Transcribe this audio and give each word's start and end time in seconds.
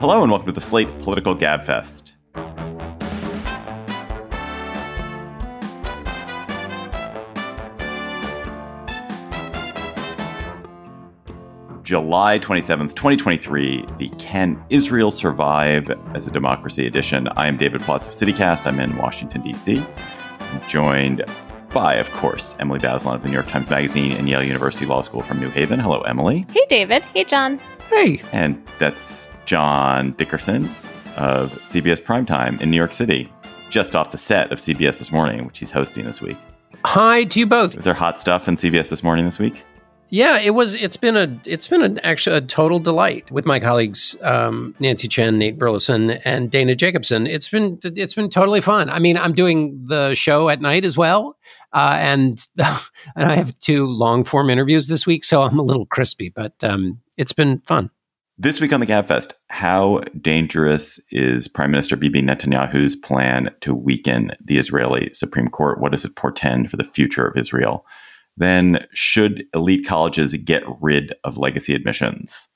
Hello 0.00 0.22
and 0.22 0.30
welcome 0.30 0.46
to 0.46 0.52
the 0.52 0.60
Slate 0.60 0.86
Political 1.00 1.34
Gabfest. 1.38 2.12
July 11.82 12.38
27th, 12.38 12.94
2023, 12.94 13.84
the 13.98 14.08
Can 14.18 14.64
Israel 14.70 15.10
Survive 15.10 15.90
as 16.14 16.28
a 16.28 16.30
Democracy 16.30 16.86
edition. 16.86 17.26
I 17.36 17.48
am 17.48 17.56
David 17.56 17.80
Plotz 17.80 18.06
of 18.06 18.14
CityCast. 18.14 18.68
I'm 18.68 18.78
in 18.78 18.96
Washington, 18.98 19.42
D.C. 19.42 19.84
I'm 20.38 20.68
joined 20.68 21.24
by, 21.70 21.94
of 21.94 22.08
course, 22.12 22.54
Emily 22.60 22.78
Bazelon 22.78 23.16
of 23.16 23.22
the 23.22 23.28
New 23.28 23.34
York 23.34 23.48
Times 23.48 23.68
Magazine 23.68 24.12
and 24.12 24.28
Yale 24.28 24.44
University 24.44 24.86
Law 24.86 25.02
School 25.02 25.22
from 25.22 25.40
New 25.40 25.50
Haven. 25.50 25.80
Hello, 25.80 26.02
Emily. 26.02 26.44
Hey, 26.52 26.64
David. 26.68 27.02
Hey, 27.06 27.24
John. 27.24 27.58
Hey. 27.90 28.22
And 28.32 28.64
that's 28.78 29.27
John 29.48 30.12
Dickerson 30.12 30.66
of 31.16 31.50
CBS 31.70 32.02
Primetime 32.02 32.60
in 32.60 32.70
New 32.70 32.76
York 32.76 32.92
City, 32.92 33.32
just 33.70 33.96
off 33.96 34.12
the 34.12 34.18
set 34.18 34.52
of 34.52 34.58
CBS 34.58 34.98
This 34.98 35.10
Morning, 35.10 35.46
which 35.46 35.58
he's 35.58 35.70
hosting 35.70 36.04
this 36.04 36.20
week. 36.20 36.36
Hi 36.84 37.24
to 37.24 37.40
you 37.40 37.46
both. 37.46 37.74
Is 37.74 37.84
there 37.84 37.94
hot 37.94 38.20
stuff 38.20 38.46
in 38.46 38.56
CBS 38.56 38.90
This 38.90 39.02
Morning 39.02 39.24
this 39.24 39.38
week? 39.38 39.64
Yeah, 40.10 40.38
it 40.38 40.50
was. 40.50 40.74
It's 40.74 40.98
been 40.98 41.16
a. 41.16 41.34
It's 41.46 41.66
been 41.66 41.82
an 41.82 41.98
actually 42.00 42.36
a 42.36 42.40
total 42.42 42.78
delight 42.78 43.30
with 43.30 43.46
my 43.46 43.58
colleagues 43.58 44.16
um, 44.22 44.74
Nancy 44.80 45.08
Chen, 45.08 45.38
Nate 45.38 45.58
Burleson, 45.58 46.10
and 46.10 46.50
Dana 46.50 46.74
Jacobson. 46.74 47.26
It's 47.26 47.48
been. 47.48 47.78
It's 47.82 48.14
been 48.14 48.30
totally 48.30 48.60
fun. 48.60 48.88
I 48.90 48.98
mean, 48.98 49.16
I'm 49.18 49.32
doing 49.32 49.82
the 49.86 50.14
show 50.14 50.48
at 50.48 50.60
night 50.60 50.84
as 50.84 50.96
well, 50.96 51.36
uh, 51.74 51.96
and 51.98 52.38
and 52.58 53.30
I 53.30 53.34
have 53.34 53.58
two 53.60 53.86
long 53.86 54.24
form 54.24 54.48
interviews 54.48 54.86
this 54.86 55.06
week, 55.06 55.24
so 55.24 55.42
I'm 55.42 55.58
a 55.58 55.62
little 55.62 55.86
crispy, 55.86 56.30
but 56.30 56.52
um, 56.62 57.00
it's 57.16 57.32
been 57.32 57.60
fun. 57.60 57.90
This 58.40 58.60
week 58.60 58.72
on 58.72 58.78
the 58.78 58.86
Gabfest, 58.86 59.32
how 59.48 60.00
dangerous 60.20 61.00
is 61.10 61.48
Prime 61.48 61.72
Minister 61.72 61.96
Bibi 61.96 62.22
Netanyahu's 62.22 62.94
plan 62.94 63.50
to 63.62 63.74
weaken 63.74 64.30
the 64.40 64.58
Israeli 64.58 65.10
Supreme 65.12 65.48
Court? 65.48 65.80
What 65.80 65.90
does 65.90 66.04
it 66.04 66.14
portend 66.14 66.70
for 66.70 66.76
the 66.76 66.84
future 66.84 67.26
of 67.26 67.36
Israel? 67.36 67.84
Then, 68.36 68.86
should 68.92 69.44
elite 69.54 69.84
colleges 69.84 70.34
get 70.34 70.62
rid 70.80 71.16
of 71.24 71.36
legacy 71.36 71.74
admissions? 71.74 72.48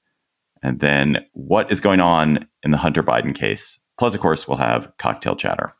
And 0.62 0.78
then, 0.78 1.16
what 1.32 1.72
is 1.72 1.80
going 1.80 1.98
on 1.98 2.46
in 2.62 2.70
the 2.70 2.78
Hunter 2.78 3.02
Biden 3.02 3.34
case? 3.34 3.76
Plus, 3.98 4.14
of 4.14 4.20
course, 4.20 4.46
we'll 4.46 4.58
have 4.58 4.92
cocktail 4.98 5.34
chatter. 5.34 5.74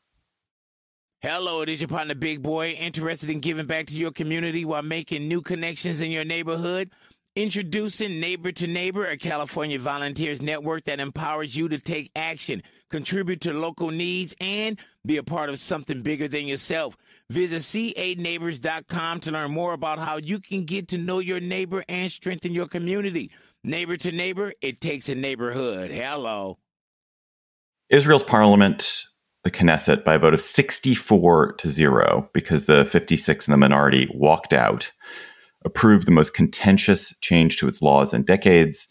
Hello, 1.21 1.61
it 1.61 1.69
is 1.69 1.81
your 1.81 1.87
partner, 1.87 2.17
Big 2.17 2.43
Boy, 2.43 2.71
interested 2.71 3.31
in 3.31 3.39
giving 3.39 3.67
back 3.67 3.87
to 3.87 3.95
your 3.95 4.11
community 4.11 4.65
while 4.65 4.83
making 4.83 5.29
new 5.29 5.43
connections 5.43 6.01
in 6.01 6.11
your 6.11 6.25
neighborhood. 6.25 6.91
Introducing 7.35 8.21
Neighbor 8.21 8.53
to 8.53 8.67
Neighbor, 8.67 9.07
a 9.07 9.17
California 9.17 9.79
volunteers 9.79 10.43
network 10.43 10.85
that 10.85 11.01
empowers 11.01 11.57
you 11.57 11.67
to 11.71 11.79
take 11.79 12.11
action, 12.15 12.63
contribute 12.91 13.41
to 13.41 13.55
local 13.55 13.91
needs, 13.91 14.35
and 14.39 14.79
be 15.07 15.17
a 15.17 15.23
part 15.23 15.49
of 15.49 15.59
something 15.59 16.03
bigger 16.03 16.29
than 16.29 16.45
yourself. 16.45 16.95
Visit 17.31 17.63
c8neighbors.com 17.63 19.21
to 19.21 19.31
learn 19.31 19.51
more 19.51 19.73
about 19.73 19.99
how 19.99 20.19
you 20.19 20.41
can 20.41 20.67
get 20.67 20.89
to 20.89 20.99
know 20.99 21.21
your 21.21 21.41
neighbor 21.41 21.83
and 21.89 22.13
strengthen 22.13 22.53
your 22.53 22.69
community. 22.69 23.31
Neighbor 23.65 23.97
to 23.97 24.13
neighbor, 24.13 24.53
it 24.61 24.83
takes 24.83 25.09
a 25.09 25.15
neighborhood. 25.15 25.91
Hello. 25.91 26.59
Israel's 27.89 28.25
parliament, 28.25 29.05
the 29.43 29.51
Knesset, 29.51 30.05
by 30.05 30.17
a 30.17 30.19
vote 30.19 30.35
of 30.35 30.43
64 30.43 31.55
to 31.55 31.71
0, 31.71 32.29
because 32.35 32.67
the 32.67 32.85
56 32.85 33.49
in 33.49 33.53
the 33.53 33.57
minority 33.57 34.07
walked 34.13 34.53
out, 34.53 34.93
approved 35.65 36.07
the 36.07 36.13
most 36.13 36.35
contentious 36.35 37.15
change 37.21 37.57
to 37.57 37.69
its 37.69 37.83
laws 37.83 38.13
in 38.13 38.23
decades. 38.23 38.89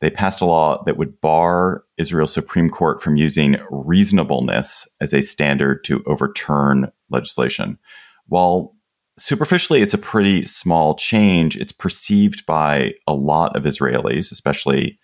They 0.00 0.10
passed 0.10 0.40
a 0.40 0.46
law 0.46 0.82
that 0.84 0.96
would 0.96 1.20
bar 1.20 1.84
Israel's 1.98 2.32
Supreme 2.32 2.68
Court 2.68 3.02
from 3.02 3.16
using 3.16 3.56
reasonableness 3.70 4.88
as 5.00 5.12
a 5.12 5.22
standard 5.22 5.84
to 5.84 6.02
overturn 6.06 6.90
legislation. 7.10 7.78
While 8.26 8.74
superficially 9.18 9.82
it's 9.82 9.94
a 9.94 9.98
pretty 9.98 10.46
small 10.46 10.96
change, 10.96 11.56
it's 11.56 11.72
perceived 11.72 12.44
by 12.46 12.92
a 13.06 13.14
lot 13.14 13.56
of 13.56 13.64
Israelis, 13.64 14.32
especially 14.32 14.98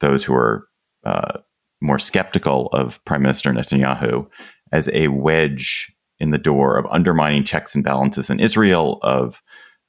those 0.00 0.24
who 0.24 0.34
are 0.34 0.68
uh, 1.04 1.38
more 1.80 1.98
skeptical 1.98 2.68
of 2.72 3.02
Prime 3.04 3.22
Minister 3.22 3.50
Netanyahu, 3.52 4.26
as 4.72 4.88
a 4.92 5.08
wedge 5.08 5.92
in 6.18 6.30
the 6.30 6.38
door 6.38 6.76
of 6.76 6.86
undermining 6.90 7.44
checks 7.44 7.74
and 7.74 7.84
balances 7.84 8.30
in 8.30 8.40
Israel, 8.40 8.98
of 9.02 9.42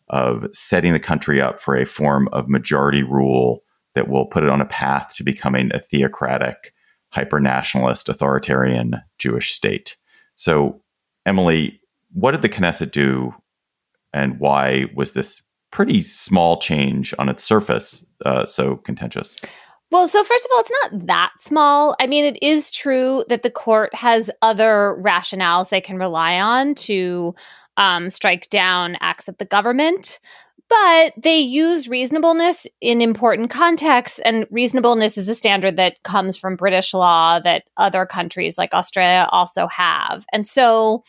of 0.09 0.45
setting 0.53 0.93
the 0.93 0.99
country 0.99 1.41
up 1.41 1.61
for 1.61 1.75
a 1.75 1.85
form 1.85 2.29
of 2.31 2.47
majority 2.47 3.03
rule 3.03 3.63
that 3.95 4.07
will 4.07 4.25
put 4.25 4.43
it 4.43 4.49
on 4.49 4.61
a 4.61 4.65
path 4.65 5.15
to 5.15 5.23
becoming 5.23 5.71
a 5.73 5.79
theocratic, 5.79 6.73
hyper 7.09 7.39
nationalist, 7.39 8.09
authoritarian 8.09 8.95
Jewish 9.17 9.53
state. 9.53 9.97
So, 10.35 10.81
Emily, 11.25 11.81
what 12.13 12.31
did 12.31 12.41
the 12.41 12.49
Knesset 12.49 12.91
do, 12.91 13.33
and 14.13 14.39
why 14.39 14.85
was 14.95 15.13
this 15.13 15.41
pretty 15.71 16.03
small 16.03 16.59
change 16.59 17.13
on 17.19 17.27
its 17.27 17.43
surface 17.43 18.05
uh, 18.25 18.45
so 18.45 18.77
contentious? 18.77 19.35
Well, 19.89 20.07
so 20.07 20.23
first 20.23 20.45
of 20.45 20.51
all, 20.53 20.59
it's 20.59 20.71
not 20.83 21.07
that 21.07 21.31
small. 21.39 21.95
I 21.99 22.07
mean, 22.07 22.25
it 22.25 22.37
is 22.41 22.69
true 22.69 23.23
that 23.29 23.43
the 23.43 23.49
court 23.49 23.93
has 23.95 24.29
other 24.41 24.97
rationales 25.01 25.69
they 25.69 25.79
can 25.79 25.97
rely 25.97 26.39
on 26.39 26.75
to 26.75 27.33
um, 27.77 28.09
strike 28.09 28.49
down 28.49 28.97
acts 28.99 29.27
of 29.27 29.37
the 29.37 29.45
government. 29.45 30.19
But 30.69 31.13
they 31.15 31.39
use 31.39 31.87
reasonableness 31.87 32.67
in 32.81 32.99
important 32.99 33.49
contexts, 33.49 34.19
and 34.19 34.45
reasonableness 34.51 35.17
is 35.17 35.29
a 35.29 35.35
standard 35.35 35.77
that 35.77 36.03
comes 36.03 36.35
from 36.35 36.57
British 36.57 36.93
law 36.93 37.39
that 37.39 37.63
other 37.77 38.05
countries 38.05 38.57
like 38.57 38.73
Australia 38.73 39.29
also 39.31 39.67
have. 39.67 40.25
And 40.33 40.45
so 40.45 41.03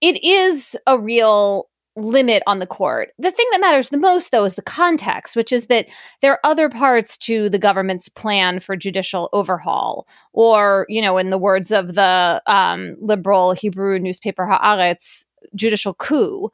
it 0.00 0.24
is 0.24 0.76
a 0.88 0.98
real 0.98 1.68
limit 1.96 2.42
on 2.46 2.58
the 2.58 2.66
court. 2.66 3.10
The 3.18 3.30
thing 3.30 3.46
that 3.52 3.60
matters 3.60 3.90
the 3.90 3.98
most, 3.98 4.30
though, 4.30 4.44
is 4.44 4.54
the 4.54 4.62
context, 4.62 5.36
which 5.36 5.52
is 5.52 5.66
that 5.66 5.86
there 6.20 6.32
are 6.32 6.40
other 6.42 6.68
parts 6.68 7.16
to 7.18 7.48
the 7.48 7.58
government's 7.58 8.08
plan 8.08 8.58
for 8.58 8.74
judicial 8.74 9.28
overhaul, 9.32 10.08
or, 10.32 10.86
you 10.88 11.02
know, 11.02 11.18
in 11.18 11.30
the 11.30 11.38
words 11.38 11.70
of 11.70 11.94
the 11.94 12.42
um, 12.46 12.96
liberal 13.00 13.52
Hebrew 13.52 13.98
newspaper 13.98 14.46
Haaretz, 14.46 15.26
judicial 15.54 15.94
coup. 15.94 16.50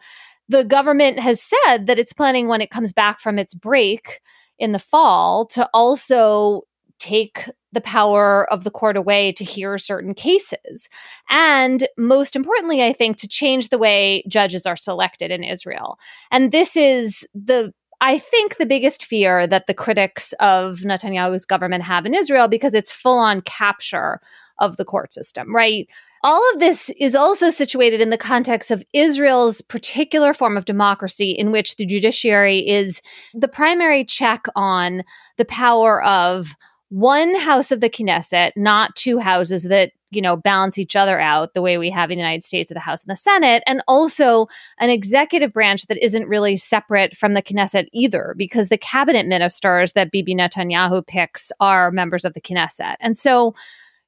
The 0.49 0.65
government 0.65 1.19
has 1.19 1.43
said 1.43 1.87
that 1.87 1.99
it's 1.99 2.13
planning 2.13 2.49
when 2.49 2.61
it 2.61 2.71
comes 2.71 2.93
back 2.93 3.21
from 3.21 3.39
its 3.39 3.55
break 3.55 4.21
in 4.59 4.73
the 4.73 4.79
fall 4.79 5.47
to 5.47 5.69
also 5.75 6.63
take 6.99 7.49
the 7.73 7.81
power 7.83 8.51
of 8.51 8.65
the 8.65 8.71
court 8.71 8.97
away 8.97 9.33
to 9.33 9.45
hear 9.45 9.77
certain 9.77 10.15
cases. 10.15 10.89
And 11.29 11.87
most 11.99 12.35
importantly, 12.35 12.83
I 12.83 12.93
think 12.93 13.19
to 13.19 13.29
change 13.29 13.69
the 13.69 13.79
way 13.79 14.25
judges 14.29 14.65
are 14.65 14.77
selected 14.77 15.31
in 15.31 15.45
Israel. 15.45 15.99
And 16.31 16.53
this 16.53 16.75
is 16.77 17.27
the 17.35 17.75
I 18.01 18.19
think 18.19 18.57
the 18.57 18.67
biggest 18.67 19.05
fear 19.05 19.47
that 19.47 19.67
the 19.67 19.75
critics 19.75 20.35
of 20.39 20.81
Netanyahu's 20.81 21.47
government 21.47 21.85
have 21.85 22.05
in 22.05 22.15
Israel 22.15 22.47
because 22.47 22.75
it's 22.75 22.93
full 22.93 23.19
on 23.19 23.41
capture 23.41 24.21
of 24.59 24.77
the 24.77 24.85
court 24.85 25.13
system, 25.13 25.55
right? 25.55 25.89
All 26.23 26.43
of 26.53 26.61
this 26.61 26.91
is 26.99 27.15
also 27.15 27.51
situated 27.51 28.01
in 28.01 28.11
the 28.11 28.19
context 28.19 28.71
of 28.71 28.85
Israel's 28.93 29.63
particular 29.63 30.35
form 30.35 30.57
of 30.57 30.65
democracy, 30.65 31.31
in 31.31 31.53
which 31.53 31.77
the 31.77 31.87
judiciary 31.87 32.67
is 32.67 33.01
the 33.33 33.49
primary 33.49 34.05
check 34.05 34.47
on 34.57 35.03
the 35.37 35.45
power 35.45 36.03
of 36.03 36.55
one 36.89 37.35
house 37.35 37.73
of 37.73 37.81
the 37.81 37.91
Knesset, 37.91 38.53
not 38.57 38.95
two 38.95 39.19
houses 39.19 39.65
that, 39.65 39.93
you 40.11 40.23
know, 40.23 40.37
balance 40.37 40.79
each 40.79 40.95
other 40.95 41.19
out 41.19 41.53
the 41.53 41.63
way 41.63 41.79
we 41.79 41.91
have 41.91 42.11
in 42.11 42.19
the 42.19 42.23
United 42.23 42.45
States 42.45 42.71
of 42.71 42.77
the 42.77 42.81
House 42.81 43.03
and 43.03 43.11
the 43.11 43.17
Senate, 43.17 43.63
and 43.67 43.83
also 43.89 44.47
an 44.79 44.89
executive 44.89 45.53
branch 45.53 45.87
that 45.87 46.03
isn't 46.03 46.29
really 46.29 46.57
separate 46.57 47.17
from 47.17 47.35
the 47.35 47.43
Knesset 47.43 47.87
either, 47.93 48.35
because 48.39 48.69
the 48.69 48.79
cabinet 48.79 49.27
ministers 49.27 49.93
that 49.93 50.13
Bibi 50.13 50.35
Netanyahu 50.35 51.05
picks 51.07 51.51
are 51.59 51.91
members 51.91 52.25
of 52.25 52.35
the 52.35 52.41
Knesset. 52.41 52.95
And 53.01 53.19
so 53.19 53.55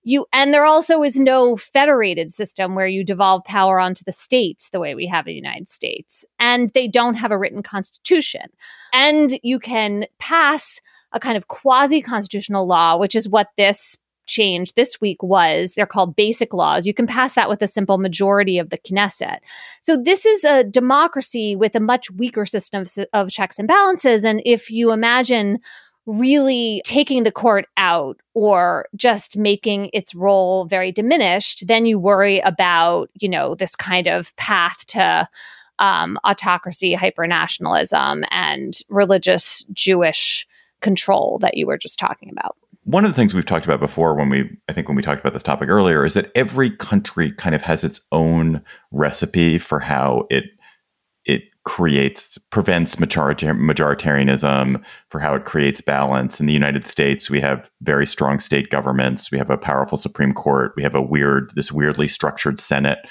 you 0.08 0.24
and 0.32 0.54
there 0.54 0.64
also 0.64 1.02
is 1.02 1.20
no 1.20 1.54
federated 1.54 2.30
system 2.30 2.74
where 2.74 2.86
you 2.86 3.04
devolve 3.04 3.44
power 3.44 3.78
onto 3.78 4.02
the 4.04 4.12
states 4.12 4.70
the 4.70 4.80
way 4.80 4.94
we 4.94 5.06
have 5.06 5.26
in 5.26 5.34
the 5.34 5.36
United 5.36 5.68
States. 5.68 6.24
And 6.40 6.70
they 6.70 6.88
don't 6.88 7.14
have 7.14 7.30
a 7.30 7.38
written 7.38 7.62
constitution. 7.62 8.46
And 8.94 9.38
you 9.42 9.58
can 9.58 10.06
pass 10.18 10.80
a 11.12 11.20
kind 11.20 11.36
of 11.36 11.48
quasi 11.48 12.00
constitutional 12.00 12.66
law, 12.66 12.96
which 12.96 13.14
is 13.14 13.28
what 13.28 13.48
this 13.58 13.98
change 14.26 14.72
this 14.74 14.98
week 14.98 15.22
was. 15.22 15.74
They're 15.74 15.86
called 15.86 16.16
basic 16.16 16.54
laws. 16.54 16.86
You 16.86 16.94
can 16.94 17.06
pass 17.06 17.34
that 17.34 17.50
with 17.50 17.60
a 17.60 17.66
simple 17.66 17.98
majority 17.98 18.58
of 18.58 18.70
the 18.70 18.78
Knesset. 18.78 19.38
So 19.82 19.96
this 19.96 20.24
is 20.24 20.42
a 20.44 20.64
democracy 20.64 21.54
with 21.54 21.74
a 21.74 21.80
much 21.80 22.10
weaker 22.12 22.46
system 22.46 22.84
of 23.12 23.30
checks 23.30 23.58
and 23.58 23.68
balances. 23.68 24.24
And 24.24 24.40
if 24.46 24.70
you 24.70 24.90
imagine 24.92 25.58
really 26.08 26.80
taking 26.86 27.22
the 27.22 27.30
court 27.30 27.66
out 27.76 28.16
or 28.32 28.88
just 28.96 29.36
making 29.36 29.90
its 29.92 30.14
role 30.14 30.64
very 30.64 30.90
diminished, 30.90 31.66
then 31.66 31.84
you 31.84 31.98
worry 31.98 32.40
about, 32.40 33.10
you 33.20 33.28
know, 33.28 33.54
this 33.54 33.76
kind 33.76 34.06
of 34.06 34.34
path 34.36 34.86
to 34.86 35.28
um, 35.78 36.18
autocracy, 36.24 36.96
hypernationalism, 36.96 38.24
and 38.30 38.78
religious 38.88 39.64
Jewish 39.72 40.48
control 40.80 41.38
that 41.42 41.56
you 41.58 41.66
were 41.66 41.78
just 41.78 41.98
talking 41.98 42.30
about. 42.30 42.56
one 42.84 43.04
of 43.04 43.10
the 43.10 43.14
things 43.14 43.34
we've 43.34 43.44
talked 43.44 43.66
about 43.66 43.80
before 43.80 44.14
when 44.14 44.30
we 44.30 44.48
i 44.68 44.72
think 44.72 44.88
when 44.88 44.96
we 44.96 45.02
talked 45.02 45.20
about 45.20 45.34
this 45.34 45.42
topic 45.42 45.68
earlier 45.68 46.06
is 46.06 46.14
that 46.14 46.30
every 46.34 46.70
country 46.70 47.32
kind 47.32 47.54
of 47.54 47.60
has 47.60 47.84
its 47.84 48.00
own 48.12 48.62
recipe 48.92 49.58
for 49.58 49.78
how 49.80 50.26
it 50.30 50.44
creates 51.68 52.38
prevents 52.48 52.96
majoritarianism 52.96 54.82
for 55.10 55.20
how 55.20 55.34
it 55.34 55.44
creates 55.44 55.82
balance. 55.82 56.40
In 56.40 56.46
the 56.46 56.52
united 56.54 56.86
states 56.86 57.28
we 57.28 57.42
have 57.42 57.70
very 57.82 58.06
strong 58.06 58.40
state 58.40 58.70
governments. 58.70 59.30
We 59.30 59.36
have 59.36 59.50
a 59.50 59.58
powerful 59.58 59.98
supreme 59.98 60.32
court. 60.32 60.72
We 60.76 60.82
have 60.82 60.94
a 60.94 61.02
weird 61.02 61.52
this 61.56 61.70
weirdly 61.70 62.08
structured 62.08 62.58
senate 62.58 63.06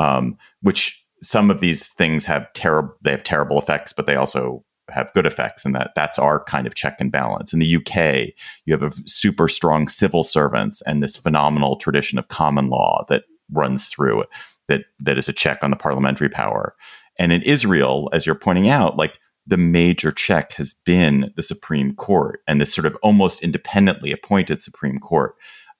um, 0.00 0.36
which 0.60 1.00
some 1.22 1.52
of 1.52 1.60
these 1.60 1.88
things 1.90 2.24
have 2.24 2.52
terrible 2.54 2.92
they 3.02 3.12
have 3.12 3.22
terrible 3.22 3.60
effects 3.60 3.92
but 3.92 4.06
they 4.06 4.16
also 4.16 4.64
have 4.90 5.12
good 5.14 5.24
effects 5.24 5.64
and 5.64 5.72
that 5.76 5.92
that's 5.94 6.18
our 6.18 6.42
kind 6.42 6.66
of 6.66 6.74
check 6.74 6.96
and 6.98 7.12
balance. 7.12 7.52
In 7.52 7.60
the 7.60 7.76
UK 7.76 8.34
you 8.64 8.72
have 8.72 8.82
a 8.82 8.90
super 9.06 9.48
strong 9.48 9.86
civil 9.86 10.24
servants 10.24 10.82
and 10.82 11.00
this 11.00 11.14
phenomenal 11.14 11.76
tradition 11.76 12.18
of 12.18 12.26
common 12.26 12.70
law 12.70 13.06
that 13.08 13.22
runs 13.52 13.86
through 13.86 14.24
that 14.66 14.80
that 14.98 15.16
is 15.16 15.28
a 15.28 15.32
check 15.32 15.62
on 15.62 15.70
the 15.70 15.76
parliamentary 15.76 16.28
power 16.28 16.74
and 17.18 17.32
in 17.32 17.42
Israel 17.42 18.10
as 18.12 18.26
you're 18.26 18.34
pointing 18.34 18.68
out 18.68 18.96
like 18.96 19.18
the 19.46 19.56
major 19.56 20.10
check 20.10 20.52
has 20.54 20.74
been 20.84 21.32
the 21.36 21.42
Supreme 21.42 21.94
Court 21.94 22.40
and 22.48 22.60
this 22.60 22.74
sort 22.74 22.86
of 22.86 22.96
almost 23.02 23.42
independently 23.42 24.10
appointed 24.10 24.62
Supreme 24.62 24.98
Court. 24.98 25.34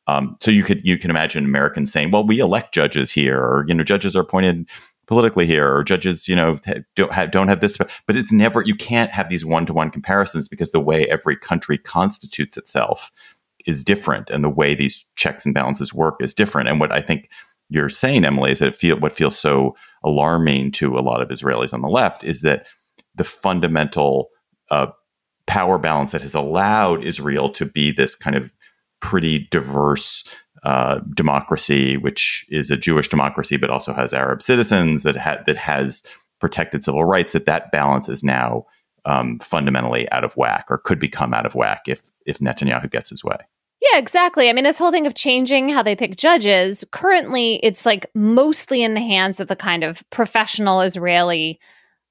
Um, 0.06 0.36
so 0.40 0.50
you 0.50 0.62
could 0.62 0.84
you 0.84 0.98
can 0.98 1.10
imagine 1.10 1.44
Americans 1.44 1.90
saying, 1.90 2.10
"Well, 2.10 2.26
we 2.26 2.38
elect 2.38 2.74
judges 2.74 3.10
here, 3.10 3.38
or 3.38 3.64
you 3.66 3.74
know, 3.74 3.84
judges 3.84 4.14
are 4.14 4.20
appointed 4.20 4.68
politically 5.06 5.46
here 5.46 5.70
or 5.74 5.84
judges 5.84 6.28
you 6.28 6.36
know 6.36 6.56
don't 6.96 7.12
have 7.12 7.30
don't 7.30 7.48
have 7.48 7.60
this. 7.60 7.76
But 8.06 8.16
it's 8.16 8.32
never 8.32 8.62
you 8.62 8.74
can't 8.74 9.10
have 9.10 9.28
these 9.28 9.44
one-to-one 9.44 9.90
comparisons 9.90 10.48
because 10.48 10.70
the 10.70 10.80
way 10.80 11.06
every 11.08 11.36
country 11.36 11.78
constitutes 11.78 12.56
itself 12.56 13.10
is 13.66 13.84
different 13.84 14.30
and 14.30 14.44
the 14.44 14.48
way 14.48 14.74
these 14.74 15.04
checks 15.16 15.44
and 15.44 15.54
balances 15.54 15.94
work 15.94 16.16
is 16.20 16.34
different. 16.34 16.68
And 16.68 16.80
what 16.80 16.92
i 16.92 17.00
think 17.00 17.30
you're 17.74 17.88
saying 17.88 18.24
emily 18.24 18.52
is 18.52 18.60
that 18.60 18.74
feel 18.74 18.98
what 18.98 19.16
feels 19.16 19.38
so 19.38 19.76
alarming 20.04 20.70
to 20.72 20.96
a 20.96 21.00
lot 21.00 21.20
of 21.20 21.28
israelis 21.28 21.74
on 21.74 21.82
the 21.82 21.88
left 21.88 22.24
is 22.24 22.40
that 22.42 22.66
the 23.14 23.24
fundamental 23.24 24.28
uh, 24.70 24.86
power 25.46 25.78
balance 25.78 26.12
that 26.12 26.22
has 26.22 26.34
allowed 26.34 27.04
israel 27.04 27.50
to 27.50 27.66
be 27.66 27.92
this 27.92 28.14
kind 28.14 28.36
of 28.36 28.52
pretty 29.00 29.46
diverse 29.50 30.24
uh, 30.64 31.00
democracy, 31.14 31.98
which 31.98 32.46
is 32.48 32.70
a 32.70 32.76
Jewish 32.76 33.08
democracy, 33.10 33.58
but 33.58 33.68
also 33.68 33.92
has 33.92 34.14
Arab 34.14 34.42
citizens 34.42 35.02
that 35.02 35.14
ha- 35.14 35.42
that 35.46 35.58
has 35.58 36.02
protected 36.40 36.82
civil 36.82 37.04
rights. 37.04 37.34
That 37.34 37.44
that 37.44 37.70
balance 37.70 38.08
is 38.08 38.24
now 38.24 38.64
um, 39.04 39.38
fundamentally 39.40 40.10
out 40.10 40.24
of 40.24 40.34
whack, 40.38 40.64
or 40.70 40.78
could 40.78 40.98
become 40.98 41.34
out 41.34 41.44
of 41.44 41.54
whack 41.54 41.82
if 41.86 42.10
if 42.24 42.38
Netanyahu 42.38 42.90
gets 42.90 43.10
his 43.10 43.22
way. 43.22 43.36
Yeah, 43.92 43.98
exactly. 43.98 44.48
I 44.48 44.52
mean, 44.52 44.64
this 44.64 44.78
whole 44.78 44.90
thing 44.90 45.06
of 45.06 45.14
changing 45.14 45.68
how 45.68 45.82
they 45.82 45.96
pick 45.96 46.16
judges, 46.16 46.84
currently 46.90 47.56
it's 47.62 47.84
like 47.84 48.06
mostly 48.14 48.82
in 48.82 48.94
the 48.94 49.00
hands 49.00 49.40
of 49.40 49.48
the 49.48 49.56
kind 49.56 49.84
of 49.84 50.08
professional 50.10 50.80
Israeli 50.80 51.58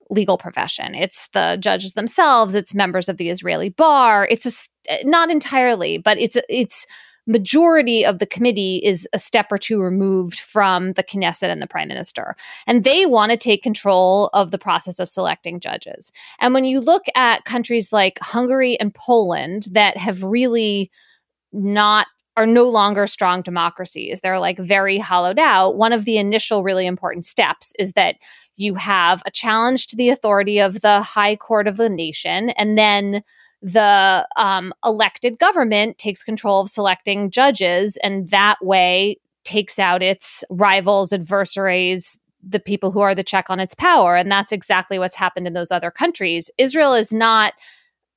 legal 0.10 0.38
profession. 0.38 0.94
It's 0.94 1.30
the 1.30 1.58
judges 1.60 1.94
themselves, 1.94 2.54
it's 2.54 2.76
members 2.76 3.10
of 3.10 3.18
the 3.18 3.30
Israeli 3.30 3.70
bar. 3.70 4.28
It's 4.30 4.46
a, 4.46 4.92
eh, 4.92 5.04
not 5.06 5.32
entirely, 5.32 5.98
but 5.98 6.20
it's 6.20 6.38
it's 6.50 6.86
majority 7.26 8.06
of 8.06 8.20
the 8.20 8.26
committee 8.26 8.82
is 8.84 9.08
a 9.14 9.18
step 9.18 9.48
or 9.50 9.58
two 9.58 9.82
removed 9.82 10.40
from 10.40 10.92
the 10.94 11.04
Knesset 11.04 11.50
and 11.50 11.62
the 11.62 11.68
prime 11.68 11.88
minister. 11.88 12.36
And 12.68 12.84
they 12.84 13.06
want 13.06 13.32
to 13.32 13.38
take 13.38 13.64
control 13.64 14.30
of 14.34 14.52
the 14.52 14.58
process 14.58 15.00
of 15.00 15.08
selecting 15.08 15.62
judges. 15.62 16.12
And 16.40 16.54
when 16.54 16.66
you 16.66 16.82
look 16.82 17.04
at 17.16 17.46
countries 17.46 17.94
like 17.94 18.20
Hungary 18.20 18.78
and 18.80 18.94
Poland 18.94 19.68
that 19.72 19.96
have 19.96 20.22
really 20.22 20.92
not 21.54 22.08
are 22.36 22.48
no 22.48 22.68
longer 22.68 23.06
strong 23.06 23.44
democracies. 23.44 24.22
They're 24.22 24.40
like 24.40 24.58
very 24.58 24.98
hollowed 24.98 25.38
out. 25.38 25.78
One 25.78 25.94
of 25.94 26.06
the 26.06 26.18
initial 26.18 26.64
really 26.64 26.88
important 26.88 27.26
steps 27.26 27.74
is 27.78 27.94
that 27.94 28.16
you 28.56 28.74
have 28.74 29.22
a 29.26 29.32
challenge 29.32 29.88
to 29.88 29.96
the 29.96 30.10
authority 30.10 30.60
of 30.60 30.82
the 30.82 31.02
high 31.02 31.36
court 31.36 31.68
of 31.68 31.78
the 31.78 31.90
nation, 31.90 32.50
and 32.52 32.78
then 32.78 33.24
the 33.62 34.28
um, 34.36 34.74
elected 34.84 35.40
government 35.40 35.98
takes 35.98 36.22
control 36.22 36.62
of 36.62 36.70
selecting 36.70 37.32
judges 37.32 37.98
and 38.04 38.28
that 38.30 38.58
way 38.62 39.18
takes 39.46 39.80
out 39.80 40.04
its 40.04 40.44
rivals, 40.50 41.14
adversaries, 41.14 42.20
the 42.46 42.60
people 42.60 42.92
who 42.92 43.00
are 43.00 43.16
the 43.16 43.24
check 43.24 43.50
on 43.50 43.62
its 43.62 43.74
power. 43.74 44.18
And 44.18 44.30
that's 44.30 44.52
exactly 44.52 45.00
what's 45.00 45.16
happened 45.16 45.48
in 45.48 45.54
those 45.54 45.72
other 45.72 45.92
countries. 45.92 46.52
Israel 46.58 46.94
is 46.94 47.14
not 47.14 47.54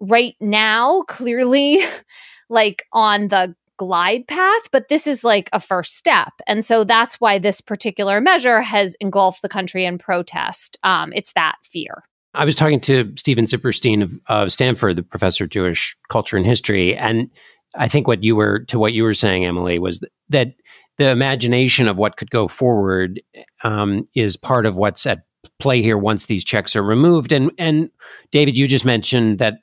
right 0.01 0.35
now 0.41 1.03
clearly 1.03 1.81
like 2.49 2.85
on 2.93 3.29
the 3.29 3.55
glide 3.77 4.27
path, 4.27 4.71
but 4.73 4.89
this 4.89 5.07
is 5.07 5.23
like 5.23 5.51
a 5.53 5.61
first 5.61 5.97
step. 5.97 6.33
And 6.47 6.65
so 6.65 6.85
that's 6.85 7.21
why 7.21 7.39
this 7.39 7.61
particular 7.61 8.21
measure 8.21 8.63
has 8.63 8.97
engulfed 9.01 9.43
the 9.43 9.49
country 9.49 9.85
in 9.85 9.99
protest. 9.99 10.79
Um, 10.83 11.13
it's 11.15 11.33
that 11.35 11.57
fear. 11.63 12.05
I 12.35 12.45
was 12.45 12.55
talking 12.55 12.81
to 12.83 13.13
Steven 13.17 13.47
Zipperstein 13.47 14.03
of, 14.03 14.19
of 14.27 14.53
Stanford, 14.53 14.97
the 14.97 15.03
professor 15.03 15.45
of 15.45 15.51
Jewish 15.51 15.97
culture 16.11 16.37
and 16.37 16.45
history, 16.45 16.97
and 16.97 17.31
I 17.77 17.89
think 17.89 18.07
what 18.07 18.23
you 18.23 18.37
were 18.37 18.61
to 18.67 18.79
what 18.79 18.93
you 18.93 19.05
were 19.05 19.15
saying, 19.15 19.45
Emily, 19.45 19.79
was 19.79 20.01
that 20.29 20.55
the 20.99 21.11
imagination 21.11 21.89
of 21.89 21.99
what 21.99 22.17
could 22.17 22.31
go 22.31 22.49
forward 22.49 23.21
um, 23.65 24.07
is 24.15 24.37
part 24.37 24.67
of 24.67 24.77
what's 24.77 25.07
at 25.07 25.25
play 25.59 25.83
here 25.83 25.99
once 25.99 26.27
these 26.27 26.45
checks 26.45 26.75
are 26.75 26.83
removed. 26.83 27.33
And 27.33 27.51
and 27.59 27.91
David, 28.31 28.57
you 28.57 28.67
just 28.67 28.85
mentioned 28.85 29.39
that 29.39 29.59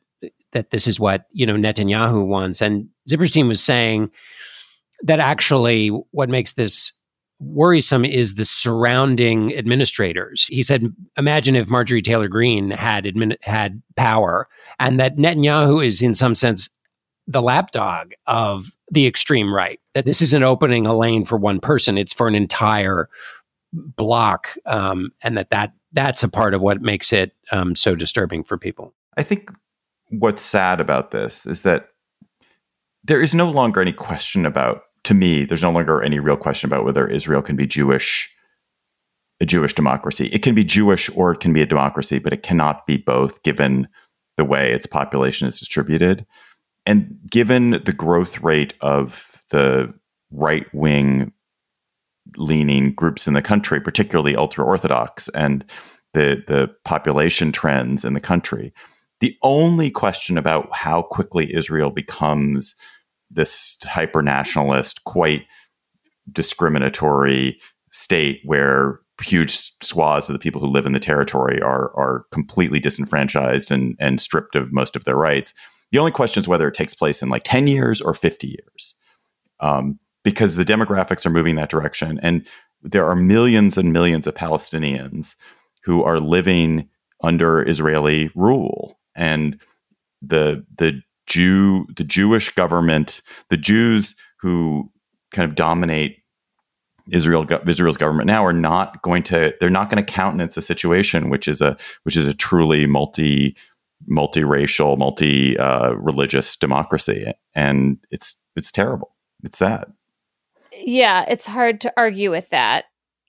that 0.53 0.69
this 0.71 0.87
is 0.87 0.99
what 0.99 1.25
you 1.31 1.45
know 1.45 1.55
Netanyahu 1.55 2.25
wants, 2.25 2.61
and 2.61 2.89
Zipperstein 3.09 3.47
was 3.47 3.61
saying 3.61 4.11
that 5.03 5.19
actually 5.19 5.89
what 6.11 6.29
makes 6.29 6.53
this 6.53 6.91
worrisome 7.39 8.05
is 8.05 8.35
the 8.35 8.45
surrounding 8.45 9.53
administrators. 9.55 10.45
He 10.45 10.63
said, 10.63 10.93
imagine 11.17 11.55
if 11.55 11.67
Marjorie 11.67 12.01
Taylor 12.01 12.27
Greene 12.27 12.71
had 12.71 13.03
admin- 13.03 13.37
had 13.41 13.81
power, 13.95 14.47
and 14.79 14.99
that 14.99 15.17
Netanyahu 15.17 15.85
is 15.85 16.01
in 16.01 16.15
some 16.15 16.35
sense 16.35 16.69
the 17.27 17.41
lapdog 17.41 18.13
of 18.27 18.65
the 18.91 19.07
extreme 19.07 19.53
right. 19.53 19.79
That 19.93 20.05
this 20.05 20.21
isn't 20.21 20.43
opening 20.43 20.85
a 20.85 20.97
lane 20.97 21.25
for 21.25 21.37
one 21.37 21.59
person; 21.59 21.97
it's 21.97 22.13
for 22.13 22.27
an 22.27 22.35
entire 22.35 23.09
block, 23.73 24.55
um, 24.65 25.11
and 25.21 25.37
that 25.37 25.49
that 25.49 25.73
that's 25.91 26.23
a 26.23 26.29
part 26.29 26.53
of 26.53 26.61
what 26.61 26.81
makes 26.81 27.13
it 27.13 27.33
um, 27.51 27.75
so 27.75 27.95
disturbing 27.95 28.43
for 28.43 28.57
people. 28.57 28.93
I 29.15 29.23
think 29.23 29.51
what's 30.19 30.43
sad 30.43 30.79
about 30.79 31.11
this 31.11 31.45
is 31.45 31.61
that 31.61 31.89
there 33.03 33.21
is 33.21 33.33
no 33.33 33.49
longer 33.49 33.81
any 33.81 33.91
question 33.91 34.45
about 34.45 34.83
to 35.03 35.13
me, 35.13 35.43
there's 35.43 35.61
no 35.61 35.71
longer 35.71 36.01
any 36.01 36.19
real 36.19 36.37
question 36.37 36.69
about 36.69 36.85
whether 36.85 37.07
Israel 37.07 37.41
can 37.41 37.57
be 37.57 37.67
Jewish, 37.67 38.29
a 39.41 39.45
Jewish 39.45 39.73
democracy. 39.73 40.27
It 40.27 40.43
can 40.43 40.55
be 40.55 40.63
Jewish 40.63 41.09
or 41.15 41.33
it 41.33 41.41
can 41.41 41.51
be 41.51 41.61
a 41.61 41.65
democracy, 41.65 42.19
but 42.19 42.31
it 42.31 42.43
cannot 42.43 42.87
be 42.87 42.97
both 42.97 43.43
given 43.43 43.87
the 44.37 44.45
way 44.45 44.71
its 44.71 44.85
population 44.85 45.47
is 45.47 45.59
distributed. 45.59 46.25
And 46.85 47.17
given 47.29 47.71
the 47.71 47.93
growth 47.93 48.41
rate 48.41 48.75
of 48.79 49.43
the 49.49 49.93
right 50.31 50.65
wing 50.73 51.33
leaning 52.37 52.93
groups 52.93 53.27
in 53.27 53.33
the 53.33 53.41
country, 53.41 53.81
particularly 53.81 54.35
ultra 54.35 54.63
Orthodox, 54.63 55.27
and 55.29 55.65
the, 56.13 56.43
the 56.47 56.73
population 56.85 57.51
trends 57.51 58.05
in 58.05 58.13
the 58.13 58.21
country, 58.21 58.73
the 59.23 59.37
only 59.41 59.89
question 59.89 60.37
about 60.37 60.67
how 60.73 61.01
quickly 61.01 61.55
Israel 61.55 61.89
becomes 61.89 62.75
this 63.31 63.77
hyper 63.83 64.21
nationalist, 64.21 65.01
quite 65.05 65.43
discriminatory 66.33 67.57
state 67.89 68.41
where 68.43 68.99
huge 69.21 69.71
swaths 69.81 70.27
of 70.27 70.33
the 70.33 70.39
people 70.39 70.59
who 70.59 70.67
live 70.67 70.85
in 70.85 70.91
the 70.91 70.99
territory 70.99 71.61
are 71.61 71.95
are 71.95 72.25
completely 72.33 72.81
disenfranchised 72.81 73.71
and 73.71 73.95
and 73.97 74.19
stripped 74.19 74.57
of 74.57 74.73
most 74.73 74.93
of 74.97 75.05
their 75.05 75.15
rights. 75.15 75.53
The 75.93 75.99
only 75.99 76.11
question 76.11 76.41
is 76.41 76.47
whether 76.49 76.67
it 76.67 76.73
takes 76.73 76.93
place 76.93 77.21
in 77.21 77.29
like 77.29 77.45
ten 77.45 77.65
years 77.65 78.01
or 78.01 78.13
fifty 78.13 78.47
years, 78.47 78.93
um, 79.61 79.99
because 80.25 80.57
the 80.57 80.65
demographics 80.65 81.25
are 81.25 81.29
moving 81.29 81.55
that 81.55 81.69
direction, 81.69 82.19
and 82.21 82.45
there 82.81 83.07
are 83.07 83.15
millions 83.15 83.77
and 83.77 83.93
millions 83.93 84.27
of 84.27 84.33
Palestinians 84.35 85.35
who 85.85 86.03
are 86.03 86.19
living 86.19 86.89
under 87.21 87.65
Israeli 87.65 88.29
rule, 88.35 88.99
and 89.15 89.59
the 90.21 90.65
the 90.77 91.01
Jew, 91.27 91.85
the 91.95 92.03
Jewish 92.03 92.53
government, 92.53 93.21
the 93.49 93.57
Jews 93.57 94.15
who 94.39 94.91
kind 95.31 95.49
of 95.49 95.55
dominate 95.55 96.17
Israel, 97.11 97.45
Israel's 97.67 97.97
government 97.97 98.27
now 98.27 98.45
are 98.45 98.53
not 98.53 99.01
going 99.01 99.23
to. 99.23 99.53
They're 99.59 99.69
not 99.69 99.89
going 99.89 100.03
to 100.03 100.11
countenance 100.11 100.57
a 100.57 100.61
situation 100.61 101.29
which 101.29 101.47
is 101.47 101.61
a 101.61 101.77
which 102.03 102.15
is 102.15 102.25
a 102.25 102.33
truly 102.33 102.85
multi 102.85 103.55
multiracial, 104.09 104.97
multi 104.97 105.57
uh, 105.57 105.93
religious 105.93 106.55
democracy, 106.55 107.25
and 107.53 107.97
it's 108.11 108.35
it's 108.55 108.71
terrible. 108.71 109.15
It's 109.43 109.59
sad. 109.59 109.85
Yeah, 110.77 111.25
it's 111.27 111.45
hard 111.45 111.81
to 111.81 111.93
argue 111.97 112.31
with 112.31 112.49
that. 112.49 112.85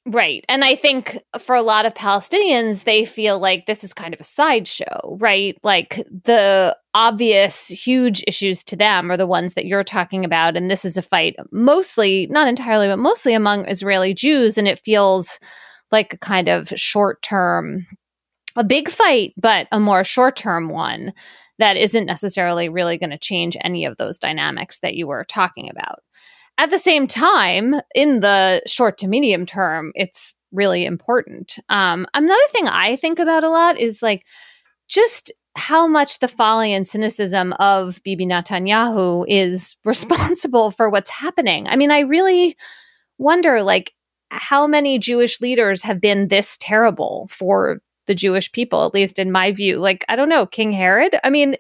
Right. 0.06 0.44
And 0.50 0.64
I 0.64 0.76
think 0.76 1.18
for 1.38 1.54
a 1.54 1.62
lot 1.62 1.86
of 1.86 1.94
Palestinians, 1.94 2.84
they 2.84 3.06
feel 3.06 3.38
like 3.38 3.64
this 3.64 3.82
is 3.82 3.94
kind 3.94 4.12
of 4.12 4.20
a 4.20 4.24
sideshow, 4.24 5.16
right? 5.18 5.56
Like 5.62 6.06
the 6.24 6.76
obvious 6.92 7.68
huge 7.68 8.22
issues 8.26 8.62
to 8.64 8.76
them 8.76 9.10
are 9.10 9.16
the 9.16 9.26
ones 9.26 9.54
that 9.54 9.64
you're 9.64 9.82
talking 9.82 10.22
about. 10.22 10.58
And 10.58 10.70
this 10.70 10.84
is 10.84 10.98
a 10.98 11.02
fight 11.02 11.36
mostly, 11.52 12.26
not 12.30 12.48
entirely, 12.48 12.86
but 12.86 12.98
mostly 12.98 13.32
among 13.32 13.66
Israeli 13.66 14.12
Jews. 14.12 14.58
And 14.58 14.68
it 14.68 14.78
feels 14.78 15.38
like 15.90 16.12
a 16.12 16.18
kind 16.18 16.48
of 16.50 16.68
short 16.76 17.22
term, 17.22 17.86
a 18.56 18.64
big 18.64 18.90
fight, 18.90 19.32
but 19.38 19.68
a 19.72 19.80
more 19.80 20.04
short 20.04 20.36
term 20.36 20.68
one 20.68 21.14
that 21.58 21.78
isn't 21.78 22.04
necessarily 22.04 22.68
really 22.68 22.98
going 22.98 23.10
to 23.10 23.18
change 23.18 23.56
any 23.62 23.86
of 23.86 23.96
those 23.96 24.18
dynamics 24.18 24.80
that 24.80 24.94
you 24.94 25.06
were 25.06 25.24
talking 25.24 25.70
about. 25.70 26.00
At 26.56 26.70
the 26.70 26.78
same 26.78 27.06
time, 27.06 27.74
in 27.94 28.20
the 28.20 28.62
short 28.66 28.98
to 28.98 29.08
medium 29.08 29.44
term, 29.44 29.92
it's 29.94 30.34
really 30.52 30.84
important. 30.84 31.58
Um, 31.68 32.06
another 32.14 32.46
thing 32.48 32.68
I 32.68 32.96
think 32.96 33.18
about 33.18 33.44
a 33.44 33.48
lot 33.50 33.78
is 33.78 34.02
like 34.02 34.24
just 34.88 35.32
how 35.56 35.86
much 35.86 36.18
the 36.18 36.28
folly 36.28 36.72
and 36.72 36.86
cynicism 36.86 37.52
of 37.54 38.00
Bibi 38.04 38.26
Netanyahu 38.26 39.24
is 39.28 39.76
responsible 39.84 40.70
for 40.70 40.90
what's 40.90 41.10
happening. 41.10 41.66
I 41.68 41.76
mean, 41.76 41.90
I 41.90 42.00
really 42.00 42.56
wonder 43.18 43.62
like 43.62 43.92
how 44.30 44.66
many 44.66 44.98
Jewish 44.98 45.40
leaders 45.40 45.82
have 45.82 46.00
been 46.00 46.28
this 46.28 46.56
terrible 46.60 47.28
for 47.30 47.80
the 48.06 48.14
Jewish 48.14 48.50
people, 48.52 48.84
at 48.84 48.94
least 48.94 49.18
in 49.18 49.32
my 49.32 49.52
view. 49.52 49.78
Like, 49.78 50.04
I 50.08 50.16
don't 50.16 50.28
know, 50.28 50.46
King 50.46 50.72
Herod? 50.72 51.16
I 51.24 51.30
mean, 51.30 51.56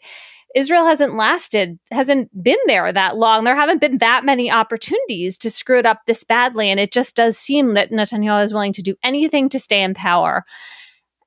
Israel 0.54 0.84
hasn't 0.84 1.16
lasted, 1.16 1.78
hasn't 1.90 2.30
been 2.42 2.58
there 2.66 2.92
that 2.92 3.16
long. 3.16 3.44
There 3.44 3.56
haven't 3.56 3.80
been 3.80 3.98
that 3.98 4.24
many 4.24 4.50
opportunities 4.50 5.36
to 5.38 5.50
screw 5.50 5.78
it 5.78 5.86
up 5.86 6.02
this 6.06 6.22
badly. 6.22 6.70
And 6.70 6.78
it 6.78 6.92
just 6.92 7.16
does 7.16 7.36
seem 7.36 7.74
that 7.74 7.90
Netanyahu 7.90 8.42
is 8.42 8.52
willing 8.52 8.72
to 8.74 8.82
do 8.82 8.94
anything 9.02 9.48
to 9.48 9.58
stay 9.58 9.82
in 9.82 9.94
power. 9.94 10.44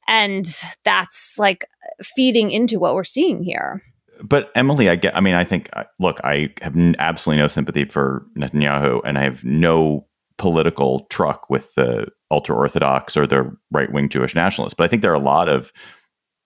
And 0.07 0.45
that's 0.85 1.37
like 1.37 1.65
feeding 2.01 2.51
into 2.51 2.79
what 2.79 2.95
we're 2.95 3.03
seeing 3.03 3.43
here. 3.43 3.83
But 4.23 4.49
Emily, 4.55 4.89
I 4.89 4.95
get, 4.95 5.15
I 5.15 5.19
mean, 5.19 5.35
I 5.35 5.43
think, 5.43 5.69
uh, 5.73 5.83
look, 5.99 6.19
I 6.23 6.53
have 6.61 6.75
absolutely 6.97 7.41
no 7.41 7.47
sympathy 7.47 7.85
for 7.85 8.25
Netanyahu 8.37 9.01
and 9.05 9.17
I 9.17 9.23
have 9.23 9.43
no 9.43 10.07
political 10.37 11.05
truck 11.09 11.49
with 11.49 11.73
the 11.75 12.07
ultra 12.31 12.55
Orthodox 12.55 13.17
or 13.17 13.27
the 13.27 13.51
right 13.71 13.91
wing 13.91 14.09
Jewish 14.09 14.33
nationalists. 14.33 14.73
But 14.73 14.85
I 14.85 14.87
think 14.87 15.01
there 15.01 15.11
are 15.11 15.15
a 15.15 15.19
lot 15.19 15.49
of 15.49 15.73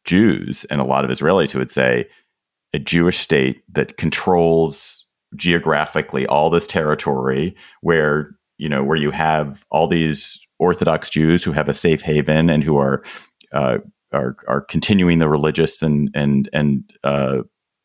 Jews 0.04 0.66
and 0.66 0.82
a 0.82 0.86
lot 0.86 1.06
of 1.06 1.12
Israelis 1.12 1.52
who 1.52 1.60
would 1.60 1.72
say, 1.72 2.08
a 2.74 2.80
Jewish 2.80 3.20
state 3.20 3.64
that 3.72 3.98
controls 3.98 5.06
geographically 5.36 6.26
all 6.28 6.50
this 6.50 6.68
territory 6.68 7.56
where 7.82 8.36
you 8.58 8.70
know 8.70 8.84
where 8.84 8.98
you 8.98 9.12
have 9.12 9.66
all 9.72 9.88
these 9.88 10.40
Orthodox 10.60 11.10
Jews 11.10 11.44
who 11.44 11.52
have 11.52 11.70
a 11.70 11.74
safe 11.74 12.02
haven 12.02 12.50
and 12.50 12.64
who 12.64 12.78
are 12.78 13.04
uh, 13.54 13.80
are 14.14 14.36
are 14.48 14.62
continuing 14.62 15.20
the 15.20 15.30
religious 15.30 15.82
and 15.82 16.10
and 16.14 16.50
and 16.54 16.84
uh, 17.04 17.42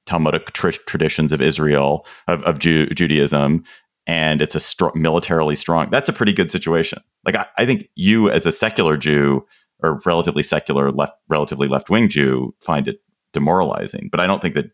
Talmudic 0.07 0.52
tr- 0.52 0.71
traditions 0.87 1.33
of 1.33 1.40
Israel 1.40 2.07
of, 2.28 2.43
of 2.45 2.59
Jew- 2.59 2.87
Judaism, 2.88 3.64
and 4.07 4.43
it's 4.43 4.55
a 4.55 4.61
str- 4.61 4.95
militarily 4.95 5.57
strong. 5.57 5.88
That's 5.90 6.09
a 6.09 6.12
pretty 6.12 6.33
good 6.33 6.50
situation. 6.50 7.02
Like 7.25 7.37
I, 7.37 7.47
I 7.57 7.66
think 7.66 7.88
you 7.95 8.31
as 8.31 8.47
a 8.47 8.52
secular 8.52 8.97
Jew 8.97 9.45
or 9.83 10.00
relatively 10.05 10.43
secular 10.43 10.90
left 10.93 11.14
relatively 11.28 11.69
left 11.69 11.90
wing 11.90 12.09
Jew 12.09 12.55
find 12.61 12.88
it 12.88 13.00
demoralizing. 13.37 14.09
But 14.11 14.19
I 14.19 14.26
don't 14.26 14.40
think 14.40 14.55
that 14.55 14.71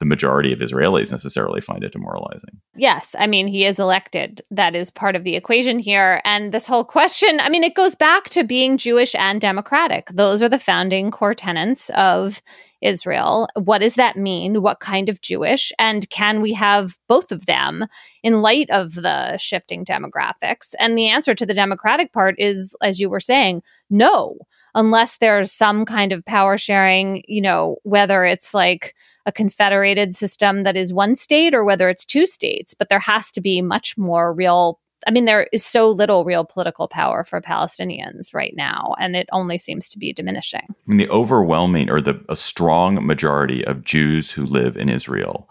the 0.00 0.06
majority 0.06 0.52
of 0.52 0.58
Israelis 0.58 1.10
necessarily 1.10 1.62
find 1.62 1.82
it 1.82 1.92
demoralizing. 1.92 2.60
Yes. 2.76 3.16
I 3.18 3.26
mean, 3.26 3.46
he 3.46 3.64
is 3.64 3.78
elected. 3.78 4.42
That 4.50 4.76
is 4.76 4.90
part 4.90 5.16
of 5.16 5.24
the 5.24 5.34
equation 5.34 5.78
here. 5.78 6.20
And 6.24 6.52
this 6.52 6.66
whole 6.66 6.84
question, 6.84 7.40
I 7.40 7.48
mean, 7.48 7.64
it 7.64 7.74
goes 7.74 7.94
back 7.94 8.24
to 8.30 8.44
being 8.44 8.76
Jewish 8.76 9.14
and 9.14 9.40
democratic. 9.40 10.08
Those 10.12 10.42
are 10.42 10.48
the 10.48 10.58
founding 10.58 11.10
core 11.10 11.32
tenets 11.32 11.90
of 11.94 12.42
Israel. 12.82 13.48
What 13.54 13.78
does 13.78 13.94
that 13.94 14.16
mean? 14.16 14.60
What 14.60 14.80
kind 14.80 15.08
of 15.08 15.22
Jewish? 15.22 15.72
And 15.78 16.10
can 16.10 16.42
we 16.42 16.52
have 16.52 16.98
both 17.08 17.32
of 17.32 17.46
them 17.46 17.86
in 18.22 18.42
light 18.42 18.68
of 18.68 18.94
the 18.94 19.38
shifting 19.38 19.86
demographics? 19.86 20.74
And 20.78 20.98
the 20.98 21.08
answer 21.08 21.34
to 21.34 21.46
the 21.46 21.54
democratic 21.54 22.12
part 22.12 22.34
is, 22.36 22.76
as 22.82 23.00
you 23.00 23.08
were 23.08 23.20
saying, 23.20 23.62
no, 23.88 24.36
unless 24.74 25.18
there's 25.18 25.52
some 25.52 25.84
kind 25.84 26.12
of 26.12 26.24
power 26.24 26.58
sharing, 26.58 27.22
you 27.28 27.40
know, 27.40 27.76
whether 27.82 28.24
it's 28.24 28.54
like 28.54 28.94
a 29.26 29.32
confederated 29.32 30.14
system 30.14 30.64
that 30.64 30.76
is 30.76 30.92
one 30.92 31.16
state 31.16 31.54
or 31.54 31.64
whether 31.64 31.88
it's 31.88 32.04
two 32.04 32.26
states. 32.26 32.74
But 32.74 32.88
there 32.88 32.98
has 32.98 33.30
to 33.32 33.40
be 33.40 33.62
much 33.62 33.96
more 33.96 34.32
real 34.32 34.80
I 35.06 35.10
mean, 35.10 35.26
there 35.26 35.48
is 35.52 35.64
so 35.64 35.90
little 35.90 36.24
real 36.24 36.44
political 36.44 36.88
power 36.88 37.24
for 37.24 37.40
Palestinians 37.40 38.32
right 38.32 38.54
now, 38.56 38.94
and 38.98 39.14
it 39.14 39.28
only 39.32 39.58
seems 39.58 39.88
to 39.90 39.98
be 39.98 40.14
diminishing. 40.14 40.66
I 40.70 40.74
mean, 40.86 40.96
the 40.96 41.10
overwhelming 41.10 41.90
or 41.90 42.00
the 42.00 42.24
a 42.30 42.36
strong 42.36 43.06
majority 43.06 43.62
of 43.66 43.84
Jews 43.84 44.30
who 44.30 44.46
live 44.46 44.78
in 44.78 44.88
Israel 44.88 45.50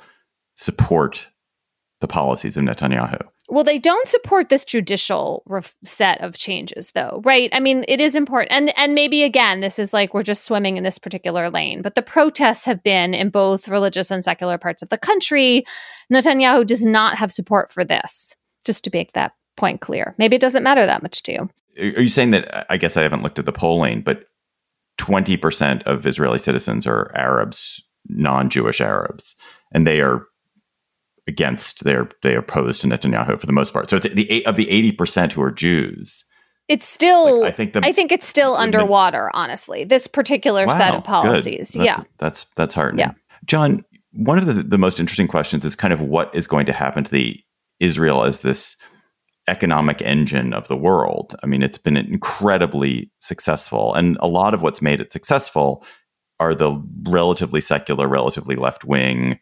support 0.56 1.28
the 2.04 2.08
policies 2.08 2.58
of 2.58 2.66
Netanyahu. 2.66 3.18
Well, 3.48 3.64
they 3.64 3.80
don't 3.80 4.10
support 4.10 4.50
this 4.50 4.66
judicial 4.66 5.42
ref- 5.46 5.74
set 5.86 6.20
of 6.20 6.36
changes, 6.36 6.92
though, 6.92 7.22
right? 7.24 7.50
I 7.54 7.62
mean, 7.62 7.86
it 7.88 8.02
is 8.02 8.14
important, 8.14 8.52
and 8.52 8.78
and 8.78 8.94
maybe 8.94 9.24
again, 9.24 9.62
this 9.62 9.80
is 9.80 9.94
like 9.94 10.14
we're 10.14 10.22
just 10.22 10.44
swimming 10.44 10.76
in 10.76 10.84
this 10.84 11.00
particular 11.00 11.50
lane. 11.50 11.82
But 11.82 11.96
the 11.96 12.02
protests 12.02 12.66
have 12.66 12.84
been 12.84 13.14
in 13.14 13.30
both 13.30 13.70
religious 13.70 14.12
and 14.12 14.22
secular 14.22 14.58
parts 14.58 14.82
of 14.82 14.90
the 14.90 14.98
country. 14.98 15.64
Netanyahu 16.12 16.68
does 16.68 16.86
not 16.86 17.18
have 17.18 17.32
support 17.32 17.72
for 17.72 17.86
this. 17.86 18.36
Just 18.66 18.84
to 18.84 18.90
make 18.92 19.14
that 19.14 19.32
point 19.56 19.80
clear. 19.80 20.14
Maybe 20.18 20.36
it 20.36 20.42
doesn't 20.42 20.64
matter 20.64 20.86
that 20.86 21.02
much 21.02 21.24
to 21.24 21.32
you. 21.32 21.50
Are 21.80 22.02
you 22.02 22.10
saying 22.10 22.32
that? 22.32 22.66
I 22.70 22.76
guess 22.76 22.98
I 22.98 23.04
haven't 23.04 23.24
looked 23.24 23.40
at 23.40 23.46
the 23.46 23.54
polling, 23.54 24.02
but 24.02 24.26
20% 25.00 25.84
of 25.84 26.06
Israeli 26.06 26.38
citizens 26.38 26.86
are 26.86 27.14
Arabs, 27.16 27.82
non 28.10 28.50
Jewish 28.50 28.82
Arabs, 28.82 29.38
and 29.72 29.88
they 29.88 30.02
are 30.02 30.28
against, 31.28 31.84
they're, 31.84 32.10
they 32.22 32.36
opposed 32.36 32.82
to 32.82 32.88
Netanyahu 32.88 33.40
for 33.40 33.46
the 33.46 33.54
most 33.54 33.74
part. 33.74 33.90
So 33.90 33.98
it's 33.98 34.14
the 34.14 34.46
of 34.46 34.56
the 34.56 34.66
80% 34.68 35.32
who 35.32 35.42
are 35.42 35.52
Jews. 35.52 36.26
It's 36.70 36.86
still, 36.86 37.42
like, 37.42 37.54
I 37.54 37.56
think, 37.56 37.74
the, 37.74 37.82
I 37.84 37.92
think 37.92 38.12
it's 38.12 38.26
still 38.26 38.56
underwater, 38.56 39.30
honestly, 39.34 39.84
this 39.84 40.08
particular 40.08 40.66
wow, 40.66 40.78
set 40.78 40.96
of 40.96 41.04
policies. 41.04 41.74
That's, 41.74 41.86
yeah. 41.86 42.04
That's, 42.20 42.46
that's 42.56 42.74
heartening. 42.74 43.08
Yeah. 43.08 43.14
John, 43.46 43.84
one 44.14 44.38
of 44.38 44.46
the, 44.46 44.64
the 44.64 44.78
most 44.78 45.00
interesting 45.00 45.28
questions 45.28 45.66
is 45.66 45.76
kind 45.76 45.94
of 45.94 46.00
what 46.00 46.34
is 46.34 46.48
going 46.48 46.66
to 46.68 46.74
happen 46.74 47.04
to 47.04 47.12
the 47.12 47.38
Israel 47.80 48.24
as 48.24 48.40
this 48.42 48.78
economic 49.50 50.02
engine 50.02 50.54
of 50.54 50.70
the 50.70 50.78
world. 50.78 51.36
I 51.44 51.48
mean, 51.48 51.62
it's 51.62 51.78
been 51.78 51.98
incredibly 51.98 53.12
successful. 53.20 53.94
And 53.94 54.18
a 54.22 54.28
lot 54.28 54.54
of 54.54 54.62
what's 54.62 54.82
made 54.82 55.02
it 55.02 55.12
successful 55.12 55.84
are 56.40 56.56
the 56.56 56.82
relatively 57.10 57.60
secular, 57.60 58.08
relatively 58.08 58.56
left 58.56 58.86
wing 58.86 59.40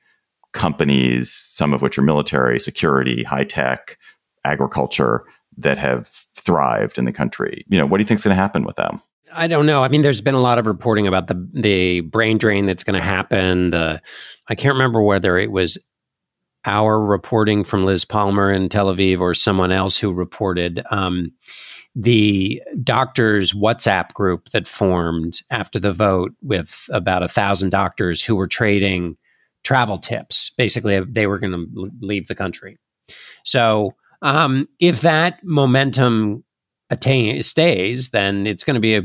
companies, 0.54 1.32
some 1.32 1.74
of 1.74 1.82
which 1.82 1.98
are 1.98 2.02
military, 2.02 2.60
security, 2.60 3.24
high 3.24 3.44
tech, 3.44 3.98
agriculture 4.46 5.24
that 5.58 5.78
have 5.78 6.10
thrived 6.36 6.98
in 6.98 7.06
the 7.06 7.12
country. 7.12 7.66
You 7.68 7.78
know, 7.78 7.86
what 7.86 7.98
do 7.98 8.02
you 8.02 8.08
think 8.08 8.20
is 8.20 8.24
going 8.24 8.36
to 8.36 8.42
happen 8.42 8.64
with 8.64 8.76
them? 8.76 9.02
I 9.34 9.48
don't 9.48 9.66
know. 9.66 9.84
I 9.84 9.88
mean, 9.88 10.02
there's 10.02 10.22
been 10.22 10.34
a 10.34 10.42
lot 10.42 10.58
of 10.58 10.68
reporting 10.68 11.08
about 11.08 11.28
the 11.28 11.48
the 11.54 12.02
brain 12.02 12.38
drain 12.38 12.66
that's 12.66 12.84
going 12.84 13.00
to 13.00 13.06
happen. 13.06 13.70
The 13.70 14.02
I 14.50 14.56
can't 14.56 14.74
remember 14.74 15.02
whether 15.02 15.38
it 15.38 15.52
was 15.52 15.78
our 16.66 17.00
reporting 17.00 17.64
from 17.64 17.86
Liz 17.86 18.06
Palmer 18.06 18.52
in 18.52 18.70
Tel 18.70 18.88
Aviv 18.88 19.20
or 19.20 19.34
someone 19.34 19.72
else 19.72 19.98
who 19.98 20.12
reported 20.14 20.84
um, 20.92 21.32
the 21.96 22.62
doctors' 22.84 23.54
WhatsApp 23.54 24.14
group 24.14 24.50
that 24.50 24.68
formed 24.68 25.42
after 25.50 25.80
the 25.80 25.92
vote 25.92 26.34
with 26.42 26.88
about 26.90 27.24
a 27.24 27.28
thousand 27.28 27.70
doctors 27.70 28.22
who 28.22 28.36
were 28.36 28.48
trading 28.48 29.18
travel 29.64 29.98
tips. 29.98 30.52
Basically, 30.58 31.00
they 31.00 31.28
were 31.28 31.40
going 31.40 31.54
to 31.54 31.92
leave 32.02 32.28
the 32.28 32.36
country. 32.36 32.78
So, 33.44 33.96
um, 34.22 34.68
if 34.80 35.02
that 35.02 35.44
momentum 35.44 36.44
attain 36.90 37.42
stays, 37.44 38.10
then 38.10 38.46
it's 38.46 38.64
going 38.64 38.76
to 38.76 38.80
be 38.80 38.96
a 38.96 39.02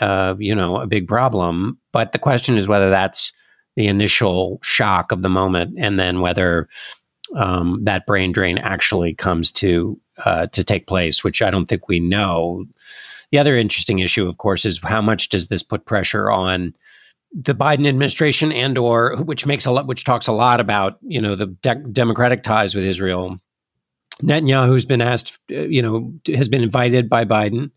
uh, 0.00 0.34
you 0.38 0.54
know 0.54 0.76
a 0.76 0.86
big 0.86 1.06
problem. 1.06 1.78
But 1.92 2.12
the 2.12 2.18
question 2.18 2.56
is 2.56 2.68
whether 2.68 2.90
that's 2.90 3.32
the 3.76 3.86
initial 3.86 4.58
shock 4.62 5.12
of 5.12 5.22
the 5.22 5.28
moment, 5.28 5.76
and 5.78 5.98
then 5.98 6.20
whether 6.20 6.68
um, 7.36 7.80
that 7.84 8.06
brain 8.06 8.32
drain 8.32 8.58
actually 8.58 9.14
comes 9.14 9.50
to 9.52 10.00
uh, 10.24 10.46
to 10.48 10.64
take 10.64 10.86
place, 10.86 11.22
which 11.22 11.42
I 11.42 11.50
don't 11.50 11.66
think 11.66 11.88
we 11.88 12.00
know. 12.00 12.64
The 13.30 13.38
other 13.38 13.56
interesting 13.56 14.00
issue, 14.00 14.28
of 14.28 14.38
course, 14.38 14.64
is 14.64 14.78
how 14.82 15.00
much 15.00 15.30
does 15.30 15.48
this 15.48 15.62
put 15.62 15.86
pressure 15.86 16.30
on 16.30 16.74
the 17.34 17.54
Biden 17.54 17.88
administration, 17.88 18.52
and 18.52 18.76
or 18.76 19.16
which 19.16 19.46
makes 19.46 19.66
a 19.66 19.70
lot, 19.70 19.86
which 19.86 20.04
talks 20.04 20.26
a 20.26 20.32
lot 20.32 20.60
about 20.60 20.98
you 21.02 21.20
know 21.20 21.34
the 21.34 21.46
de- 21.46 21.74
democratic 21.92 22.42
ties 22.42 22.74
with 22.74 22.84
Israel. 22.84 23.38
Netanyahu's 24.22 24.84
been 24.84 25.00
asked, 25.00 25.38
uh, 25.50 25.62
you 25.62 25.82
know, 25.82 26.12
has 26.34 26.48
been 26.48 26.62
invited 26.62 27.08
by 27.08 27.24
Biden 27.24 27.70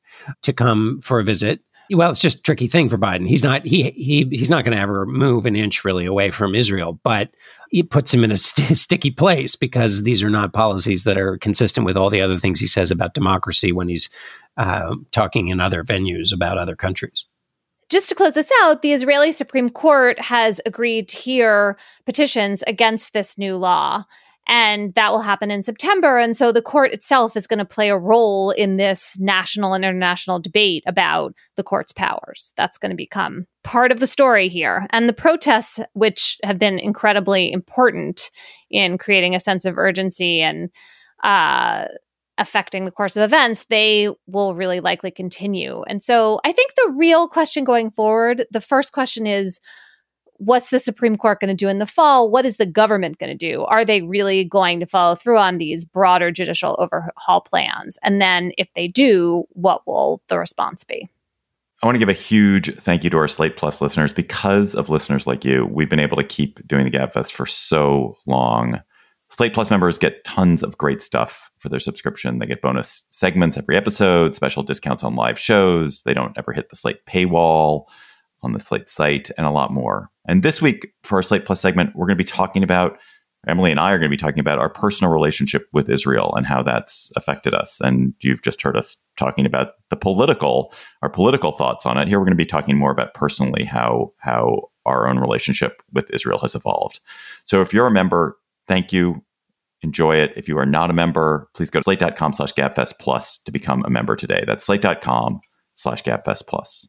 to 0.43 0.53
come 0.53 0.99
for 1.01 1.19
a 1.19 1.23
visit. 1.23 1.61
Well, 1.91 2.11
it's 2.11 2.21
just 2.21 2.39
a 2.39 2.41
tricky 2.41 2.67
thing 2.67 2.89
for 2.89 2.97
Biden. 2.97 3.27
He's 3.27 3.43
not 3.43 3.65
he 3.65 3.91
he 3.91 4.27
he's 4.31 4.49
not 4.49 4.65
going 4.65 4.75
to 4.75 4.81
ever 4.81 5.05
move 5.05 5.45
an 5.45 5.55
inch 5.55 5.85
really 5.85 6.05
away 6.05 6.31
from 6.31 6.55
Israel, 6.55 6.99
but 7.03 7.29
it 7.71 7.89
puts 7.89 8.13
him 8.13 8.23
in 8.23 8.31
a 8.31 8.37
st- 8.37 8.77
sticky 8.77 9.11
place 9.11 9.55
because 9.55 10.03
these 10.03 10.23
are 10.23 10.29
not 10.29 10.53
policies 10.53 11.03
that 11.03 11.17
are 11.17 11.37
consistent 11.37 11.85
with 11.85 11.95
all 11.95 12.09
the 12.09 12.21
other 12.21 12.39
things 12.39 12.59
he 12.59 12.67
says 12.67 12.91
about 12.91 13.13
democracy 13.13 13.71
when 13.71 13.87
he's 13.87 14.09
uh, 14.57 14.95
talking 15.11 15.49
in 15.49 15.59
other 15.59 15.83
venues 15.83 16.33
about 16.33 16.57
other 16.57 16.75
countries. 16.75 17.25
Just 17.95 18.09
to 18.09 18.15
close 18.15 18.33
this 18.33 18.51
out, 18.61 18.81
the 18.81 18.91
Israeli 18.91 19.31
Supreme 19.31 19.69
Court 19.69 20.19
has 20.19 20.59
agreed 20.65 21.07
to 21.07 21.17
hear 21.17 21.77
petitions 22.05 22.61
against 22.67 23.13
this 23.13 23.37
new 23.37 23.55
law. 23.55 24.03
And 24.49 24.93
that 24.95 25.13
will 25.13 25.21
happen 25.21 25.49
in 25.49 25.63
September. 25.63 26.17
And 26.17 26.35
so 26.35 26.51
the 26.51 26.61
court 26.61 26.91
itself 26.91 27.37
is 27.37 27.47
going 27.47 27.59
to 27.59 27.63
play 27.63 27.87
a 27.87 27.97
role 27.97 28.51
in 28.51 28.75
this 28.75 29.17
national 29.17 29.73
and 29.73 29.85
international 29.85 30.41
debate 30.41 30.83
about 30.85 31.35
the 31.55 31.63
court's 31.63 31.93
powers. 31.93 32.51
That's 32.57 32.77
going 32.77 32.89
to 32.89 32.97
become 32.97 33.47
part 33.63 33.93
of 33.93 34.01
the 34.01 34.07
story 34.07 34.49
here. 34.49 34.87
And 34.89 35.07
the 35.07 35.13
protests, 35.13 35.79
which 35.93 36.37
have 36.43 36.59
been 36.59 36.79
incredibly 36.79 37.49
important 37.49 38.29
in 38.69 38.97
creating 38.97 39.35
a 39.35 39.39
sense 39.39 39.63
of 39.63 39.77
urgency 39.77 40.41
and 40.41 40.69
uh, 41.23 41.85
affecting 42.37 42.85
the 42.85 42.91
course 42.91 43.15
of 43.15 43.23
events, 43.23 43.65
they 43.65 44.09
will 44.27 44.55
really 44.55 44.79
likely 44.79 45.11
continue. 45.11 45.83
And 45.83 46.03
so 46.03 46.39
I 46.43 46.51
think 46.51 46.73
the 46.75 46.93
real 46.97 47.27
question 47.27 47.63
going 47.63 47.91
forward, 47.91 48.45
the 48.51 48.61
first 48.61 48.91
question 48.91 49.25
is 49.25 49.59
what's 50.37 50.69
the 50.69 50.79
Supreme 50.79 51.15
Court 51.15 51.39
going 51.39 51.49
to 51.49 51.55
do 51.55 51.69
in 51.69 51.79
the 51.79 51.85
fall? 51.85 52.29
What 52.29 52.45
is 52.45 52.57
the 52.57 52.65
government 52.65 53.19
going 53.19 53.35
to 53.35 53.37
do? 53.37 53.63
Are 53.63 53.85
they 53.85 54.01
really 54.01 54.43
going 54.43 54.79
to 54.81 54.85
follow 54.85 55.15
through 55.15 55.37
on 55.37 55.57
these 55.57 55.85
broader 55.85 56.31
judicial 56.31 56.75
overhaul 56.79 57.41
plans? 57.41 57.97
And 58.03 58.21
then 58.21 58.51
if 58.57 58.67
they 58.75 58.87
do, 58.87 59.45
what 59.51 59.87
will 59.87 60.21
the 60.27 60.37
response 60.37 60.83
be? 60.83 61.09
I 61.81 61.85
want 61.85 61.95
to 61.95 61.99
give 61.99 62.09
a 62.09 62.13
huge 62.13 62.75
thank 62.77 63.03
you 63.03 63.09
to 63.11 63.17
our 63.17 63.27
Slate 63.27 63.57
Plus 63.57 63.81
listeners. 63.81 64.11
Because 64.11 64.75
of 64.75 64.89
listeners 64.89 65.27
like 65.27 65.45
you, 65.45 65.65
we've 65.65 65.89
been 65.89 65.99
able 65.99 66.17
to 66.17 66.23
keep 66.23 66.65
doing 66.67 66.83
the 66.85 66.97
GabFest 66.97 67.31
for 67.31 67.45
so 67.45 68.17
long. 68.25 68.81
Slate 69.31 69.53
Plus 69.53 69.69
members 69.69 69.97
get 69.97 70.23
tons 70.23 70.63
of 70.63 70.77
great 70.77 71.01
stuff 71.01 71.51
for 71.59 71.69
their 71.69 71.79
subscription. 71.79 72.39
They 72.39 72.45
get 72.45 72.61
bonus 72.61 73.05
segments 73.09 73.57
every 73.57 73.75
episode, 73.75 74.35
special 74.35 74.63
discounts 74.63 75.03
on 75.03 75.15
live 75.15 75.39
shows. 75.39 76.03
They 76.03 76.13
don't 76.13 76.37
ever 76.37 76.53
hit 76.53 76.69
the 76.69 76.75
Slate 76.75 77.05
paywall 77.05 77.85
on 78.43 78.53
the 78.53 78.59
Slate 78.59 78.87
site, 78.87 79.31
and 79.37 79.45
a 79.45 79.51
lot 79.51 79.73
more. 79.73 80.09
And 80.27 80.43
this 80.43 80.61
week, 80.61 80.93
for 81.03 81.15
our 81.15 81.23
Slate 81.23 81.45
Plus 81.45 81.59
segment, 81.59 81.95
we're 81.95 82.05
going 82.05 82.17
to 82.17 82.23
be 82.23 82.29
talking 82.29 82.63
about 82.63 82.99
Emily 83.47 83.71
and 83.71 83.79
I 83.79 83.91
are 83.91 83.99
going 83.99 84.09
to 84.09 84.15
be 84.15 84.21
talking 84.21 84.39
about 84.39 84.59
our 84.59 84.69
personal 84.69 85.11
relationship 85.11 85.67
with 85.71 85.89
Israel 85.89 86.33
and 86.35 86.45
how 86.45 86.63
that's 86.63 87.11
affected 87.15 87.53
us. 87.53 87.79
And 87.81 88.13
you've 88.21 88.41
just 88.41 88.61
heard 88.61 88.77
us 88.77 88.97
talking 89.17 89.45
about 89.45 89.73
the 89.89 89.95
political, 89.95 90.73
our 91.01 91.09
political 91.09 91.51
thoughts 91.51 91.85
on 91.85 91.97
it. 91.97 92.07
Here 92.07 92.19
we're 92.19 92.25
going 92.25 92.37
to 92.37 92.43
be 92.43 92.45
talking 92.45 92.77
more 92.77 92.91
about 92.91 93.13
personally 93.13 93.63
how 93.63 94.13
how 94.17 94.69
our 94.85 95.07
own 95.07 95.19
relationship 95.19 95.81
with 95.93 96.09
Israel 96.11 96.39
has 96.39 96.55
evolved. 96.55 96.99
So 97.45 97.61
if 97.61 97.73
you're 97.73 97.87
a 97.87 97.91
member, 97.91 98.37
thank 98.67 98.93
you. 98.93 99.23
Enjoy 99.81 100.15
it. 100.15 100.31
If 100.35 100.47
you 100.47 100.57
are 100.57 100.65
not 100.65 100.89
a 100.89 100.93
member, 100.93 101.47
please 101.53 101.69
go 101.69 101.79
to 101.79 101.83
slate.com 101.83 102.33
slash 102.33 102.53
gabfest 102.53 102.99
plus 102.99 103.37
to 103.39 103.51
become 103.51 103.83
a 103.85 103.89
member 103.89 104.15
today. 104.15 104.43
That's 104.47 104.65
slate.com 104.65 105.41
slash 105.75 106.03
gabfest 106.03 106.47
plus. 106.47 106.87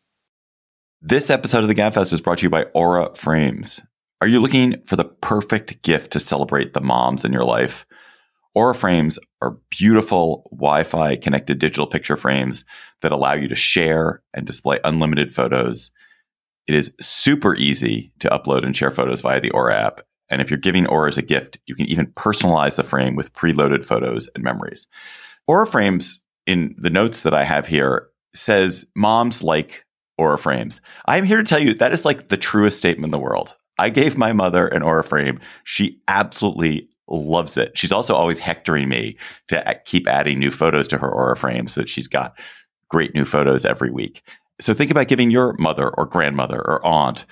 This 1.02 1.28
episode 1.28 1.62
of 1.62 1.68
the 1.68 1.74
Gabfest 1.74 2.12
is 2.14 2.22
brought 2.22 2.38
to 2.38 2.44
you 2.44 2.50
by 2.50 2.64
Aura 2.74 3.14
Frames. 3.14 3.80
Are 4.22 4.26
you 4.26 4.40
looking 4.40 4.82
for 4.84 4.96
the 4.96 5.04
perfect 5.04 5.82
gift 5.82 6.12
to 6.12 6.20
celebrate 6.20 6.72
the 6.72 6.80
moms 6.80 7.24
in 7.24 7.32
your 7.34 7.44
life? 7.44 7.84
Aura 8.54 8.74
Frames 8.74 9.18
are 9.42 9.58
beautiful 9.70 10.48
Wi 10.50 10.84
Fi 10.84 11.16
connected 11.16 11.58
digital 11.58 11.86
picture 11.86 12.16
frames 12.16 12.64
that 13.02 13.12
allow 13.12 13.34
you 13.34 13.46
to 13.46 13.54
share 13.54 14.22
and 14.32 14.46
display 14.46 14.80
unlimited 14.84 15.34
photos. 15.34 15.90
It 16.66 16.74
is 16.74 16.92
super 17.00 17.54
easy 17.54 18.12
to 18.20 18.30
upload 18.30 18.64
and 18.64 18.74
share 18.74 18.90
photos 18.90 19.20
via 19.20 19.40
the 19.40 19.50
Aura 19.50 19.76
app. 19.76 20.00
And 20.28 20.40
if 20.40 20.50
you're 20.50 20.58
giving 20.58 20.86
Aura 20.88 21.08
as 21.08 21.18
a 21.18 21.22
gift, 21.22 21.58
you 21.66 21.74
can 21.74 21.86
even 21.86 22.06
personalize 22.08 22.76
the 22.76 22.82
frame 22.82 23.16
with 23.16 23.32
preloaded 23.34 23.84
photos 23.84 24.28
and 24.34 24.42
memories. 24.42 24.86
Aura 25.46 25.66
Frames, 25.66 26.20
in 26.46 26.74
the 26.78 26.90
notes 26.90 27.22
that 27.22 27.34
I 27.34 27.44
have 27.44 27.66
here, 27.66 28.08
says 28.34 28.86
moms 28.94 29.42
like 29.42 29.84
Aura 30.18 30.38
frames. 30.38 30.80
I'm 31.06 31.24
here 31.24 31.38
to 31.38 31.44
tell 31.44 31.58
you 31.58 31.74
that 31.74 31.92
is 31.92 32.04
like 32.04 32.28
the 32.28 32.36
truest 32.36 32.78
statement 32.78 33.06
in 33.06 33.10
the 33.10 33.18
world. 33.18 33.56
I 33.78 33.90
gave 33.90 34.16
my 34.16 34.32
mother 34.32 34.66
an 34.68 34.82
Aura 34.82 35.04
frame. 35.04 35.38
She 35.64 36.00
absolutely 36.08 36.88
loves 37.08 37.56
it. 37.56 37.76
She's 37.76 37.92
also 37.92 38.14
always 38.14 38.38
hectoring 38.38 38.88
me 38.88 39.16
to 39.48 39.80
keep 39.84 40.08
adding 40.08 40.38
new 40.38 40.50
photos 40.50 40.88
to 40.88 40.98
her 40.98 41.10
Aura 41.10 41.36
frame 41.36 41.68
so 41.68 41.82
that 41.82 41.88
she's 41.88 42.08
got 42.08 42.38
great 42.88 43.14
new 43.14 43.24
photos 43.24 43.66
every 43.66 43.90
week. 43.90 44.22
So 44.60 44.72
think 44.72 44.90
about 44.90 45.08
giving 45.08 45.30
your 45.30 45.52
mother 45.58 45.90
or 45.90 46.06
grandmother 46.06 46.58
or 46.58 46.84
aunt 46.84 47.26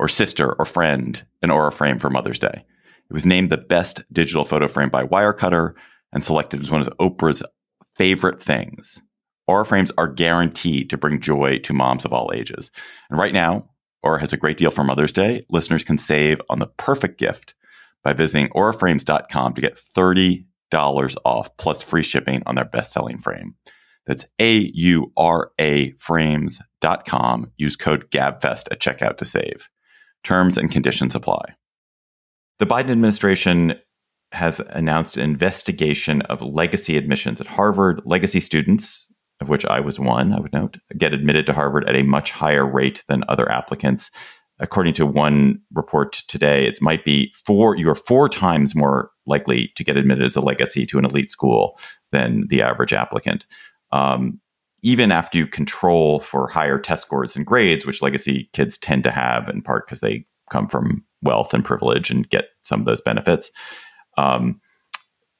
or 0.00 0.08
sister 0.08 0.54
or 0.58 0.64
friend 0.64 1.24
an 1.42 1.50
Aura 1.50 1.70
frame 1.70 1.98
for 1.98 2.08
Mother's 2.08 2.38
Day. 2.38 2.64
It 3.10 3.12
was 3.12 3.26
named 3.26 3.50
the 3.50 3.58
best 3.58 4.02
digital 4.10 4.46
photo 4.46 4.66
frame 4.66 4.88
by 4.88 5.04
Wirecutter 5.04 5.74
and 6.12 6.24
selected 6.24 6.62
as 6.62 6.70
one 6.70 6.80
of 6.80 6.88
Oprah's 6.98 7.42
favorite 7.96 8.42
things. 8.42 9.02
Aura 9.46 9.66
frames 9.66 9.92
are 9.98 10.08
guaranteed 10.08 10.88
to 10.88 10.96
bring 10.96 11.20
joy 11.20 11.58
to 11.58 11.74
moms 11.74 12.06
of 12.06 12.14
all 12.14 12.32
ages. 12.32 12.70
And 13.10 13.18
right 13.18 13.34
now, 13.34 13.68
Aura 14.02 14.20
has 14.20 14.32
a 14.32 14.38
great 14.38 14.56
deal 14.56 14.70
for 14.70 14.84
Mother's 14.84 15.12
Day. 15.12 15.44
Listeners 15.50 15.84
can 15.84 15.98
save 15.98 16.40
on 16.48 16.60
the 16.60 16.68
perfect 16.78 17.18
gift 17.18 17.54
by 18.02 18.14
visiting 18.14 18.48
auraframes.com 18.50 19.52
to 19.52 19.60
get 19.60 19.74
$30 19.74 20.44
off 21.26 21.56
plus 21.58 21.82
free 21.82 22.02
shipping 22.02 22.42
on 22.46 22.54
their 22.54 22.64
best 22.64 22.90
selling 22.92 23.18
frame. 23.18 23.54
That's 24.06 24.24
A 24.38 24.70
U 24.74 25.12
R 25.18 25.52
A 25.60 25.90
frames.com. 25.98 27.52
Use 27.58 27.76
code 27.76 28.10
GABFEST 28.10 28.68
at 28.70 28.80
checkout 28.80 29.18
to 29.18 29.26
save. 29.26 29.68
Terms 30.24 30.58
and 30.58 30.70
conditions 30.70 31.14
apply. 31.14 31.54
The 32.58 32.66
Biden 32.66 32.90
administration 32.90 33.74
has 34.32 34.60
announced 34.60 35.16
an 35.16 35.24
investigation 35.24 36.22
of 36.22 36.42
legacy 36.42 36.96
admissions 36.96 37.40
at 37.40 37.46
Harvard. 37.46 38.02
Legacy 38.04 38.40
students 38.40 39.10
of 39.40 39.48
which 39.48 39.64
I 39.64 39.80
was 39.80 39.98
one, 39.98 40.32
I 40.32 40.40
would 40.40 40.52
note, 40.52 40.76
get 40.98 41.14
admitted 41.14 41.46
to 41.46 41.52
Harvard 41.52 41.88
at 41.88 41.96
a 41.96 42.02
much 42.02 42.30
higher 42.30 42.64
rate 42.64 43.04
than 43.08 43.24
other 43.28 43.50
applicants. 43.50 44.10
According 44.58 44.92
to 44.94 45.06
one 45.06 45.60
report 45.72 46.12
today, 46.28 46.66
it 46.66 46.82
might 46.82 47.04
be 47.04 47.32
four, 47.46 47.76
you 47.76 47.88
are 47.88 47.94
four 47.94 48.28
times 48.28 48.74
more 48.74 49.10
likely 49.26 49.72
to 49.76 49.84
get 49.84 49.96
admitted 49.96 50.26
as 50.26 50.36
a 50.36 50.42
legacy 50.42 50.84
to 50.86 50.98
an 50.98 51.06
elite 51.06 51.32
school 51.32 51.78
than 52.12 52.46
the 52.48 52.60
average 52.60 52.92
applicant. 52.92 53.46
Um, 53.92 54.40
even 54.82 55.12
after 55.12 55.38
you 55.38 55.46
control 55.46 56.20
for 56.20 56.48
higher 56.48 56.78
test 56.78 57.02
scores 57.02 57.36
and 57.36 57.46
grades, 57.46 57.86
which 57.86 58.02
legacy 58.02 58.48
kids 58.52 58.78
tend 58.78 59.04
to 59.04 59.10
have 59.10 59.48
in 59.48 59.62
part 59.62 59.86
because 59.86 60.00
they 60.00 60.24
come 60.50 60.68
from 60.68 61.04
wealth 61.22 61.54
and 61.54 61.64
privilege 61.64 62.10
and 62.10 62.28
get 62.30 62.46
some 62.64 62.80
of 62.80 62.86
those 62.86 63.00
benefits, 63.00 63.50
um, 64.16 64.60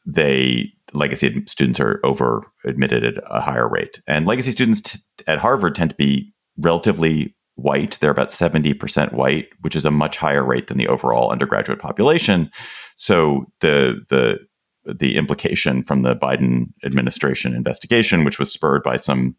they 0.06 0.72
legacy 0.92 1.44
students 1.46 1.78
are 1.78 2.00
over 2.04 2.42
admitted 2.64 3.04
at 3.04 3.24
a 3.30 3.40
higher 3.40 3.68
rate. 3.68 4.02
And 4.06 4.26
legacy 4.26 4.50
students 4.50 4.80
t- 4.80 4.98
at 5.26 5.38
Harvard 5.38 5.74
tend 5.74 5.90
to 5.90 5.96
be 5.96 6.32
relatively 6.56 7.34
white. 7.54 7.98
They're 8.00 8.10
about 8.10 8.30
70% 8.30 9.12
white, 9.12 9.48
which 9.60 9.76
is 9.76 9.84
a 9.84 9.90
much 9.90 10.16
higher 10.16 10.44
rate 10.44 10.66
than 10.66 10.78
the 10.78 10.88
overall 10.88 11.30
undergraduate 11.30 11.78
population. 11.78 12.50
So 12.96 13.46
the 13.60 14.00
the 14.08 14.38
the 14.84 15.16
implication 15.16 15.82
from 15.82 16.02
the 16.02 16.16
Biden 16.16 16.72
administration 16.84 17.54
investigation, 17.54 18.24
which 18.24 18.38
was 18.38 18.50
spurred 18.50 18.82
by 18.82 18.96
some 18.96 19.36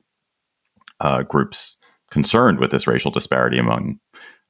uh, 0.99 1.23
groups 1.23 1.77
concerned 2.11 2.59
with 2.59 2.71
this 2.71 2.87
racial 2.87 3.11
disparity 3.11 3.57
among 3.57 3.99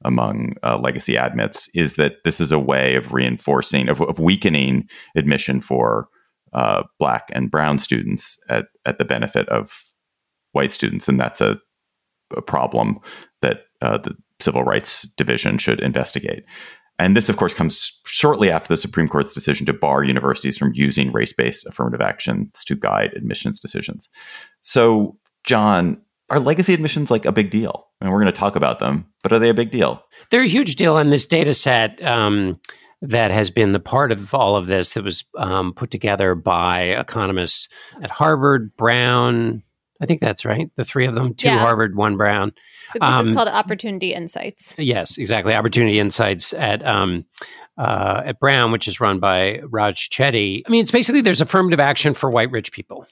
among 0.04 0.54
uh, 0.64 0.76
legacy 0.78 1.16
admits, 1.16 1.68
is 1.74 1.94
that 1.94 2.14
this 2.24 2.40
is 2.40 2.50
a 2.50 2.58
way 2.58 2.96
of 2.96 3.12
reinforcing 3.12 3.88
of, 3.88 4.00
of 4.00 4.18
weakening 4.18 4.88
admission 5.16 5.60
for 5.60 6.08
uh, 6.52 6.82
black 6.98 7.30
and 7.32 7.52
brown 7.52 7.78
students 7.78 8.36
at, 8.48 8.66
at 8.84 8.98
the 8.98 9.04
benefit 9.04 9.48
of 9.48 9.84
white 10.52 10.72
students. 10.72 11.08
And 11.08 11.20
that's 11.20 11.40
a, 11.40 11.58
a 12.36 12.42
problem 12.42 12.98
that 13.42 13.66
uh, 13.80 13.98
the 13.98 14.16
Civil 14.40 14.64
Rights 14.64 15.02
Division 15.16 15.56
should 15.58 15.80
investigate. 15.80 16.44
And 17.02 17.16
this, 17.16 17.28
of 17.28 17.36
course, 17.36 17.52
comes 17.52 18.00
shortly 18.06 18.48
after 18.48 18.68
the 18.68 18.76
Supreme 18.76 19.08
Court's 19.08 19.32
decision 19.32 19.66
to 19.66 19.72
bar 19.72 20.04
universities 20.04 20.56
from 20.56 20.72
using 20.72 21.10
race 21.10 21.32
based 21.32 21.66
affirmative 21.66 22.00
actions 22.00 22.62
to 22.64 22.76
guide 22.76 23.12
admissions 23.16 23.58
decisions. 23.58 24.08
So, 24.60 25.18
John, 25.42 26.00
are 26.30 26.38
legacy 26.38 26.72
admissions 26.72 27.10
like 27.10 27.24
a 27.24 27.32
big 27.32 27.50
deal? 27.50 27.88
I 28.00 28.04
mean, 28.04 28.12
we're 28.12 28.20
going 28.20 28.32
to 28.32 28.38
talk 28.38 28.54
about 28.54 28.78
them, 28.78 29.06
but 29.24 29.32
are 29.32 29.40
they 29.40 29.48
a 29.48 29.54
big 29.54 29.72
deal? 29.72 30.04
They're 30.30 30.42
a 30.42 30.48
huge 30.48 30.76
deal. 30.76 30.96
And 30.96 31.12
this 31.12 31.26
data 31.26 31.54
set, 31.54 32.00
um, 32.02 32.60
that 33.02 33.32
has 33.32 33.50
been 33.50 33.72
the 33.72 33.80
part 33.80 34.12
of 34.12 34.32
all 34.32 34.54
of 34.54 34.66
this 34.66 34.90
that 34.90 35.02
was 35.02 35.24
um, 35.36 35.74
put 35.74 35.90
together 35.90 36.36
by 36.36 36.82
economists 36.82 37.68
at 38.00 38.10
Harvard, 38.10 38.76
Brown. 38.76 39.64
I 40.02 40.06
think 40.06 40.20
that's 40.20 40.44
right. 40.44 40.68
The 40.74 40.84
three 40.84 41.06
of 41.06 41.14
them, 41.14 41.32
two 41.32 41.46
yeah. 41.46 41.58
Harvard, 41.60 41.94
one 41.94 42.16
Brown. 42.16 42.52
The 42.92 43.00
book 43.00 43.08
um, 43.08 43.24
is 43.24 43.30
called 43.30 43.48
Opportunity 43.48 44.12
Insights. 44.12 44.74
Yes, 44.76 45.16
exactly. 45.16 45.54
Opportunity 45.54 46.00
Insights 46.00 46.52
at 46.52 46.84
um, 46.84 47.24
uh, 47.78 48.22
at 48.24 48.40
Brown, 48.40 48.72
which 48.72 48.88
is 48.88 49.00
run 49.00 49.20
by 49.20 49.60
Raj 49.60 50.10
Chetty. 50.10 50.62
I 50.66 50.70
mean, 50.70 50.82
it's 50.82 50.90
basically 50.90 51.20
there's 51.20 51.40
affirmative 51.40 51.78
action 51.78 52.14
for 52.14 52.30
white 52.30 52.50
rich 52.50 52.72
people, 52.72 53.06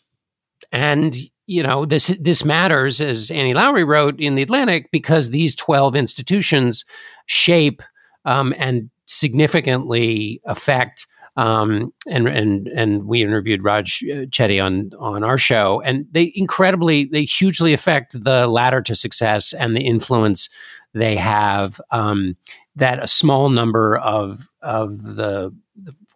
and 0.73 1.17
you 1.47 1.63
know 1.63 1.85
this 1.85 2.09
this 2.21 2.45
matters, 2.45 3.01
as 3.01 3.31
Annie 3.31 3.55
Lowrey 3.55 3.87
wrote 3.87 4.19
in 4.19 4.35
the 4.35 4.43
Atlantic, 4.43 4.91
because 4.91 5.31
these 5.31 5.55
twelve 5.55 5.95
institutions 5.95 6.85
shape 7.27 7.83
um, 8.25 8.53
and 8.59 8.91
significantly 9.07 10.41
affect 10.45 11.07
Um, 11.37 11.93
and 12.09 12.29
and 12.29 12.69
and 12.69 13.05
we 13.07 13.23
interviewed 13.23 13.65
Raj 13.65 14.03
uh, 14.05 14.27
Chetty 14.27 14.63
on 14.63 14.91
on 14.99 15.23
our 15.25 15.39
show, 15.39 15.81
and 15.83 16.07
they 16.11 16.33
incredibly 16.35 17.05
they 17.07 17.25
hugely 17.25 17.73
affect 17.73 18.21
the 18.25 18.47
ladder 18.47 18.83
to 18.83 18.95
success 18.95 19.53
and 19.53 19.77
the 19.77 19.87
influence 19.87 20.49
they 20.93 21.17
have. 21.17 21.81
Um, 21.91 22.37
that 22.77 23.03
a 23.03 23.09
small 23.09 23.49
number 23.49 23.99
of 23.99 24.49
of 24.63 25.03
the, 25.03 25.55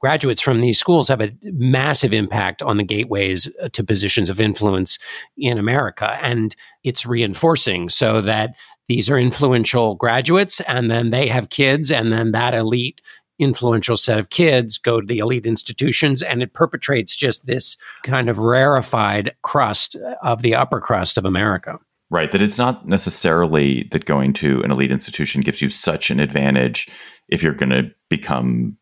graduates 0.01 0.43
from 0.43 0.61
these 0.61 0.79
schools 0.79 1.09
have 1.09 1.21
a 1.21 1.33
massive 1.43 2.13
impact 2.13 2.63
on 2.63 2.77
the 2.77 2.85
gateways 2.85 3.49
uh, 3.63 3.69
to 3.71 3.83
positions 3.83 4.29
of 4.29 4.41
influence 4.41 4.99
in 5.37 5.59
America, 5.59 6.19
and 6.23 6.55
it's 6.83 7.07
reinforcing 7.07 7.89
so 7.89 8.21
that 8.21 8.55
these 8.87 9.09
are 9.09 9.19
influential 9.19 9.95
graduates, 9.95 10.61
and 10.63 10.91
then 10.91 11.11
they 11.11 11.29
have 11.29 11.49
kids, 11.49 11.91
and 11.91 12.13
then 12.13 12.33
that 12.33 12.55
elite 12.55 13.01
influential 13.39 13.97
set 13.97 14.19
of 14.19 14.31
kids 14.31 14.79
go 14.79 15.01
to 15.01 15.07
the 15.07 15.19
elite 15.19 15.47
institutions 15.47 16.23
and 16.23 16.43
it 16.43 16.55
perpetrates 16.55 17.17
just 17.17 17.47
this 17.47 17.77
kind 18.03 18.29
of 18.29 18.39
rarefied 18.39 19.35
crust 19.43 19.97
of 20.23 20.43
the 20.43 20.55
upper 20.55 20.81
crust 20.81 21.19
of 21.19 21.25
America. 21.25 21.79
Right. 22.11 22.31
That 22.31 22.43
it's 22.43 22.59
not 22.59 22.87
necessarily 22.87 23.89
that 23.91 24.05
going 24.05 24.35
to 24.35 24.63
an 24.63 24.71
elite 24.71 24.93
institution 24.93 25.41
gives 25.41 25.61
you 25.61 25.69
such 25.69 26.11
an 26.11 26.21
advantage 26.21 26.89
if 27.29 27.43
you're 27.43 27.55
going 27.55 27.71
to 27.71 27.91
become 28.09 28.77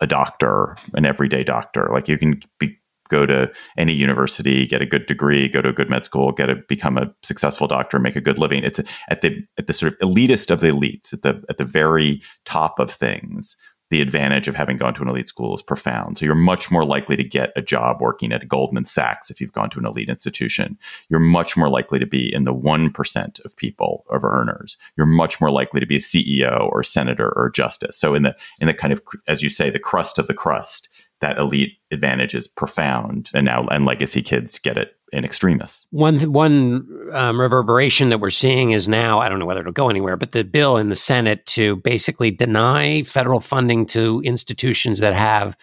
a 0.00 0.06
doctor, 0.06 0.76
an 0.94 1.04
everyday 1.04 1.42
doctor. 1.42 1.88
Like 1.90 2.06
you 2.06 2.18
can 2.18 2.40
be, 2.60 2.76
go 3.08 3.24
to 3.24 3.50
any 3.78 3.94
university, 3.94 4.66
get 4.66 4.82
a 4.82 4.86
good 4.86 5.06
degree, 5.06 5.48
go 5.48 5.62
to 5.62 5.70
a 5.70 5.72
good 5.72 5.88
med 5.88 6.04
school, 6.04 6.32
get 6.32 6.50
a 6.50 6.56
become 6.68 6.98
a 6.98 7.12
successful 7.22 7.66
doctor, 7.66 7.98
make 7.98 8.16
a 8.16 8.20
good 8.20 8.38
living. 8.38 8.62
It's 8.62 8.80
at 9.08 9.22
the 9.22 9.42
at 9.58 9.66
the 9.66 9.72
sort 9.72 9.94
of 9.94 9.98
elitist 10.00 10.50
of 10.50 10.60
the 10.60 10.68
elites, 10.68 11.12
at 11.12 11.22
the 11.22 11.42
at 11.48 11.58
the 11.58 11.64
very 11.64 12.22
top 12.44 12.78
of 12.78 12.90
things 12.90 13.56
the 13.90 14.00
advantage 14.00 14.48
of 14.48 14.54
having 14.54 14.76
gone 14.76 14.94
to 14.94 15.02
an 15.02 15.08
elite 15.08 15.28
school 15.28 15.54
is 15.54 15.62
profound. 15.62 16.18
So 16.18 16.24
you're 16.24 16.34
much 16.34 16.70
more 16.70 16.84
likely 16.84 17.16
to 17.16 17.24
get 17.24 17.52
a 17.54 17.62
job 17.62 18.00
working 18.00 18.32
at 18.32 18.48
Goldman 18.48 18.84
Sachs 18.84 19.30
if 19.30 19.40
you've 19.40 19.52
gone 19.52 19.70
to 19.70 19.78
an 19.78 19.86
elite 19.86 20.08
institution. 20.08 20.76
You're 21.08 21.20
much 21.20 21.56
more 21.56 21.68
likely 21.68 21.98
to 22.00 22.06
be 22.06 22.32
in 22.32 22.44
the 22.44 22.54
1% 22.54 23.44
of 23.44 23.56
people 23.56 24.04
of 24.10 24.24
earners. 24.24 24.76
You're 24.96 25.06
much 25.06 25.40
more 25.40 25.50
likely 25.50 25.80
to 25.80 25.86
be 25.86 25.96
a 25.96 26.00
CEO 26.00 26.68
or 26.72 26.82
senator 26.82 27.32
or 27.36 27.50
justice. 27.50 27.96
So 27.96 28.14
in 28.14 28.22
the 28.22 28.34
in 28.60 28.66
the 28.66 28.74
kind 28.74 28.92
of 28.92 29.00
as 29.28 29.42
you 29.42 29.50
say 29.50 29.70
the 29.70 29.78
crust 29.78 30.18
of 30.18 30.26
the 30.26 30.34
crust, 30.34 30.88
that 31.20 31.38
elite 31.38 31.78
advantage 31.90 32.34
is 32.34 32.48
profound 32.48 33.30
and 33.34 33.46
now 33.46 33.66
and 33.68 33.84
legacy 33.84 34.22
kids 34.22 34.58
get 34.58 34.76
it 34.76 34.95
in 35.12 35.24
extremis. 35.24 35.86
One 35.90 36.32
one 36.32 36.88
um, 37.12 37.40
reverberation 37.40 38.08
that 38.08 38.18
we're 38.18 38.30
seeing 38.30 38.72
is 38.72 38.88
now 38.88 39.20
I 39.20 39.28
don't 39.28 39.38
know 39.38 39.46
whether 39.46 39.60
it'll 39.60 39.72
go 39.72 39.88
anywhere, 39.88 40.16
but 40.16 40.32
the 40.32 40.44
bill 40.44 40.76
in 40.76 40.88
the 40.88 40.96
Senate 40.96 41.46
to 41.46 41.76
basically 41.76 42.30
deny 42.30 43.02
federal 43.04 43.40
funding 43.40 43.86
to 43.86 44.20
institutions 44.24 45.00
that 45.00 45.14
have 45.14 45.56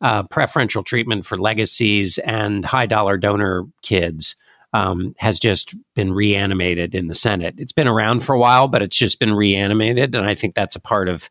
uh, 0.00 0.22
preferential 0.24 0.82
treatment 0.82 1.24
for 1.24 1.36
legacies 1.36 2.18
and 2.18 2.64
high 2.64 2.86
dollar 2.86 3.16
donor 3.16 3.64
kids. 3.82 4.36
Um, 4.72 5.14
has 5.18 5.38
just 5.38 5.74
been 5.94 6.12
reanimated 6.12 6.94
in 6.94 7.06
the 7.06 7.14
Senate. 7.14 7.54
It's 7.56 7.72
been 7.72 7.86
around 7.88 8.20
for 8.20 8.34
a 8.34 8.38
while, 8.38 8.68
but 8.68 8.82
it's 8.82 8.96
just 8.98 9.18
been 9.18 9.32
reanimated. 9.32 10.14
And 10.14 10.26
I 10.26 10.34
think 10.34 10.54
that's 10.54 10.76
a 10.76 10.80
part 10.80 11.08
of 11.08 11.30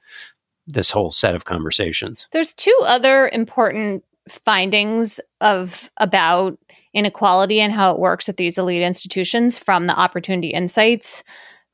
this 0.65 0.89
whole 0.89 1.11
set 1.11 1.35
of 1.35 1.45
conversations. 1.45 2.27
There's 2.31 2.55
two 2.55 2.75
other 2.83 3.27
important 3.27 4.03
findings 4.27 5.19
of 5.41 5.91
about 5.97 6.57
inequality 6.95 7.59
and 7.61 7.73
how 7.73 7.91
it 7.91 7.99
works 7.99 8.27
at 8.29 8.37
these 8.37 8.57
elite 8.57 8.81
institutions 8.81 9.57
from 9.57 9.85
the 9.85 9.93
opportunity 9.93 10.49
insights 10.49 11.23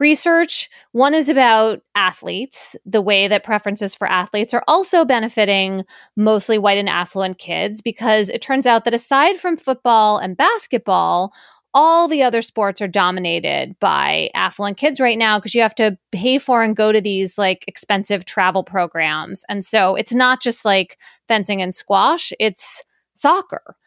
research 0.02 0.68
one 0.94 1.14
is 1.14 1.30
about 1.30 1.80
athletes 1.94 2.76
the 2.86 3.02
way 3.02 3.28
that 3.28 3.44
preferences 3.44 3.94
for 3.94 4.10
athletes 4.10 4.54
are 4.54 4.64
also 4.68 5.06
benefiting 5.06 5.84
mostly 6.18 6.58
white 6.58 6.80
and 6.80 6.90
affluent 6.90 7.38
kids 7.38 7.82
because 7.82 8.30
it 8.30 8.42
turns 8.42 8.66
out 8.66 8.84
that 8.84 8.96
aside 8.96 9.38
from 9.38 9.56
football 9.56 10.18
and 10.18 10.36
basketball 10.36 11.32
all 11.74 12.08
the 12.08 12.24
other 12.24 12.42
sports 12.42 12.82
are 12.82 12.88
dominated 12.88 13.76
by 13.80 14.30
affluent 14.34 14.78
kids 14.78 15.00
right 15.00 15.18
now 15.18 15.38
because 15.38 15.56
you 15.56 15.62
have 15.62 15.76
to 15.76 15.98
pay 16.12 16.38
for 16.38 16.64
and 16.64 16.76
go 16.76 16.92
to 16.92 17.00
these 17.00 17.38
like 17.38 17.64
expensive 17.68 18.26
travel 18.26 18.64
programs. 18.64 19.44
And 19.48 19.64
so 19.64 19.96
it's 19.96 20.14
not 20.14 20.42
just 20.42 20.66
like 20.66 20.98
fencing 21.28 21.62
and 21.62 21.74
squash, 21.74 22.34
it's 22.40 22.84
soccer 23.14 23.78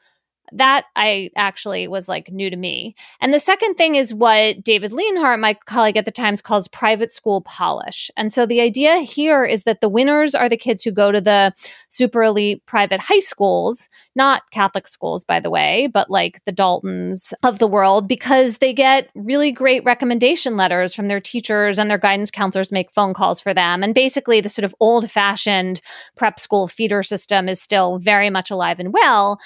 that 0.53 0.85
I 0.95 1.31
actually 1.37 1.89
was 1.89 2.09
like 2.09 2.31
new 2.31 2.51
to 2.51 2.57
me. 2.57 2.95
And 3.21 3.33
the 3.33 3.41
second 3.41 3.75
thing 3.75 3.97
is 3.97 4.15
what 4.15 4.63
David 4.63 4.93
Leonhardt, 4.93 5.41
my 5.41 5.55
colleague 5.67 5.97
at 5.97 6.05
the 6.05 6.11
Times, 6.11 6.43
calls 6.43 6.69
private 6.69 7.13
school 7.13 7.41
polish. 7.43 8.11
And 8.17 8.33
so 8.33 8.47
the 8.47 8.61
idea 8.61 8.99
here 8.99 9.45
is 9.45 9.65
that 9.65 9.81
the 9.81 9.89
winners 9.89 10.35
are 10.35 10.49
the 10.49 10.57
kids 10.57 10.83
who 10.83 10.93
go 10.93 11.11
to 11.11 11.21
the 11.21 11.53
super 11.89 12.23
elite 12.23 12.65
private 12.67 13.01
high 13.01 13.21
schools, 13.21 13.89
not 14.15 14.43
Catholic 14.51 14.87
schools, 14.87 15.25
by 15.25 15.41
the 15.41 15.51
way, 15.51 15.89
but 15.93 16.11
like 16.11 16.45
the 16.45 16.53
Daltons 16.53 17.33
of 17.43 17.59
the 17.59 17.67
world, 17.67 18.07
because 18.07 18.59
they 18.59 18.73
get 18.73 19.09
really 19.15 19.51
great 19.51 19.85
recommendation 19.85 20.57
letters 20.57 20.95
from 20.95 21.09
their 21.09 21.21
teachers 21.21 21.79
and 21.79 21.91
their 21.91 21.99
guidance 21.99 22.31
counselors 22.31 22.73
make 22.73 22.93
phone 22.93 23.15
calls 23.15 23.41
for 23.41 23.55
them. 23.55 23.83
And 23.83 23.95
basically, 23.95 24.41
the 24.41 24.49
sort 24.49 24.65
of 24.65 24.75
old 24.81 25.11
fashioned 25.11 25.81
prep 26.17 26.39
school 26.39 26.69
feeder 26.69 27.03
system 27.03 27.49
is 27.49 27.61
still 27.61 27.99
very 27.99 28.31
much 28.31 28.51
alive 28.51 28.79
and 28.79 28.93
well. 28.93 29.39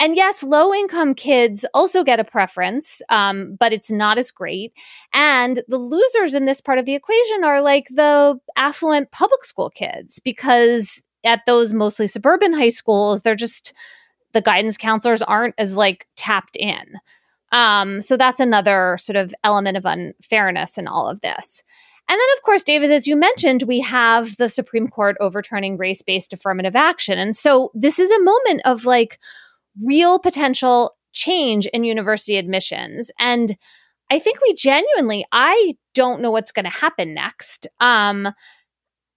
And 0.00 0.16
yes, 0.16 0.44
low 0.44 0.72
income 0.72 1.14
kids 1.14 1.66
also 1.74 2.04
get 2.04 2.20
a 2.20 2.24
preference, 2.24 3.02
um, 3.08 3.56
but 3.58 3.72
it's 3.72 3.90
not 3.90 4.16
as 4.16 4.30
great. 4.30 4.72
And 5.12 5.62
the 5.66 5.78
losers 5.78 6.34
in 6.34 6.44
this 6.44 6.60
part 6.60 6.78
of 6.78 6.84
the 6.84 6.94
equation 6.94 7.42
are 7.42 7.60
like 7.60 7.86
the 7.90 8.38
affluent 8.56 9.10
public 9.10 9.44
school 9.44 9.70
kids, 9.70 10.20
because 10.20 11.02
at 11.24 11.40
those 11.46 11.72
mostly 11.72 12.06
suburban 12.06 12.52
high 12.52 12.68
schools, 12.68 13.22
they're 13.22 13.34
just 13.34 13.72
the 14.34 14.40
guidance 14.40 14.76
counselors 14.76 15.22
aren't 15.22 15.54
as 15.58 15.76
like 15.76 16.06
tapped 16.14 16.56
in. 16.56 16.84
Um, 17.50 18.00
so 18.00 18.16
that's 18.16 18.40
another 18.40 18.96
sort 19.00 19.16
of 19.16 19.34
element 19.42 19.76
of 19.76 19.84
unfairness 19.84 20.78
in 20.78 20.86
all 20.86 21.08
of 21.08 21.22
this. 21.22 21.62
And 22.10 22.18
then, 22.18 22.28
of 22.36 22.42
course, 22.42 22.62
David, 22.62 22.90
as 22.90 23.06
you 23.06 23.16
mentioned, 23.16 23.64
we 23.64 23.80
have 23.80 24.36
the 24.36 24.48
Supreme 24.48 24.88
Court 24.88 25.16
overturning 25.20 25.76
race 25.76 26.02
based 26.02 26.32
affirmative 26.32 26.76
action. 26.76 27.18
And 27.18 27.34
so 27.34 27.70
this 27.74 27.98
is 27.98 28.10
a 28.10 28.22
moment 28.22 28.62
of 28.64 28.84
like, 28.84 29.18
real 29.82 30.18
potential 30.18 30.96
change 31.12 31.66
in 31.66 31.84
university 31.84 32.36
admissions. 32.36 33.10
And 33.18 33.56
I 34.10 34.18
think 34.18 34.38
we 34.40 34.54
genuinely, 34.54 35.26
I 35.32 35.76
don't 35.94 36.20
know 36.20 36.30
what's 36.30 36.52
going 36.52 36.64
to 36.64 36.70
happen 36.70 37.14
next. 37.14 37.66
Um, 37.80 38.28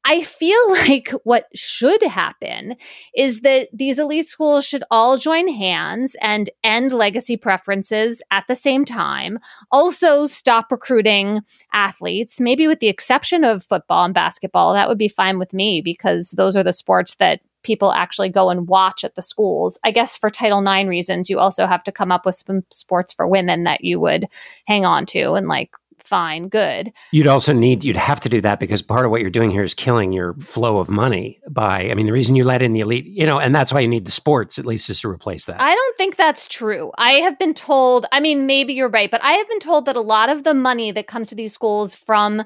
I 0.04 0.24
feel 0.24 0.70
like 0.70 1.12
what 1.24 1.46
should 1.54 2.02
happen 2.04 2.76
is 3.16 3.42
that 3.42 3.70
these 3.74 4.00
elite 4.00 4.28
schools 4.28 4.66
should 4.66 4.84
all 4.92 5.18
join 5.18 5.48
hands 5.48 6.16
and 6.22 6.50
end 6.64 6.92
legacy 6.92 7.38
preferences 7.38 8.22
at 8.32 8.46
the 8.48 8.56
same 8.56 8.86
time. 8.86 9.40
Also, 9.72 10.26
stop 10.26 10.72
recruiting 10.72 11.42
athletes, 11.74 12.40
maybe 12.40 12.68
with 12.68 12.80
the 12.80 12.90
exception 12.90 13.44
of 13.44 13.64
football 13.64 14.06
and 14.06 14.14
basketball. 14.14 14.74
That 14.74 14.90
would 14.90 14.98
be 14.98 15.08
fine 15.08 15.40
with 15.40 15.54
me 15.54 15.82
because 15.82 16.32
those 16.32 16.58
are 16.58 16.64
the 16.64 16.74
sports 16.74 17.16
that 17.16 17.42
people 17.64 17.92
actually 17.92 18.30
go 18.30 18.50
and 18.50 18.68
watch 18.68 19.04
at 19.04 19.16
the 19.16 19.22
schools. 19.22 19.80
I 19.84 19.92
guess 19.92 20.18
for 20.18 20.30
Title 20.30 20.66
IX 20.66 20.88
reasons, 20.90 21.30
you 21.30 21.40
also 21.40 21.68
have 21.68 21.84
to 21.84 21.92
come 21.92 22.12
up 22.12 22.26
with 22.26 22.36
some 22.36 22.64
sports 22.72 23.14
for 23.14 23.28
women 23.28 23.64
that 23.64 23.84
you 23.84 24.00
would 24.00 24.28
hang 24.66 24.86
on 24.86 25.06
to 25.08 25.34
and 25.34 25.48
like 25.48 25.72
fine, 26.04 26.50
good. 26.50 26.92
You'd 27.12 27.28
also 27.28 27.54
need, 27.54 27.84
you'd 27.84 27.96
have 27.96 28.20
to 28.22 28.30
do 28.30 28.42
that 28.42 28.60
because 28.60 28.82
part 28.82 29.06
of 29.06 29.12
what 29.12 29.22
you're 29.22 29.30
doing 29.30 29.52
here 29.52 29.64
is 29.64 29.74
killing 29.74 30.12
your 30.12 30.34
flow 30.36 30.78
of 30.80 30.90
money 30.90 31.40
by, 31.50 31.90
I 31.90 31.94
mean, 31.94 32.06
the 32.06 32.12
reason 32.12 32.36
you 32.36 32.44
let 32.44 32.62
in 32.62 32.74
the 32.74 32.82
elite, 32.82 33.06
you 33.06 33.26
know, 33.26 33.40
and 33.40 33.56
that's 33.56 33.72
why 33.72 33.80
you 33.80 33.88
need 33.88 34.06
the 34.06 34.12
sports 34.12 34.60
at 34.60 34.66
least 34.66 34.90
is 34.90 35.00
to 35.02 35.10
replace 35.10 35.46
that. 35.46 35.62
I 35.62 35.74
don't 35.74 35.98
think 35.98 36.16
that's 36.16 36.48
true. 36.48 36.92
I 36.98 37.14
have 37.14 37.40
been 37.40 37.54
told, 37.54 38.06
I 38.12 38.20
mean, 38.20 38.46
maybe 38.46 38.74
you're 38.74 38.90
right, 38.90 39.10
but 39.10 39.24
I 39.24 39.34
have 39.34 39.48
been 39.48 39.60
told 39.60 39.86
that 39.86 39.96
a 39.96 40.02
lot 40.02 40.30
of 40.30 40.44
the 40.44 40.54
money 40.54 40.92
that 40.92 41.08
comes 41.08 41.30
to 41.30 41.36
these 41.36 41.54
schools 41.54 41.96
from 41.96 42.44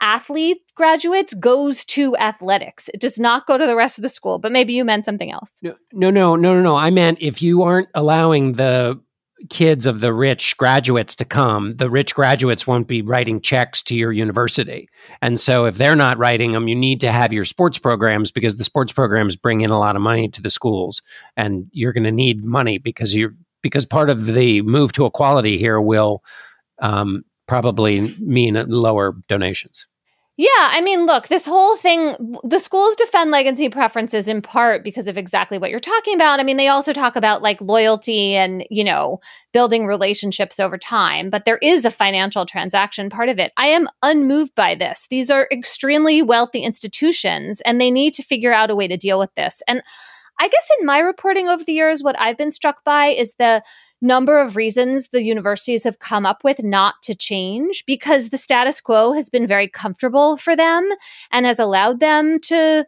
athlete 0.00 0.58
graduates 0.74 1.34
goes 1.34 1.84
to 1.86 2.16
athletics. 2.16 2.88
It 2.92 3.00
does 3.00 3.18
not 3.18 3.46
go 3.46 3.56
to 3.58 3.66
the 3.66 3.76
rest 3.76 3.98
of 3.98 4.02
the 4.02 4.08
school, 4.08 4.38
but 4.38 4.52
maybe 4.52 4.72
you 4.72 4.84
meant 4.84 5.04
something 5.04 5.30
else. 5.30 5.58
No, 5.62 5.74
no, 5.92 6.10
no, 6.10 6.36
no, 6.36 6.60
no. 6.60 6.76
I 6.76 6.90
meant 6.90 7.18
if 7.20 7.42
you 7.42 7.62
aren't 7.62 7.88
allowing 7.94 8.52
the 8.52 9.00
kids 9.50 9.84
of 9.84 10.00
the 10.00 10.12
rich 10.12 10.56
graduates 10.56 11.14
to 11.16 11.24
come, 11.24 11.70
the 11.72 11.90
rich 11.90 12.14
graduates 12.14 12.66
won't 12.66 12.88
be 12.88 13.02
writing 13.02 13.40
checks 13.40 13.82
to 13.82 13.94
your 13.94 14.12
university. 14.12 14.88
And 15.20 15.38
so 15.38 15.66
if 15.66 15.76
they're 15.76 15.96
not 15.96 16.18
writing 16.18 16.52
them, 16.52 16.68
you 16.68 16.74
need 16.74 17.00
to 17.02 17.12
have 17.12 17.32
your 17.32 17.44
sports 17.44 17.78
programs 17.78 18.30
because 18.30 18.56
the 18.56 18.64
sports 18.64 18.92
programs 18.92 19.36
bring 19.36 19.60
in 19.60 19.70
a 19.70 19.78
lot 19.78 19.96
of 19.96 20.02
money 20.02 20.28
to 20.30 20.42
the 20.42 20.50
schools 20.50 21.02
and 21.36 21.68
you're 21.72 21.92
going 21.92 22.04
to 22.04 22.12
need 22.12 22.44
money 22.44 22.78
because 22.78 23.14
you're 23.14 23.34
because 23.62 23.84
part 23.84 24.10
of 24.10 24.26
the 24.26 24.62
move 24.62 24.92
to 24.92 25.06
equality 25.06 25.58
here 25.58 25.80
will 25.80 26.22
um, 26.80 27.24
probably 27.46 28.14
mean 28.18 28.54
lower 28.68 29.16
donations. 29.28 29.86
Yeah, 30.38 30.48
I 30.54 30.82
mean, 30.82 31.06
look, 31.06 31.28
this 31.28 31.46
whole 31.46 31.78
thing, 31.78 32.14
the 32.44 32.58
schools 32.58 32.94
defend 32.96 33.30
legacy 33.30 33.70
preferences 33.70 34.28
in 34.28 34.42
part 34.42 34.84
because 34.84 35.08
of 35.08 35.16
exactly 35.16 35.56
what 35.56 35.70
you're 35.70 35.80
talking 35.80 36.14
about. 36.14 36.40
I 36.40 36.42
mean, 36.42 36.58
they 36.58 36.68
also 36.68 36.92
talk 36.92 37.16
about 37.16 37.40
like 37.40 37.58
loyalty 37.62 38.34
and, 38.34 38.62
you 38.70 38.84
know, 38.84 39.18
building 39.54 39.86
relationships 39.86 40.60
over 40.60 40.76
time, 40.76 41.30
but 41.30 41.46
there 41.46 41.56
is 41.62 41.86
a 41.86 41.90
financial 41.90 42.44
transaction 42.44 43.08
part 43.08 43.30
of 43.30 43.38
it. 43.38 43.50
I 43.56 43.68
am 43.68 43.88
unmoved 44.02 44.54
by 44.54 44.74
this. 44.74 45.06
These 45.08 45.30
are 45.30 45.48
extremely 45.50 46.20
wealthy 46.20 46.60
institutions 46.60 47.62
and 47.62 47.80
they 47.80 47.90
need 47.90 48.12
to 48.14 48.22
figure 48.22 48.52
out 48.52 48.68
a 48.70 48.76
way 48.76 48.88
to 48.88 48.98
deal 48.98 49.18
with 49.18 49.34
this. 49.36 49.62
And 49.66 49.82
I 50.38 50.48
guess 50.48 50.68
in 50.78 50.84
my 50.84 50.98
reporting 50.98 51.48
over 51.48 51.64
the 51.64 51.72
years, 51.72 52.02
what 52.02 52.20
I've 52.20 52.36
been 52.36 52.50
struck 52.50 52.84
by 52.84 53.06
is 53.06 53.36
the 53.38 53.62
number 54.02 54.38
of 54.40 54.56
reasons 54.56 55.08
the 55.08 55.22
universities 55.22 55.84
have 55.84 55.98
come 55.98 56.26
up 56.26 56.44
with 56.44 56.62
not 56.62 56.94
to 57.02 57.14
change 57.14 57.84
because 57.86 58.28
the 58.28 58.38
status 58.38 58.80
quo 58.80 59.12
has 59.12 59.30
been 59.30 59.46
very 59.46 59.68
comfortable 59.68 60.36
for 60.36 60.54
them 60.54 60.88
and 61.30 61.46
has 61.46 61.58
allowed 61.58 62.00
them 62.00 62.38
to 62.40 62.84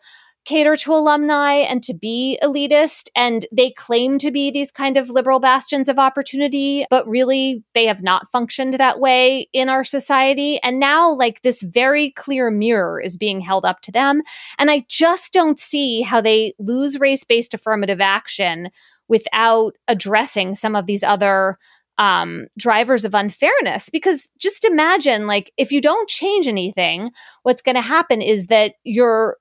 cater 0.48 0.76
to 0.76 0.94
alumni 0.94 1.56
and 1.56 1.82
to 1.82 1.92
be 1.92 2.38
elitist. 2.42 3.08
And 3.14 3.44
they 3.52 3.70
claim 3.70 4.16
to 4.18 4.30
be 4.30 4.50
these 4.50 4.70
kind 4.70 4.96
of 4.96 5.10
liberal 5.10 5.40
bastions 5.40 5.90
of 5.90 5.98
opportunity, 5.98 6.86
but 6.88 7.06
really 7.06 7.62
they 7.74 7.84
have 7.84 8.02
not 8.02 8.32
functioned 8.32 8.72
that 8.74 8.98
way 8.98 9.50
in 9.52 9.68
our 9.68 9.84
society. 9.84 10.58
And 10.62 10.78
now, 10.78 11.12
like, 11.12 11.42
this 11.42 11.60
very 11.60 12.12
clear 12.12 12.50
mirror 12.50 12.98
is 12.98 13.18
being 13.18 13.40
held 13.40 13.66
up 13.66 13.82
to 13.82 13.92
them. 13.92 14.22
And 14.58 14.70
I 14.70 14.86
just 14.88 15.34
don't 15.34 15.60
see 15.60 16.00
how 16.00 16.22
they 16.22 16.54
lose 16.58 16.98
race 16.98 17.24
based 17.24 17.52
affirmative 17.52 18.00
action 18.00 18.70
without 19.06 19.74
addressing 19.86 20.54
some 20.54 20.74
of 20.74 20.86
these 20.86 21.02
other 21.02 21.58
um, 21.98 22.46
drivers 22.56 23.04
of 23.04 23.12
unfairness. 23.12 23.90
Because 23.90 24.30
just 24.38 24.64
imagine, 24.64 25.26
like, 25.26 25.52
if 25.58 25.72
you 25.72 25.82
don't 25.82 26.08
change 26.08 26.48
anything, 26.48 27.10
what's 27.42 27.60
going 27.60 27.74
to 27.74 27.82
happen 27.82 28.22
is 28.22 28.46
that 28.46 28.76
your 28.84 29.36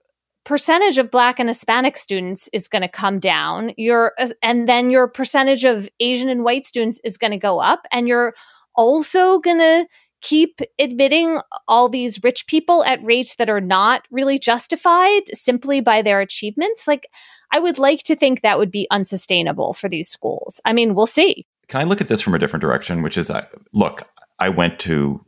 percentage 0.47 0.97
of 0.97 1.11
black 1.11 1.39
and 1.39 1.49
hispanic 1.49 1.97
students 1.97 2.49
is 2.53 2.69
going 2.69 2.81
to 2.81 2.87
come 2.87 3.19
down. 3.19 3.73
Your 3.75 4.13
and 4.41 4.65
then 4.65 4.89
your 4.89 5.09
percentage 5.09 5.65
of 5.65 5.89
asian 5.99 6.29
and 6.29 6.45
white 6.45 6.65
students 6.65 7.01
is 7.03 7.17
going 7.17 7.31
to 7.31 7.37
go 7.37 7.59
up. 7.59 7.85
And 7.91 8.07
you're 8.07 8.33
also 8.73 9.39
going 9.39 9.57
to 9.57 9.85
keep 10.21 10.61
admitting 10.79 11.41
all 11.67 11.89
these 11.89 12.23
rich 12.23 12.47
people 12.47 12.85
at 12.85 13.03
rates 13.03 13.35
that 13.35 13.49
are 13.49 13.59
not 13.59 14.07
really 14.09 14.39
justified 14.39 15.23
simply 15.33 15.81
by 15.81 16.01
their 16.01 16.21
achievements. 16.21 16.87
Like 16.87 17.07
i 17.51 17.59
would 17.59 17.77
like 17.77 18.03
to 18.03 18.15
think 18.15 18.41
that 18.41 18.57
would 18.57 18.71
be 18.71 18.87
unsustainable 18.89 19.73
for 19.73 19.89
these 19.89 20.07
schools. 20.07 20.61
I 20.63 20.71
mean 20.71 20.95
we'll 20.95 21.07
see. 21.07 21.45
Can 21.67 21.81
i 21.81 21.83
look 21.83 21.99
at 21.99 22.07
this 22.07 22.21
from 22.21 22.35
a 22.35 22.39
different 22.39 22.61
direction 22.61 23.01
which 23.01 23.17
is 23.17 23.29
uh, 23.29 23.45
look 23.73 24.07
i 24.39 24.47
went 24.47 24.79
to 24.79 25.25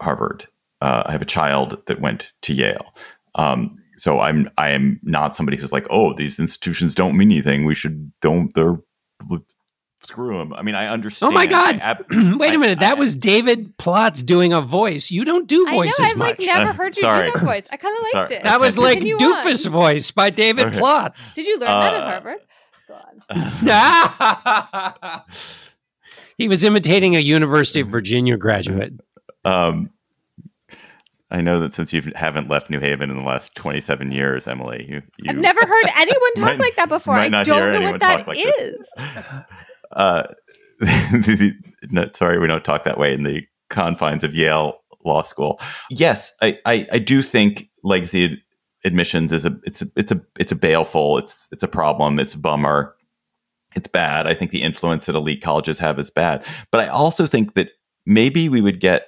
harvard. 0.00 0.48
Uh, 0.80 1.02
i 1.04 1.12
have 1.12 1.20
a 1.20 1.26
child 1.26 1.82
that 1.84 2.00
went 2.00 2.32
to 2.40 2.54
yale. 2.54 2.94
Um, 3.34 3.76
so 3.98 4.20
I'm 4.20 4.48
I 4.56 4.70
am 4.70 5.00
not 5.02 5.36
somebody 5.36 5.56
who's 5.56 5.72
like, 5.72 5.86
oh, 5.90 6.14
these 6.14 6.38
institutions 6.38 6.94
don't 6.94 7.16
mean 7.16 7.30
anything. 7.30 7.64
We 7.64 7.74
should 7.74 8.12
don't 8.20 8.54
they're 8.54 8.78
screw 10.02 10.38
them. 10.38 10.54
I 10.54 10.62
mean, 10.62 10.74
I 10.74 10.86
understand. 10.88 11.30
Oh 11.30 11.34
my 11.34 11.46
god! 11.46 11.78
Ab- 11.80 12.06
Wait 12.10 12.54
a 12.54 12.58
minute, 12.58 12.78
I, 12.78 12.82
that 12.82 12.96
I, 12.96 13.00
was 13.00 13.14
David 13.14 13.76
Plotz 13.78 14.24
doing 14.24 14.52
a 14.52 14.60
voice. 14.60 15.10
You 15.10 15.24
don't 15.24 15.46
do 15.46 15.66
voices 15.66 16.00
I 16.00 16.02
know, 16.04 16.10
I've 16.10 16.16
much. 16.18 16.38
like 16.38 16.46
never 16.46 16.72
heard 16.82 16.96
you 16.96 17.02
Sorry. 17.02 17.26
do 17.26 17.32
that 17.32 17.44
voice. 17.44 17.66
I 17.70 17.76
kind 17.76 17.96
of 17.96 18.02
liked 18.02 18.12
Sorry. 18.12 18.40
it. 18.40 18.44
That 18.44 18.60
was 18.60 18.78
like 18.78 19.00
Doofus 19.00 19.66
on. 19.66 19.72
voice 19.72 20.10
by 20.10 20.30
David 20.30 20.68
okay. 20.68 20.78
Plotz. 20.78 21.34
Did 21.34 21.46
you 21.46 21.58
learn 21.58 21.68
uh, 21.68 21.80
that 21.80 21.94
at 21.94 22.08
Harvard? 22.08 22.38
he 26.38 26.48
was 26.48 26.64
imitating 26.64 27.16
a 27.16 27.20
University 27.20 27.80
of 27.80 27.88
Virginia 27.88 28.36
graduate. 28.36 28.94
Um, 29.44 29.90
I 31.30 31.42
know 31.42 31.60
that 31.60 31.74
since 31.74 31.92
you 31.92 32.02
haven't 32.14 32.48
left 32.48 32.70
New 32.70 32.80
Haven 32.80 33.10
in 33.10 33.18
the 33.18 33.24
last 33.24 33.54
27 33.54 34.12
years, 34.12 34.48
Emily, 34.48 34.86
you, 34.88 35.02
you 35.18 35.30
I've 35.30 35.36
never 35.36 35.60
heard 35.60 35.84
anyone 35.96 36.34
talk 36.34 36.44
might, 36.44 36.58
like 36.58 36.76
that 36.76 36.88
before. 36.88 37.14
I 37.14 37.28
don't 37.28 37.72
know 37.72 37.92
what 37.92 38.00
that 38.00 38.26
like 38.26 38.38
is. 38.38 38.92
Uh, 39.90 40.26
no, 41.90 42.10
sorry, 42.14 42.38
we 42.38 42.46
don't 42.46 42.62
talk 42.62 42.84
that 42.84 42.98
way 42.98 43.14
in 43.14 43.22
the 43.22 43.42
confines 43.70 44.22
of 44.22 44.34
Yale 44.34 44.74
Law 45.02 45.22
School. 45.22 45.58
Yes, 45.90 46.34
I, 46.42 46.58
I, 46.66 46.86
I 46.92 46.98
do 46.98 47.22
think 47.22 47.70
legacy 47.82 48.42
admissions 48.84 49.32
is 49.32 49.44
a 49.46 49.58
it's 49.64 49.82
a 49.82 49.86
it's 49.96 50.12
a 50.12 50.20
it's 50.38 50.52
a 50.52 50.56
baleful. 50.56 51.18
It's 51.18 51.48
it's 51.52 51.62
a 51.62 51.68
problem. 51.68 52.18
It's 52.18 52.34
a 52.34 52.38
bummer. 52.38 52.94
It's 53.74 53.88
bad. 53.88 54.26
I 54.26 54.34
think 54.34 54.50
the 54.50 54.62
influence 54.62 55.06
that 55.06 55.14
elite 55.14 55.42
colleges 55.42 55.78
have 55.78 55.98
is 55.98 56.10
bad. 56.10 56.44
But 56.70 56.82
I 56.82 56.88
also 56.88 57.26
think 57.26 57.54
that 57.54 57.70
maybe 58.06 58.48
we 58.48 58.60
would 58.60 58.80
get 58.80 59.06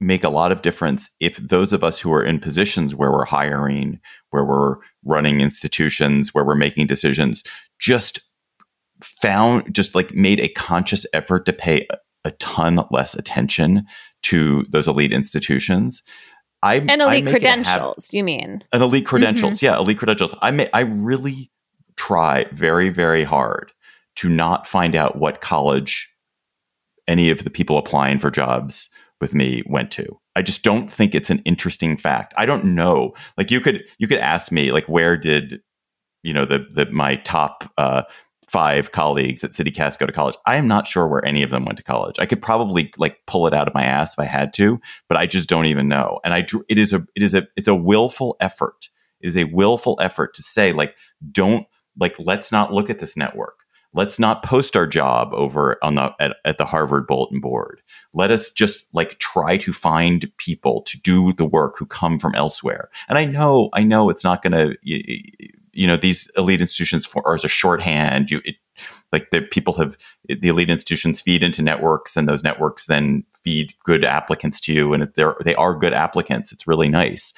make 0.00 0.24
a 0.24 0.30
lot 0.30 0.50
of 0.50 0.62
difference 0.62 1.10
if 1.20 1.36
those 1.36 1.72
of 1.72 1.84
us 1.84 2.00
who 2.00 2.12
are 2.12 2.24
in 2.24 2.40
positions 2.40 2.94
where 2.94 3.12
we're 3.12 3.24
hiring, 3.24 4.00
where 4.30 4.44
we're 4.44 4.76
running 5.04 5.40
institutions, 5.40 6.34
where 6.34 6.44
we're 6.44 6.54
making 6.54 6.86
decisions, 6.86 7.44
just 7.78 8.20
found, 9.02 9.74
just 9.74 9.94
like 9.94 10.14
made 10.14 10.40
a 10.40 10.48
conscious 10.48 11.04
effort 11.12 11.44
to 11.46 11.52
pay 11.52 11.86
a, 11.90 11.98
a 12.24 12.30
ton 12.32 12.82
less 12.90 13.14
attention 13.14 13.86
to 14.22 14.64
those 14.70 14.88
elite 14.88 15.12
institutions. 15.12 16.02
I 16.62 16.76
and 16.76 17.00
elite 17.00 17.26
I 17.26 17.30
credentials. 17.30 18.12
you 18.12 18.22
mean 18.22 18.62
an 18.72 18.82
elite 18.82 19.06
credentials? 19.06 19.58
Mm-hmm. 19.58 19.66
Yeah, 19.66 19.78
elite 19.78 19.98
credentials. 19.98 20.34
I 20.42 20.50
may, 20.50 20.68
I 20.72 20.80
really 20.80 21.50
try 21.96 22.46
very 22.52 22.90
very 22.90 23.24
hard 23.24 23.72
to 24.16 24.28
not 24.28 24.68
find 24.68 24.94
out 24.94 25.16
what 25.16 25.40
college 25.40 26.08
any 27.08 27.30
of 27.30 27.44
the 27.44 27.50
people 27.50 27.78
applying 27.78 28.18
for 28.18 28.30
jobs 28.30 28.90
with 29.20 29.34
me 29.34 29.62
went 29.66 29.90
to. 29.92 30.18
I 30.34 30.42
just 30.42 30.62
don't 30.62 30.90
think 30.90 31.14
it's 31.14 31.30
an 31.30 31.42
interesting 31.44 31.96
fact. 31.96 32.34
I 32.36 32.46
don't 32.46 32.64
know. 32.64 33.14
Like 33.36 33.50
you 33.50 33.60
could 33.60 33.84
you 33.98 34.06
could 34.06 34.18
ask 34.18 34.50
me 34.50 34.72
like 34.72 34.86
where 34.88 35.16
did 35.16 35.60
you 36.22 36.32
know 36.32 36.44
the 36.44 36.66
the 36.70 36.86
my 36.86 37.16
top 37.16 37.70
uh, 37.76 38.02
five 38.48 38.92
colleagues 38.92 39.44
at 39.44 39.50
CityCast 39.50 39.98
go 39.98 40.06
to 40.06 40.12
college? 40.12 40.36
I 40.46 40.56
am 40.56 40.66
not 40.66 40.86
sure 40.86 41.06
where 41.06 41.24
any 41.24 41.42
of 41.42 41.50
them 41.50 41.64
went 41.64 41.78
to 41.78 41.84
college. 41.84 42.18
I 42.18 42.26
could 42.26 42.42
probably 42.42 42.92
like 42.96 43.18
pull 43.26 43.46
it 43.46 43.54
out 43.54 43.68
of 43.68 43.74
my 43.74 43.84
ass 43.84 44.14
if 44.14 44.18
I 44.18 44.24
had 44.24 44.52
to, 44.54 44.80
but 45.08 45.18
I 45.18 45.26
just 45.26 45.48
don't 45.48 45.66
even 45.66 45.88
know. 45.88 46.20
And 46.24 46.32
I 46.32 46.46
it 46.68 46.78
is 46.78 46.92
a 46.92 47.04
it 47.14 47.22
is 47.22 47.34
a 47.34 47.46
it's 47.56 47.68
a 47.68 47.74
willful 47.74 48.36
effort. 48.40 48.88
It 49.20 49.26
is 49.26 49.36
a 49.36 49.44
willful 49.44 49.98
effort 50.00 50.34
to 50.34 50.42
say 50.42 50.72
like 50.72 50.96
don't 51.30 51.66
like 51.98 52.16
let's 52.18 52.50
not 52.50 52.72
look 52.72 52.88
at 52.88 52.98
this 52.98 53.16
network 53.16 53.59
let's 53.94 54.18
not 54.18 54.42
post 54.42 54.76
our 54.76 54.86
job 54.86 55.30
over 55.32 55.76
on 55.82 55.96
the 55.96 56.12
at, 56.20 56.36
at, 56.44 56.58
the 56.58 56.64
harvard 56.64 57.06
bulletin 57.06 57.40
board. 57.40 57.82
Let 58.12 58.30
us 58.30 58.50
just 58.50 58.92
like 58.94 59.18
try 59.18 59.56
to 59.58 59.72
find 59.72 60.30
people 60.36 60.82
to 60.82 61.00
do 61.00 61.32
the 61.32 61.44
work 61.44 61.76
who 61.78 61.86
come 61.86 62.18
from 62.18 62.34
elsewhere. 62.34 62.90
And 63.08 63.18
i 63.18 63.24
know 63.24 63.70
i 63.72 63.82
know 63.82 64.10
it's 64.10 64.24
not 64.24 64.42
going 64.42 64.52
to 64.52 64.76
you, 64.82 65.22
you, 65.72 65.86
know 65.86 65.96
these 65.96 66.30
elite 66.36 66.60
institutions 66.60 67.06
for, 67.06 67.26
are 67.26 67.34
as 67.34 67.44
a 67.44 67.48
shorthand. 67.48 68.30
You 68.30 68.40
it, 68.44 68.56
like 69.12 69.30
the 69.30 69.42
people 69.42 69.74
have 69.74 69.96
the 70.24 70.48
elite 70.48 70.70
institutions 70.70 71.20
feed 71.20 71.42
into 71.42 71.62
networks 71.62 72.16
and 72.16 72.28
those 72.28 72.44
networks 72.44 72.86
then 72.86 73.24
feed 73.42 73.74
good 73.84 74.04
applicants 74.04 74.60
to 74.60 74.72
you 74.72 74.92
and 74.92 75.02
if 75.02 75.14
they're 75.14 75.36
they 75.44 75.54
are 75.54 75.74
good 75.74 75.92
applicants. 75.92 76.52
It's 76.52 76.66
really 76.66 76.88
nice. 76.88 77.32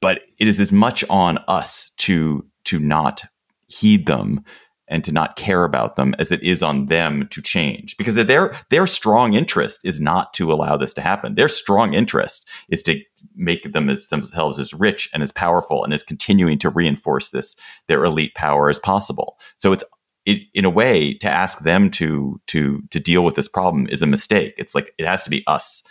But 0.00 0.22
it 0.38 0.46
is 0.46 0.60
as 0.60 0.70
much 0.70 1.04
on 1.10 1.38
us 1.48 1.90
to 1.98 2.44
to 2.64 2.78
not 2.78 3.22
heed 3.68 4.06
them 4.06 4.44
and 4.88 5.04
to 5.04 5.12
not 5.12 5.36
care 5.36 5.64
about 5.64 5.96
them 5.96 6.14
as 6.18 6.30
it 6.30 6.42
is 6.42 6.62
on 6.62 6.86
them 6.86 7.28
to 7.30 7.42
change. 7.42 7.96
Because 7.96 8.14
their 8.14 8.54
their 8.70 8.86
strong 8.86 9.34
interest 9.34 9.80
is 9.84 10.00
not 10.00 10.32
to 10.34 10.52
allow 10.52 10.76
this 10.76 10.94
to 10.94 11.00
happen. 11.00 11.34
Their 11.34 11.48
strong 11.48 11.94
interest 11.94 12.48
is 12.68 12.82
to 12.84 13.00
make 13.34 13.72
them 13.72 13.88
as 13.88 14.06
themselves 14.08 14.58
as 14.58 14.72
rich 14.72 15.08
and 15.12 15.22
as 15.22 15.32
powerful 15.32 15.84
and 15.84 15.92
as 15.92 16.02
continuing 16.02 16.58
to 16.58 16.70
reinforce 16.70 17.30
this 17.30 17.56
their 17.88 18.04
elite 18.04 18.34
power 18.34 18.70
as 18.70 18.78
possible. 18.78 19.38
So 19.56 19.72
it's 19.72 19.84
it, 20.24 20.42
in 20.54 20.64
a 20.64 20.70
way 20.70 21.14
to 21.14 21.28
ask 21.28 21.60
them 21.60 21.90
to 21.92 22.40
to 22.48 22.82
to 22.90 23.00
deal 23.00 23.24
with 23.24 23.34
this 23.34 23.48
problem 23.48 23.86
is 23.88 24.02
a 24.02 24.06
mistake. 24.06 24.54
It's 24.58 24.74
like 24.74 24.92
it 24.98 25.06
has 25.06 25.22
to 25.24 25.30
be 25.30 25.44
us 25.46 25.82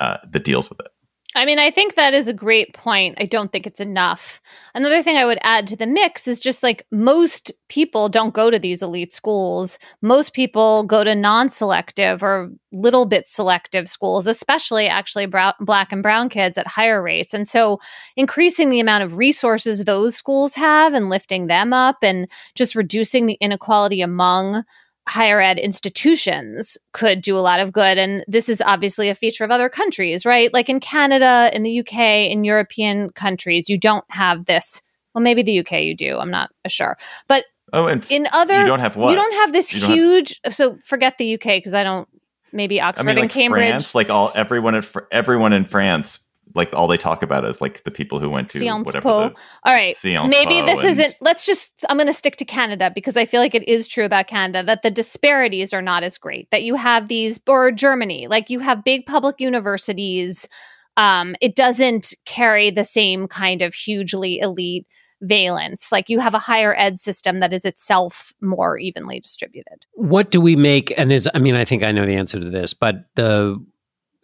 uh, 0.00 0.18
that 0.30 0.44
deals 0.44 0.68
with 0.68 0.80
it 0.80 0.88
I 1.36 1.44
mean, 1.44 1.58
I 1.58 1.70
think 1.70 1.94
that 1.94 2.14
is 2.14 2.28
a 2.28 2.32
great 2.32 2.72
point. 2.72 3.16
I 3.20 3.26
don't 3.26 3.52
think 3.52 3.66
it's 3.66 3.78
enough. 3.78 4.40
Another 4.74 5.02
thing 5.02 5.18
I 5.18 5.26
would 5.26 5.38
add 5.42 5.66
to 5.66 5.76
the 5.76 5.86
mix 5.86 6.26
is 6.26 6.40
just 6.40 6.62
like 6.62 6.86
most 6.90 7.52
people 7.68 8.08
don't 8.08 8.32
go 8.32 8.50
to 8.50 8.58
these 8.58 8.80
elite 8.80 9.12
schools. 9.12 9.78
Most 10.00 10.32
people 10.32 10.84
go 10.84 11.04
to 11.04 11.14
non 11.14 11.50
selective 11.50 12.22
or 12.22 12.50
little 12.72 13.04
bit 13.04 13.28
selective 13.28 13.86
schools, 13.86 14.26
especially 14.26 14.88
actually 14.88 15.26
brown, 15.26 15.52
black 15.60 15.92
and 15.92 16.02
brown 16.02 16.30
kids 16.30 16.56
at 16.56 16.66
higher 16.66 17.02
rates. 17.02 17.34
And 17.34 17.46
so 17.46 17.80
increasing 18.16 18.70
the 18.70 18.80
amount 18.80 19.04
of 19.04 19.18
resources 19.18 19.84
those 19.84 20.16
schools 20.16 20.54
have 20.54 20.94
and 20.94 21.10
lifting 21.10 21.48
them 21.48 21.74
up 21.74 21.98
and 22.02 22.28
just 22.54 22.74
reducing 22.74 23.26
the 23.26 23.36
inequality 23.42 24.00
among 24.00 24.64
higher 25.08 25.40
ed 25.40 25.58
institutions 25.58 26.76
could 26.92 27.20
do 27.20 27.36
a 27.36 27.40
lot 27.40 27.60
of 27.60 27.72
good. 27.72 27.98
And 27.98 28.24
this 28.26 28.48
is 28.48 28.60
obviously 28.60 29.08
a 29.08 29.14
feature 29.14 29.44
of 29.44 29.50
other 29.50 29.68
countries, 29.68 30.26
right? 30.26 30.52
Like 30.52 30.68
in 30.68 30.80
Canada, 30.80 31.50
in 31.52 31.62
the 31.62 31.80
UK, 31.80 32.30
in 32.30 32.44
European 32.44 33.10
countries, 33.10 33.68
you 33.68 33.78
don't 33.78 34.04
have 34.08 34.46
this. 34.46 34.82
Well, 35.14 35.22
maybe 35.22 35.42
the 35.42 35.60
UK 35.60 35.82
you 35.82 35.96
do. 35.96 36.18
I'm 36.18 36.30
not 36.30 36.50
sure. 36.66 36.98
But 37.28 37.44
oh, 37.72 37.86
and 37.86 38.04
in 38.10 38.28
other, 38.32 38.60
you 38.60 38.66
don't 38.66 38.80
have 38.80 38.96
what? 38.96 39.10
You 39.10 39.16
don't 39.16 39.34
have 39.34 39.52
this 39.52 39.70
huge. 39.70 40.40
Have, 40.44 40.54
so 40.54 40.78
forget 40.84 41.18
the 41.18 41.34
UK 41.34 41.44
because 41.44 41.74
I 41.74 41.84
don't. 41.84 42.08
Maybe 42.52 42.80
Oxford 42.80 43.06
I 43.06 43.06
mean, 43.06 43.16
like 43.16 43.22
and 43.24 43.30
Cambridge. 43.30 43.70
France, 43.70 43.94
like 43.94 44.10
all 44.10 44.32
everyone 44.34 44.74
in 44.74 44.84
everyone 45.10 45.52
in 45.52 45.64
France 45.64 46.20
like 46.56 46.70
all 46.72 46.88
they 46.88 46.96
talk 46.96 47.22
about 47.22 47.44
is 47.44 47.60
like 47.60 47.84
the 47.84 47.90
people 47.90 48.18
who 48.18 48.30
went 48.30 48.48
to 48.50 48.58
Sciences 48.58 48.86
whatever. 48.86 49.02
Po. 49.02 49.40
all 49.64 49.74
right, 49.74 49.96
Sciences 49.96 50.30
maybe 50.30 50.62
this 50.62 50.80
and... 50.80 50.88
isn't. 50.88 51.14
Let's 51.20 51.46
just. 51.46 51.84
I'm 51.88 51.96
going 51.96 52.06
to 52.06 52.12
stick 52.12 52.36
to 52.36 52.44
Canada 52.44 52.90
because 52.94 53.16
I 53.16 53.26
feel 53.26 53.40
like 53.40 53.54
it 53.54 53.68
is 53.68 53.86
true 53.86 54.04
about 54.04 54.26
Canada 54.26 54.62
that 54.64 54.82
the 54.82 54.90
disparities 54.90 55.72
are 55.72 55.82
not 55.82 56.02
as 56.02 56.18
great. 56.18 56.50
That 56.50 56.62
you 56.62 56.74
have 56.74 57.08
these, 57.08 57.40
or 57.46 57.70
Germany, 57.70 58.26
like 58.28 58.50
you 58.50 58.58
have 58.60 58.82
big 58.82 59.06
public 59.06 59.40
universities. 59.40 60.48
Um, 60.96 61.36
it 61.42 61.54
doesn't 61.54 62.14
carry 62.24 62.70
the 62.70 62.84
same 62.84 63.28
kind 63.28 63.60
of 63.60 63.74
hugely 63.74 64.38
elite 64.38 64.86
valence. 65.20 65.92
Like 65.92 66.08
you 66.08 66.20
have 66.20 66.34
a 66.34 66.38
higher 66.38 66.74
ed 66.76 66.98
system 66.98 67.40
that 67.40 67.52
is 67.52 67.64
itself 67.64 68.32
more 68.40 68.78
evenly 68.78 69.20
distributed. 69.20 69.84
What 69.92 70.30
do 70.30 70.40
we 70.40 70.56
make? 70.56 70.96
And 70.98 71.12
is 71.12 71.28
I 71.34 71.38
mean, 71.38 71.54
I 71.54 71.64
think 71.64 71.82
I 71.82 71.92
know 71.92 72.06
the 72.06 72.16
answer 72.16 72.40
to 72.40 72.50
this, 72.50 72.74
but 72.74 73.06
the 73.14 73.62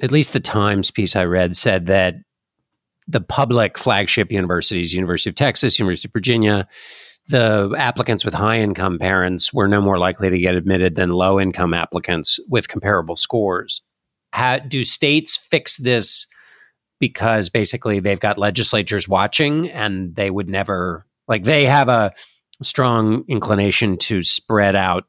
at 0.02 0.10
least 0.10 0.32
the 0.32 0.40
Times 0.40 0.90
piece 0.90 1.16
I 1.16 1.24
read 1.24 1.56
said 1.56 1.86
that 1.86 2.16
the 3.08 3.20
public 3.20 3.78
flagship 3.78 4.30
universities, 4.30 4.92
University 4.92 5.30
of 5.30 5.36
Texas, 5.36 5.78
University 5.78 6.08
of 6.08 6.12
Virginia, 6.12 6.68
the 7.28 7.72
applicants 7.78 8.24
with 8.24 8.34
high 8.34 8.58
income 8.58 8.98
parents 8.98 9.52
were 9.52 9.68
no 9.68 9.80
more 9.80 9.98
likely 9.98 10.28
to 10.28 10.38
get 10.38 10.56
admitted 10.56 10.96
than 10.96 11.10
low 11.10 11.40
income 11.40 11.72
applicants 11.72 12.40
with 12.48 12.68
comparable 12.68 13.16
scores. 13.16 13.80
How, 14.32 14.58
do 14.58 14.84
states 14.84 15.36
fix 15.36 15.76
this 15.76 16.26
because 16.98 17.48
basically 17.48 18.00
they've 18.00 18.20
got 18.20 18.38
legislatures 18.38 19.08
watching 19.08 19.70
and 19.70 20.14
they 20.16 20.30
would 20.30 20.48
never, 20.48 21.06
like, 21.28 21.44
they 21.44 21.64
have 21.64 21.88
a 21.88 22.12
strong 22.62 23.24
inclination 23.28 23.98
to 23.98 24.22
spread 24.22 24.74
out, 24.76 25.04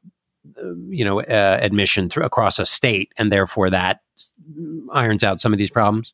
you 0.90 1.04
know, 1.06 1.22
uh, 1.22 1.60
admission 1.62 2.10
across 2.18 2.60
a 2.60 2.66
state, 2.66 3.14
and 3.18 3.32
therefore 3.32 3.70
that 3.70 4.02
irons 4.94 5.24
out 5.24 5.42
some 5.42 5.54
of 5.54 5.60
these 5.60 5.72
problems? 5.72 6.14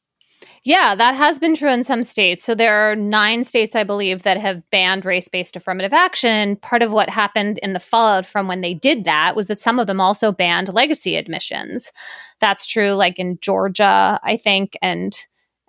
Yeah, 0.64 0.94
that 0.96 1.16
has 1.16 1.40
been 1.40 1.56
true 1.56 1.72
in 1.72 1.84
some 1.84 2.04
states. 2.04 2.44
So 2.44 2.54
there 2.54 2.92
are 2.92 2.96
nine 2.96 3.44
states, 3.44 3.76
I 3.76 3.84
believe, 3.84 4.24
that 4.24 4.38
have 4.38 4.68
banned 4.72 5.06
race 5.06 5.28
based 5.28 5.56
affirmative 5.56 5.94
action. 5.94 6.58
Part 6.58 6.82
of 6.82 6.92
what 6.92 7.10
happened 7.10 7.60
in 7.60 7.74
the 7.74 7.80
fallout 7.80 8.26
from 8.26 8.48
when 8.48 8.62
they 8.62 8.74
did 8.74 9.06
that 9.06 9.36
was 9.36 9.48
that 9.48 9.60
some 9.60 9.80
of 9.80 9.88
them 9.88 10.02
also 10.02 10.32
banned 10.32 10.74
legacy 10.74 11.16
admissions. 11.16 11.92
That's 12.40 12.66
true, 12.66 12.92
like 12.92 13.20
in 13.20 13.38
Georgia, 13.42 14.20
I 14.24 14.38
think, 14.38 14.78
and 14.82 15.14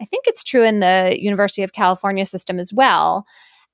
I 0.01 0.05
think 0.05 0.25
it's 0.27 0.45
true 0.45 0.65
in 0.65 0.81
the 0.81 1.17
University 1.19 1.63
of 1.63 1.73
California 1.73 2.25
system 2.25 2.59
as 2.59 2.73
well. 2.73 3.27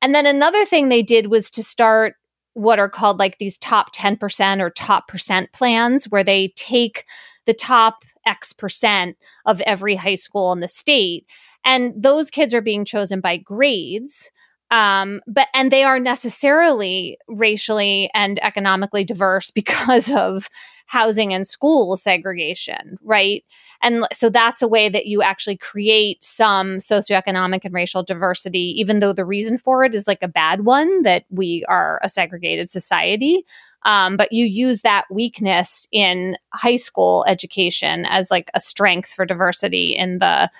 And 0.02 0.14
then 0.14 0.26
another 0.26 0.64
thing 0.64 0.88
they 0.88 1.02
did 1.02 1.28
was 1.28 1.50
to 1.52 1.62
start 1.62 2.14
what 2.56 2.78
are 2.78 2.88
called 2.88 3.18
like 3.18 3.36
these 3.36 3.58
top 3.58 3.94
10% 3.94 4.60
or 4.60 4.70
top 4.70 5.08
percent 5.08 5.52
plans, 5.52 6.06
where 6.06 6.24
they 6.24 6.48
take 6.56 7.04
the 7.44 7.52
top 7.52 8.02
X 8.26 8.54
percent 8.54 9.18
of 9.44 9.60
every 9.60 9.94
high 9.94 10.14
school 10.14 10.52
in 10.52 10.60
the 10.60 10.68
state. 10.68 11.26
And 11.66 11.92
those 12.02 12.30
kids 12.30 12.54
are 12.54 12.62
being 12.62 12.86
chosen 12.86 13.20
by 13.20 13.36
grades. 13.36 14.30
Um, 14.70 15.20
but 15.26 15.48
and 15.54 15.70
they 15.70 15.84
are 15.84 16.00
necessarily 16.00 17.18
racially 17.28 18.10
and 18.14 18.42
economically 18.42 19.04
diverse 19.04 19.50
because 19.54 20.10
of 20.10 20.48
housing 20.86 21.34
and 21.34 21.46
school 21.46 21.96
segregation, 21.98 22.96
right? 23.02 23.44
And 23.82 24.06
so 24.12 24.28
that's 24.30 24.62
a 24.62 24.68
way 24.68 24.88
that 24.88 25.06
you 25.06 25.22
actually 25.22 25.56
create 25.56 26.22
some 26.22 26.78
socioeconomic 26.78 27.64
and 27.64 27.74
racial 27.74 28.02
diversity, 28.02 28.74
even 28.78 28.98
though 28.98 29.12
the 29.12 29.24
reason 29.24 29.58
for 29.58 29.84
it 29.84 29.94
is 29.94 30.06
like 30.06 30.22
a 30.22 30.28
bad 30.28 30.64
one 30.64 31.02
that 31.02 31.24
we 31.30 31.64
are 31.68 32.00
a 32.02 32.08
segregated 32.08 32.70
society. 32.70 33.44
Um, 33.84 34.16
but 34.16 34.32
you 34.32 34.46
use 34.46 34.82
that 34.82 35.04
weakness 35.10 35.86
in 35.92 36.36
high 36.52 36.76
school 36.76 37.24
education 37.28 38.04
as 38.06 38.30
like 38.30 38.50
a 38.54 38.60
strength 38.60 39.10
for 39.10 39.24
diversity 39.24 39.94
in 39.96 40.18
the 40.18 40.50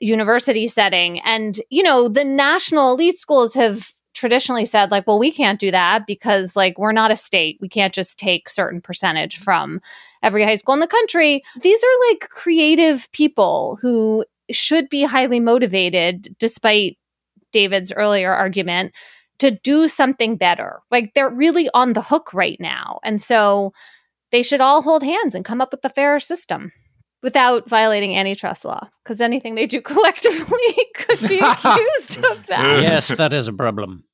university 0.00 0.66
setting. 0.66 1.20
And, 1.20 1.60
you 1.70 1.82
know, 1.82 2.08
the 2.08 2.24
national 2.24 2.92
elite 2.92 3.18
schools 3.18 3.54
have 3.54 3.90
traditionally 4.18 4.66
said 4.66 4.90
like 4.90 5.06
well 5.06 5.18
we 5.18 5.30
can't 5.30 5.60
do 5.60 5.70
that 5.70 6.06
because 6.06 6.56
like 6.56 6.78
we're 6.78 6.92
not 6.92 7.10
a 7.10 7.16
state 7.16 7.56
we 7.60 7.68
can't 7.68 7.94
just 7.94 8.18
take 8.18 8.48
certain 8.48 8.80
percentage 8.80 9.38
from 9.38 9.80
every 10.22 10.44
high 10.44 10.56
school 10.56 10.74
in 10.74 10.80
the 10.80 10.86
country 10.86 11.42
these 11.62 11.82
are 11.82 12.10
like 12.10 12.28
creative 12.30 13.10
people 13.12 13.78
who 13.80 14.24
should 14.50 14.88
be 14.88 15.04
highly 15.04 15.40
motivated 15.40 16.34
despite 16.38 16.98
david's 17.52 17.92
earlier 17.92 18.32
argument 18.32 18.92
to 19.38 19.50
do 19.50 19.88
something 19.88 20.36
better. 20.36 20.80
Like 20.90 21.14
they're 21.14 21.30
really 21.30 21.68
on 21.74 21.92
the 21.92 22.02
hook 22.02 22.34
right 22.34 22.58
now. 22.60 22.98
And 23.04 23.20
so 23.20 23.72
they 24.30 24.42
should 24.42 24.60
all 24.60 24.82
hold 24.82 25.02
hands 25.02 25.34
and 25.34 25.44
come 25.44 25.60
up 25.60 25.72
with 25.72 25.84
a 25.84 25.90
fairer 25.90 26.20
system 26.20 26.72
without 27.22 27.68
violating 27.68 28.16
antitrust 28.16 28.64
law 28.64 28.88
because 29.02 29.20
anything 29.20 29.54
they 29.54 29.66
do 29.66 29.80
collectively 29.82 30.86
could 30.94 31.28
be 31.28 31.38
accused 31.42 32.18
of 32.24 32.46
that. 32.46 32.82
Yes, 32.82 33.08
that 33.08 33.32
is 33.32 33.46
a 33.46 33.52
problem. 33.52 34.04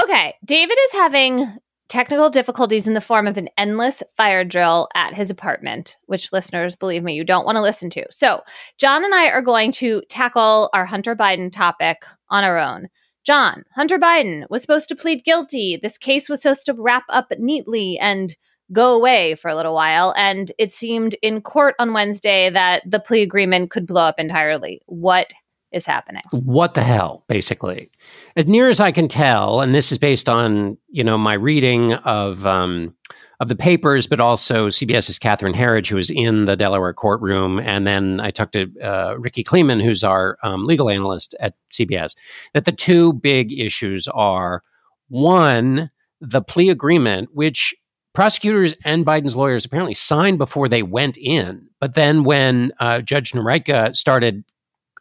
Okay, 0.00 0.34
David 0.44 0.76
is 0.86 0.92
having 0.92 1.56
technical 1.88 2.30
difficulties 2.30 2.86
in 2.86 2.94
the 2.94 3.00
form 3.02 3.26
of 3.26 3.36
an 3.36 3.50
endless 3.58 4.02
fire 4.16 4.44
drill 4.44 4.88
at 4.94 5.12
his 5.12 5.30
apartment, 5.30 5.98
which 6.06 6.32
listeners, 6.32 6.74
believe 6.74 7.02
me, 7.02 7.14
you 7.14 7.24
don't 7.24 7.44
want 7.44 7.56
to 7.56 7.62
listen 7.62 7.90
to. 7.90 8.04
So, 8.10 8.40
John 8.78 9.04
and 9.04 9.14
I 9.14 9.26
are 9.26 9.42
going 9.42 9.72
to 9.72 10.02
tackle 10.08 10.70
our 10.72 10.86
Hunter 10.86 11.14
Biden 11.14 11.52
topic 11.52 12.06
on 12.30 12.44
our 12.44 12.58
own. 12.58 12.88
John, 13.24 13.64
Hunter 13.74 13.98
Biden 13.98 14.44
was 14.48 14.62
supposed 14.62 14.88
to 14.88 14.96
plead 14.96 15.24
guilty. 15.24 15.78
This 15.80 15.98
case 15.98 16.28
was 16.28 16.40
supposed 16.40 16.66
to 16.66 16.74
wrap 16.74 17.04
up 17.10 17.26
neatly 17.38 17.98
and 17.98 18.34
go 18.72 18.96
away 18.96 19.34
for 19.34 19.48
a 19.50 19.54
little 19.54 19.74
while. 19.74 20.14
And 20.16 20.50
it 20.58 20.72
seemed 20.72 21.14
in 21.20 21.42
court 21.42 21.74
on 21.78 21.92
Wednesday 21.92 22.48
that 22.48 22.82
the 22.90 23.00
plea 23.00 23.20
agreement 23.20 23.70
could 23.70 23.86
blow 23.86 24.04
up 24.04 24.18
entirely. 24.18 24.80
What 24.86 25.34
is 25.72 25.86
happening? 25.86 26.22
What 26.30 26.74
the 26.74 26.82
hell, 26.82 27.24
basically? 27.28 27.90
As 28.36 28.46
near 28.46 28.68
as 28.68 28.80
I 28.80 28.92
can 28.92 29.08
tell, 29.08 29.60
and 29.60 29.74
this 29.74 29.92
is 29.92 29.98
based 29.98 30.28
on, 30.28 30.76
you 30.88 31.04
know, 31.04 31.18
my 31.18 31.34
reading 31.34 31.94
of 31.94 32.46
um, 32.46 32.94
of 33.42 33.48
the 33.48 33.56
papers, 33.56 34.06
but 34.06 34.20
also 34.20 34.68
CBS's 34.68 35.18
Catherine 35.18 35.52
Herridge, 35.54 35.88
who 35.88 35.96
was 35.96 36.10
in 36.10 36.44
the 36.44 36.54
Delaware 36.54 36.92
courtroom. 36.92 37.58
And 37.58 37.84
then 37.84 38.20
I 38.20 38.30
talked 38.30 38.52
to 38.52 38.70
uh, 38.80 39.16
Rikki 39.18 39.42
Klieman, 39.42 39.82
who's 39.82 40.04
our 40.04 40.38
um, 40.44 40.64
legal 40.64 40.88
analyst 40.88 41.34
at 41.40 41.54
CBS, 41.72 42.14
that 42.54 42.66
the 42.66 42.72
two 42.72 43.12
big 43.14 43.52
issues 43.52 44.06
are 44.06 44.62
one, 45.08 45.90
the 46.20 46.40
plea 46.40 46.68
agreement, 46.68 47.30
which 47.32 47.74
prosecutors 48.14 48.74
and 48.84 49.04
Biden's 49.04 49.36
lawyers 49.36 49.64
apparently 49.64 49.94
signed 49.94 50.38
before 50.38 50.68
they 50.68 50.84
went 50.84 51.16
in. 51.16 51.66
But 51.80 51.94
then 51.94 52.22
when 52.22 52.70
uh, 52.78 53.00
Judge 53.00 53.32
Noreika 53.32 53.96
started 53.96 54.44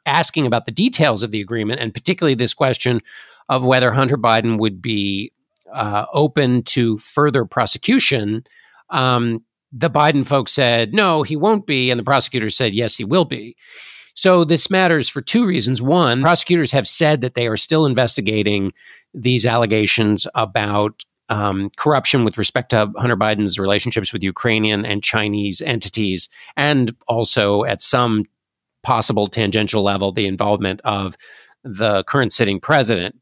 asking 0.06 0.48
about 0.48 0.66
the 0.66 0.72
details 0.72 1.24
of 1.24 1.32
the 1.32 1.42
agreement, 1.42 1.80
and 1.80 1.94
particularly 1.94 2.36
this 2.36 2.54
question 2.54 3.02
of 3.50 3.66
whether 3.66 3.92
Hunter 3.92 4.18
Biden 4.18 4.58
would 4.60 4.82
be 4.82 5.32
uh, 5.74 6.06
open 6.14 6.64
to 6.64 6.98
further 6.98 7.46
prosecution, 7.46 8.46
um, 8.90 9.44
the 9.72 9.90
Biden 9.90 10.26
folks 10.26 10.52
said, 10.52 10.94
no, 10.94 11.24
he 11.24 11.36
won't 11.36 11.66
be. 11.66 11.92
And 11.92 12.00
the 12.00 12.04
prosecutors 12.04 12.58
said, 12.58 12.74
yes, 12.74 12.98
he 12.98 13.06
will 13.06 13.26
be. 13.26 13.56
So 14.14 14.44
this 14.44 14.70
matters 14.70 15.08
for 15.08 15.22
two 15.22 15.46
reasons. 15.46 15.82
One, 15.82 16.22
prosecutors 16.22 16.72
have 16.72 16.88
said 16.88 17.22
that 17.22 17.34
they 17.34 17.48
are 17.48 17.58
still 17.58 17.86
investigating 17.86 18.74
these 19.14 19.46
allegations 19.46 20.28
about 20.36 21.06
um, 21.30 21.72
corruption 21.78 22.26
with 22.26 22.38
respect 22.38 22.72
to 22.72 22.92
Hunter 22.98 23.16
Biden's 23.16 23.58
relationships 23.58 24.12
with 24.12 24.22
Ukrainian 24.22 24.86
and 24.86 25.02
Chinese 25.02 25.62
entities, 25.62 26.28
and 26.58 26.94
also 27.08 27.64
at 27.64 27.82
some 27.82 28.26
possible 28.84 29.28
tangential 29.28 29.84
level, 29.84 30.12
the 30.12 30.28
involvement 30.28 30.82
of 30.84 31.16
the 31.64 32.04
current 32.06 32.34
sitting 32.34 32.60
president 32.60 33.16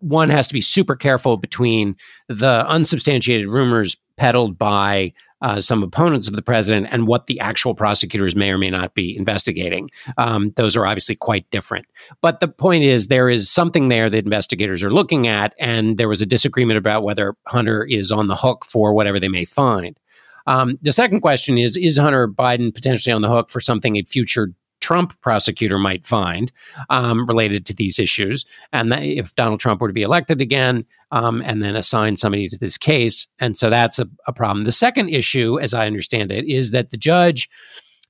one 0.00 0.28
has 0.30 0.46
to 0.48 0.54
be 0.54 0.60
super 0.60 0.94
careful 0.94 1.36
between 1.36 1.96
the 2.28 2.64
unsubstantiated 2.68 3.48
rumors 3.48 3.96
peddled 4.16 4.58
by 4.58 5.12
uh, 5.42 5.60
some 5.60 5.82
opponents 5.82 6.28
of 6.28 6.34
the 6.34 6.42
president 6.42 6.86
and 6.90 7.06
what 7.06 7.26
the 7.26 7.38
actual 7.40 7.74
prosecutors 7.74 8.34
may 8.34 8.50
or 8.50 8.56
may 8.56 8.70
not 8.70 8.94
be 8.94 9.16
investigating. 9.16 9.90
Um, 10.16 10.52
those 10.56 10.76
are 10.76 10.86
obviously 10.86 11.14
quite 11.14 11.50
different. 11.50 11.86
But 12.22 12.40
the 12.40 12.48
point 12.48 12.84
is, 12.84 13.08
there 13.08 13.28
is 13.28 13.50
something 13.50 13.88
there 13.88 14.08
that 14.08 14.24
investigators 14.24 14.82
are 14.82 14.92
looking 14.92 15.28
at, 15.28 15.54
and 15.58 15.98
there 15.98 16.08
was 16.08 16.22
a 16.22 16.26
disagreement 16.26 16.78
about 16.78 17.02
whether 17.02 17.34
Hunter 17.46 17.84
is 17.84 18.10
on 18.10 18.28
the 18.28 18.36
hook 18.36 18.64
for 18.64 18.94
whatever 18.94 19.20
they 19.20 19.28
may 19.28 19.44
find. 19.44 19.98
Um, 20.46 20.78
the 20.80 20.92
second 20.92 21.20
question 21.20 21.58
is 21.58 21.76
Is 21.76 21.98
Hunter 21.98 22.28
Biden 22.28 22.72
potentially 22.72 23.12
on 23.12 23.22
the 23.22 23.28
hook 23.28 23.50
for 23.50 23.60
something 23.60 23.96
a 23.96 24.04
future 24.04 24.52
Trump 24.80 25.18
prosecutor 25.20 25.78
might 25.78 26.06
find 26.06 26.52
um, 26.90 27.26
related 27.26 27.66
to 27.66 27.74
these 27.74 27.98
issues. 27.98 28.44
And 28.72 28.92
if 28.92 29.34
Donald 29.34 29.60
Trump 29.60 29.80
were 29.80 29.88
to 29.88 29.94
be 29.94 30.02
elected 30.02 30.40
again 30.40 30.84
um, 31.10 31.42
and 31.42 31.62
then 31.62 31.76
assign 31.76 32.16
somebody 32.16 32.48
to 32.48 32.58
this 32.58 32.78
case. 32.78 33.26
And 33.38 33.56
so 33.56 33.70
that's 33.70 33.98
a, 33.98 34.08
a, 34.26 34.32
problem. 34.32 34.64
The 34.64 34.72
second 34.72 35.08
issue, 35.08 35.58
as 35.60 35.72
I 35.72 35.86
understand 35.86 36.32
it, 36.32 36.44
is 36.46 36.72
that 36.72 36.90
the 36.90 36.96
judge 36.96 37.48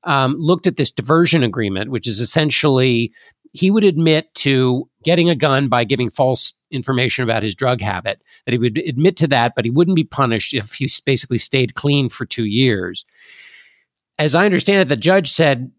um, 0.05 0.37
looked 0.39 0.67
at 0.67 0.77
this 0.77 0.91
diversion 0.91 1.43
agreement, 1.43 1.91
which 1.91 2.07
is 2.07 2.21
essentially 2.21 3.13
he 3.53 3.71
would 3.71 3.85
admit 3.85 4.35
to 4.35 4.89
getting 5.03 5.31
a 5.31 5.35
gun 5.35 5.69
by 5.69 5.85
giving 5.85 6.11
false 6.11 6.53
information 6.71 7.25
about 7.25 7.43
his 7.43 7.55
drug 7.55 7.81
habit, 7.81 8.21
that 8.45 8.53
he 8.53 8.59
would 8.59 8.79
admit 8.79 9.17
to 9.17 9.29
that, 9.29 9.55
but 9.55 9.65
he 9.65 9.71
wouldn't 9.71 9.97
be 9.97 10.05
punished 10.05 10.53
if 10.53 10.75
he 10.75 10.91
basically 11.05 11.39
stayed 11.39 11.75
clean 11.75 12.09
for 12.09 12.27
two 12.27 12.45
years. 12.45 13.05
As 14.19 14.35
I 14.35 14.45
understand 14.45 14.81
it, 14.81 14.89
the 14.89 14.97
judge 14.97 15.31
said 15.31 15.71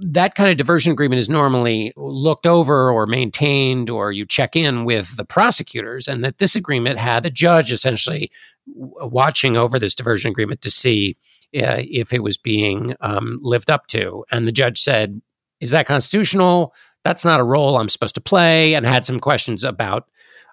that 0.00 0.34
kind 0.34 0.50
of 0.50 0.56
diversion 0.56 0.92
agreement 0.92 1.20
is 1.20 1.28
normally 1.28 1.92
looked 1.96 2.46
over 2.46 2.90
or 2.90 3.06
maintained, 3.06 3.90
or 3.90 4.12
you 4.12 4.26
check 4.26 4.56
in 4.56 4.84
with 4.84 5.16
the 5.16 5.24
prosecutors, 5.24 6.08
and 6.08 6.24
that 6.24 6.38
this 6.38 6.56
agreement 6.56 6.98
had 6.98 7.22
the 7.22 7.30
judge 7.30 7.72
essentially 7.72 8.30
watching 8.66 9.56
over 9.56 9.78
this 9.78 9.94
diversion 9.94 10.30
agreement 10.30 10.60
to 10.62 10.70
see 10.70 11.16
uh, 11.56 11.78
if 11.78 12.12
it 12.12 12.22
was 12.22 12.36
being 12.36 12.94
um, 13.00 13.38
lived 13.42 13.70
up 13.70 13.86
to. 13.86 14.24
And 14.30 14.46
the 14.46 14.52
judge 14.52 14.80
said, 14.80 15.20
Is 15.60 15.70
that 15.70 15.86
constitutional? 15.86 16.74
that's 17.06 17.24
not 17.24 17.38
a 17.38 17.44
role 17.44 17.78
I'm 17.78 17.88
supposed 17.88 18.16
to 18.16 18.20
play, 18.20 18.74
and 18.74 18.84
had 18.84 19.06
some 19.06 19.20
questions 19.20 19.62
about 19.62 20.08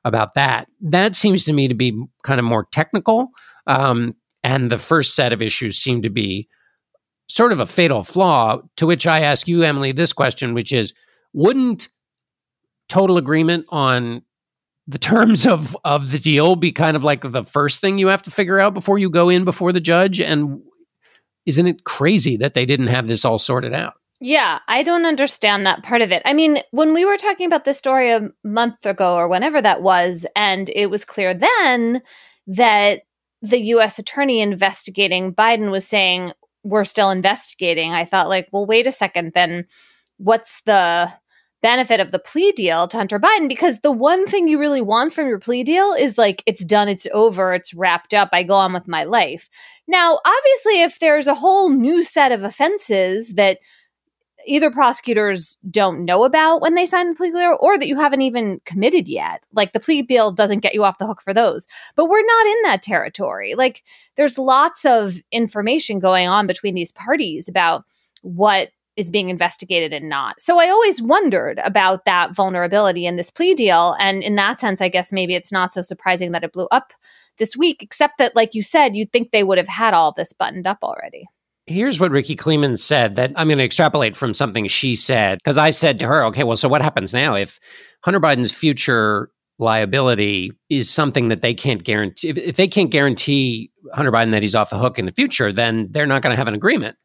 about 0.05 0.35
that. 0.35 0.67
That 0.81 1.15
seems 1.15 1.45
to 1.45 1.53
me 1.53 1.67
to 1.67 1.73
be 1.73 1.99
kind 2.23 2.39
of 2.39 2.45
more 2.45 2.67
technical. 2.71 3.29
Um, 3.67 4.15
and 4.43 4.69
the 4.69 4.77
first 4.77 5.15
set 5.15 5.33
of 5.33 5.41
issues 5.41 5.77
seem 5.77 6.01
to 6.01 6.09
be 6.09 6.47
sort 7.27 7.51
of 7.51 7.59
a 7.59 7.65
fatal 7.65 8.03
flaw. 8.03 8.61
To 8.77 8.85
which 8.85 9.07
I 9.07 9.21
ask 9.21 9.47
you, 9.47 9.63
Emily, 9.63 9.91
this 9.91 10.13
question, 10.13 10.53
which 10.53 10.71
is 10.71 10.93
wouldn't 11.33 11.89
total 12.89 13.17
agreement 13.17 13.65
on 13.69 14.21
the 14.87 14.99
terms 14.99 15.45
of 15.45 15.75
of 15.83 16.11
the 16.11 16.19
deal 16.19 16.55
be 16.55 16.71
kind 16.71 16.97
of 16.97 17.03
like 17.03 17.21
the 17.31 17.43
first 17.43 17.79
thing 17.81 17.97
you 17.97 18.07
have 18.07 18.21
to 18.23 18.31
figure 18.31 18.59
out 18.59 18.73
before 18.73 18.97
you 18.97 19.09
go 19.09 19.29
in 19.29 19.45
before 19.45 19.71
the 19.71 19.79
judge 19.79 20.19
and 20.19 20.61
isn't 21.45 21.67
it 21.67 21.85
crazy 21.85 22.37
that 22.37 22.53
they 22.53 22.65
didn't 22.65 22.87
have 22.87 23.07
this 23.07 23.23
all 23.23 23.39
sorted 23.39 23.73
out 23.73 23.93
yeah, 24.25 24.59
I 24.69 24.83
don't 24.83 25.05
understand 25.05 25.65
that 25.65 25.83
part 25.83 26.01
of 26.01 26.13
it. 26.13 26.21
I 26.23 26.31
mean, 26.31 26.59
when 26.71 26.93
we 26.93 27.03
were 27.03 27.17
talking 27.17 27.45
about 27.45 27.65
this 27.65 27.77
story 27.77 28.09
a 28.09 28.29
month 28.45 28.85
ago 28.85 29.15
or 29.15 29.27
whenever 29.27 29.61
that 29.61 29.81
was, 29.81 30.25
and 30.33 30.69
it 30.69 30.89
was 30.89 31.03
clear 31.03 31.33
then 31.33 32.01
that 32.47 33.01
the 33.41 33.59
US 33.59 33.99
attorney 33.99 34.39
investigating 34.39 35.35
Biden 35.35 35.71
was 35.71 35.85
saying, 35.85 36.31
we're 36.63 36.85
still 36.85 37.11
investigating. 37.11 37.93
I 37.93 38.05
thought, 38.05 38.29
like, 38.29 38.47
well, 38.51 38.65
wait 38.65 38.87
a 38.87 38.91
second, 38.91 39.33
then 39.33 39.65
what's 40.17 40.61
the 40.63 41.11
benefit 41.61 42.01
of 42.01 42.11
the 42.11 42.19
plea 42.19 42.51
deal 42.51 42.87
to 42.89 42.97
Hunter 42.97 43.17
Biden 43.17 43.47
because 43.47 43.79
the 43.79 43.91
one 43.91 44.27
thing 44.27 44.47
you 44.47 44.59
really 44.59 44.81
want 44.81 45.13
from 45.13 45.27
your 45.27 45.39
plea 45.39 45.63
deal 45.63 45.93
is 45.93 46.17
like 46.17 46.43
it's 46.45 46.63
done, 46.63 46.89
it's 46.89 47.07
over, 47.13 47.53
it's 47.53 47.73
wrapped 47.73 48.13
up, 48.13 48.29
I 48.33 48.43
go 48.43 48.55
on 48.55 48.73
with 48.73 48.87
my 48.87 49.05
life. 49.05 49.49
Now, 49.87 50.19
obviously, 50.25 50.81
if 50.81 50.99
there's 50.99 51.25
a 51.25 51.33
whole 51.33 51.69
new 51.69 52.03
set 52.03 52.33
of 52.33 52.43
offenses 52.43 53.35
that 53.35 53.59
either 54.45 54.71
prosecutors 54.71 55.57
don't 55.69 56.05
know 56.05 56.23
about 56.23 56.61
when 56.61 56.75
they 56.75 56.85
sign 56.85 57.09
the 57.09 57.15
plea 57.15 57.31
deal 57.31 57.57
or 57.59 57.77
that 57.77 57.87
you 57.87 57.97
haven't 57.97 58.21
even 58.21 58.61
committed 58.65 59.07
yet. 59.07 59.43
Like 59.53 59.73
the 59.73 59.79
plea 59.79 60.01
deal 60.01 60.31
doesn't 60.31 60.59
get 60.59 60.73
you 60.73 60.83
off 60.83 60.97
the 60.97 61.07
hook 61.07 61.21
for 61.21 61.33
those. 61.33 61.67
But 61.95 62.05
we're 62.05 62.25
not 62.25 62.45
in 62.45 62.61
that 62.63 62.81
territory. 62.81 63.55
Like 63.55 63.83
there's 64.15 64.37
lots 64.37 64.85
of 64.85 65.17
information 65.31 65.99
going 65.99 66.27
on 66.27 66.47
between 66.47 66.75
these 66.75 66.91
parties 66.91 67.47
about 67.47 67.85
what 68.21 68.69
is 68.95 69.09
being 69.09 69.29
investigated 69.29 69.91
and 69.91 70.07
not. 70.07 70.39
So 70.39 70.59
I 70.59 70.69
always 70.69 71.01
wondered 71.01 71.59
about 71.63 72.05
that 72.05 72.35
vulnerability 72.35 73.05
in 73.05 73.15
this 73.15 73.31
plea 73.31 73.55
deal. 73.55 73.95
And 73.99 74.21
in 74.21 74.35
that 74.35 74.59
sense, 74.59 74.81
I 74.81 74.89
guess 74.89 75.11
maybe 75.11 75.35
it's 75.35 75.51
not 75.51 75.73
so 75.73 75.81
surprising 75.81 76.31
that 76.31 76.43
it 76.43 76.53
blew 76.53 76.67
up 76.71 76.93
this 77.37 77.57
week, 77.57 77.81
except 77.81 78.19
that, 78.19 78.35
like 78.35 78.53
you 78.53 78.61
said, 78.61 78.95
you'd 78.95 79.11
think 79.11 79.31
they 79.31 79.43
would 79.43 79.57
have 79.57 79.67
had 79.67 79.95
all 79.95 80.11
this 80.11 80.33
buttoned 80.33 80.67
up 80.67 80.77
already. 80.83 81.25
Here's 81.65 81.99
what 81.99 82.11
Rikki 82.11 82.35
Klieman 82.35 82.77
said 82.77 83.15
that 83.15 83.31
I'm 83.35 83.47
going 83.47 83.57
to 83.57 83.63
extrapolate 83.63 84.17
from 84.17 84.33
something 84.33 84.67
she 84.67 84.95
said. 84.95 85.37
Because 85.37 85.57
I 85.57 85.69
said 85.69 85.99
to 85.99 86.07
her, 86.07 86.25
okay, 86.25 86.43
well, 86.43 86.57
so 86.57 86.67
what 86.67 86.81
happens 86.81 87.13
now 87.13 87.35
if 87.35 87.57
Hunter 88.03 88.19
Biden's 88.19 88.51
future 88.51 89.29
liability 89.59 90.51
is 90.69 90.89
something 90.89 91.29
that 91.29 91.41
they 91.41 91.53
can't 91.53 91.83
guarantee? 91.83 92.29
If, 92.29 92.37
if 92.37 92.55
they 92.57 92.67
can't 92.67 92.91
guarantee 92.91 93.71
Hunter 93.93 94.11
Biden 94.11 94.31
that 94.31 94.43
he's 94.43 94.55
off 94.55 94.71
the 94.71 94.77
hook 94.77 94.99
in 94.99 95.05
the 95.05 95.13
future, 95.13 95.53
then 95.53 95.87
they're 95.91 96.05
not 96.05 96.21
going 96.21 96.31
to 96.31 96.37
have 96.37 96.47
an 96.47 96.55
agreement. 96.55 96.97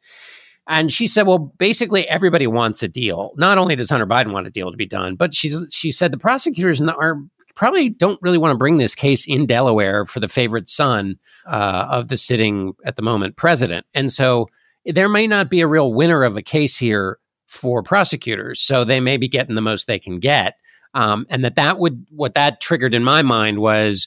And 0.69 0.93
she 0.93 1.07
said, 1.07 1.27
well, 1.27 1.39
basically 1.39 2.07
everybody 2.09 2.47
wants 2.47 2.83
a 2.83 2.89
deal. 2.89 3.33
Not 3.37 3.59
only 3.59 3.75
does 3.75 3.89
Hunter 3.89 4.07
Biden 4.07 4.33
want 4.33 4.47
a 4.47 4.51
deal 4.51 4.71
to 4.71 4.77
be 4.77 4.87
done, 4.87 5.15
but 5.17 5.35
she's 5.35 5.75
she 5.75 5.91
said 5.91 6.13
the 6.13 6.19
prosecutors 6.19 6.81
are 6.81 7.17
probably 7.59 7.89
don't 7.89 8.23
really 8.23 8.39
want 8.39 8.53
to 8.53 8.59
bring 8.59 8.79
this 8.79 8.95
case 8.95 9.27
in 9.27 9.45
Delaware 9.45 10.07
for 10.07 10.21
the 10.21 10.29
favorite 10.29 10.69
son 10.71 11.19
uh, 11.45 11.89
of 11.91 12.07
the 12.07 12.17
sitting 12.17 12.73
at 12.85 12.95
the 12.95 13.03
moment 13.03 13.37
president. 13.37 13.85
And 13.95 14.13
so 14.13 14.49
there 14.87 15.09
may 15.09 15.27
not 15.27 15.51
be 15.51 15.61
a 15.61 15.67
real 15.67 15.93
winner 15.93 16.23
of 16.23 16.37
a 16.37 16.43
case 16.43 16.79
here 16.79 17.19
for 17.47 17.83
prosecutors. 17.83 18.61
So 18.61 18.85
they 18.85 19.01
may 19.01 19.17
be 19.17 19.27
getting 19.27 19.57
the 19.57 19.61
most 19.61 19.89
they 19.89 19.99
can 19.99 20.21
get. 20.21 20.55
Um, 20.95 21.27
and 21.29 21.45
that 21.45 21.57
that 21.57 21.79
would 21.81 22.07
what 22.11 22.35
that 22.35 22.61
triggered 22.61 22.95
in 22.95 23.03
my 23.03 23.23
mind 23.23 23.59
was 23.59 24.07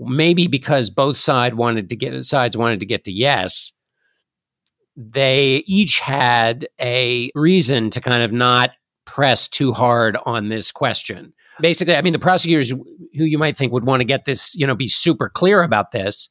maybe 0.00 0.48
because 0.48 0.90
both 0.90 1.16
side 1.16 1.54
wanted 1.54 1.88
to 1.90 1.96
get 1.96 2.24
sides 2.26 2.56
wanted 2.56 2.80
to 2.80 2.86
get 2.86 3.04
to 3.04 3.12
yes 3.12 3.72
they 4.96 5.64
each 5.66 6.00
had 6.00 6.68
a 6.80 7.30
reason 7.34 7.90
to 7.90 8.00
kind 8.00 8.22
of 8.22 8.32
not 8.32 8.70
press 9.06 9.48
too 9.48 9.72
hard 9.72 10.16
on 10.24 10.48
this 10.48 10.70
question 10.70 11.32
basically, 11.60 11.96
I 11.96 12.02
mean, 12.02 12.12
the 12.12 12.18
prosecutors 12.18 12.70
who 12.70 13.24
you 13.24 13.38
might 13.38 13.56
think 13.56 13.72
would 13.72 13.84
want 13.84 14.00
to 14.00 14.04
get 14.04 14.24
this, 14.24 14.54
you 14.56 14.66
know, 14.66 14.74
be 14.74 14.88
super 14.88 15.28
clear 15.28 15.62
about 15.62 15.92
this. 15.92 16.28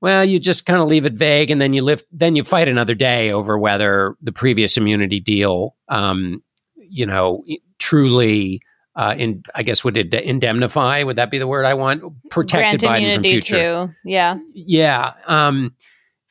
Well, 0.00 0.24
you 0.24 0.38
just 0.38 0.64
kind 0.64 0.80
of 0.80 0.88
leave 0.88 1.04
it 1.04 1.12
vague, 1.12 1.50
and 1.50 1.60
then 1.60 1.72
you 1.74 1.82
live, 1.82 2.02
then 2.10 2.34
you 2.34 2.42
fight 2.42 2.68
another 2.68 2.94
day 2.94 3.30
over 3.30 3.58
whether 3.58 4.16
the 4.22 4.32
previous 4.32 4.76
immunity 4.76 5.20
deal, 5.20 5.76
um, 5.88 6.42
you 6.76 7.04
know, 7.04 7.44
truly, 7.78 8.62
uh, 8.96 9.14
in 9.18 9.42
I 9.54 9.62
guess 9.62 9.84
would 9.84 9.98
it 9.98 10.14
indemnify? 10.14 11.02
Would 11.02 11.16
that 11.16 11.30
be 11.30 11.38
the 11.38 11.46
word 11.46 11.66
I 11.66 11.74
want? 11.74 12.02
Protected 12.30 12.80
Grant 12.80 13.02
Biden 13.02 13.14
from 13.14 13.22
future. 13.24 13.86
Too. 13.86 13.94
Yeah, 14.04 14.38
yeah. 14.54 15.12
Um, 15.26 15.74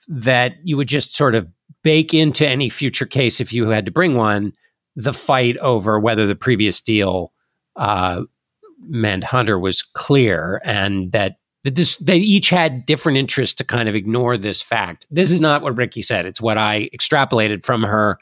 that 0.08 0.56
you 0.64 0.76
would 0.76 0.88
just 0.88 1.16
sort 1.16 1.36
of 1.36 1.48
bake 1.84 2.14
into 2.14 2.48
any 2.48 2.70
future 2.70 3.06
case 3.06 3.40
if 3.40 3.54
you 3.54 3.70
had 3.70 3.86
to 3.86 3.92
bring 3.92 4.16
one 4.16 4.54
the 4.96 5.14
fight 5.14 5.58
over 5.58 6.00
whether 6.00 6.26
the 6.26 6.36
previous 6.36 6.82
deal 6.82 7.32
uh, 7.80 8.24
meant 8.82 9.24
Hunter 9.24 9.58
was 9.58 9.82
clear 9.82 10.62
and 10.64 11.12
that 11.14 11.38
this, 11.64 11.98
they 11.98 12.18
each 12.18 12.50
had 12.50 12.86
different 12.86 13.18
interests 13.18 13.56
to 13.58 13.64
kind 13.64 13.90
of 13.90 13.96
ignore 13.96 14.38
this 14.38 14.62
fact. 14.62 15.06
This 15.10 15.32
is 15.32 15.42
not 15.42 15.62
what 15.62 15.76
Rikki 15.76 16.02
said. 16.02 16.26
It's 16.26 16.42
what 16.42 16.58
I 16.58 16.90
extrapolated 16.94 17.66
from 17.66 17.84
her 17.84 18.20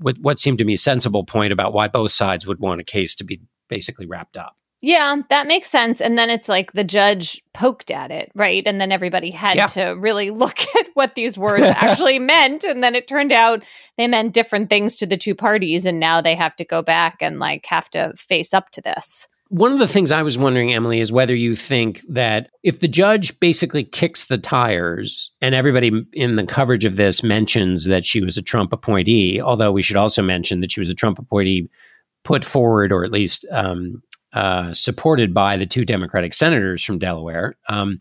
with 0.00 0.18
what 0.18 0.38
seemed 0.38 0.58
to 0.58 0.64
me 0.64 0.74
a 0.74 0.78
sensible 0.78 1.24
point 1.24 1.52
about 1.52 1.72
why 1.72 1.88
both 1.88 2.12
sides 2.12 2.46
would 2.46 2.60
want 2.60 2.80
a 2.80 2.84
case 2.84 3.14
to 3.16 3.24
be 3.24 3.40
basically 3.68 4.06
wrapped 4.06 4.36
up. 4.36 4.56
Yeah, 4.84 5.22
that 5.30 5.46
makes 5.46 5.70
sense. 5.70 6.02
And 6.02 6.18
then 6.18 6.28
it's 6.28 6.46
like 6.46 6.72
the 6.72 6.84
judge 6.84 7.42
poked 7.54 7.90
at 7.90 8.10
it, 8.10 8.30
right? 8.34 8.62
And 8.66 8.78
then 8.78 8.92
everybody 8.92 9.30
had 9.30 9.56
yeah. 9.56 9.66
to 9.68 9.82
really 9.92 10.30
look 10.42 10.60
at 10.60 10.88
what 10.92 11.14
these 11.14 11.38
words 11.38 11.62
actually 11.76 12.18
meant. 12.18 12.64
And 12.64 12.84
then 12.84 12.94
it 12.94 13.08
turned 13.08 13.32
out 13.32 13.64
they 13.96 14.06
meant 14.06 14.34
different 14.34 14.68
things 14.68 14.94
to 14.96 15.06
the 15.06 15.16
two 15.16 15.34
parties. 15.34 15.86
And 15.86 15.98
now 15.98 16.20
they 16.20 16.34
have 16.34 16.54
to 16.56 16.66
go 16.66 16.82
back 16.82 17.16
and 17.22 17.38
like 17.38 17.64
have 17.64 17.88
to 17.90 18.12
face 18.14 18.52
up 18.52 18.68
to 18.72 18.82
this. 18.82 19.26
One 19.48 19.72
of 19.72 19.78
the 19.78 19.88
things 19.88 20.12
I 20.12 20.22
was 20.22 20.36
wondering, 20.36 20.74
Emily, 20.74 21.00
is 21.00 21.10
whether 21.10 21.34
you 21.34 21.56
think 21.56 22.02
that 22.08 22.50
if 22.62 22.80
the 22.80 22.88
judge 22.88 23.40
basically 23.40 23.84
kicks 23.84 24.26
the 24.26 24.36
tires 24.36 25.30
and 25.40 25.54
everybody 25.54 25.92
in 26.12 26.36
the 26.36 26.44
coverage 26.44 26.84
of 26.84 26.96
this 26.96 27.22
mentions 27.22 27.86
that 27.86 28.04
she 28.04 28.20
was 28.20 28.36
a 28.36 28.42
Trump 28.42 28.70
appointee, 28.72 29.40
although 29.40 29.72
we 29.72 29.82
should 29.82 29.96
also 29.96 30.20
mention 30.20 30.60
that 30.60 30.72
she 30.72 30.80
was 30.80 30.90
a 30.90 30.94
Trump 30.94 31.18
appointee 31.18 31.70
put 32.22 32.44
forward 32.44 32.90
or 32.90 33.04
at 33.04 33.12
least 33.12 33.46
um, 33.50 34.02
uh, 34.34 34.74
supported 34.74 35.32
by 35.32 35.56
the 35.56 35.66
two 35.66 35.84
Democratic 35.84 36.34
senators 36.34 36.82
from 36.84 36.98
Delaware. 36.98 37.56
Um, 37.68 38.00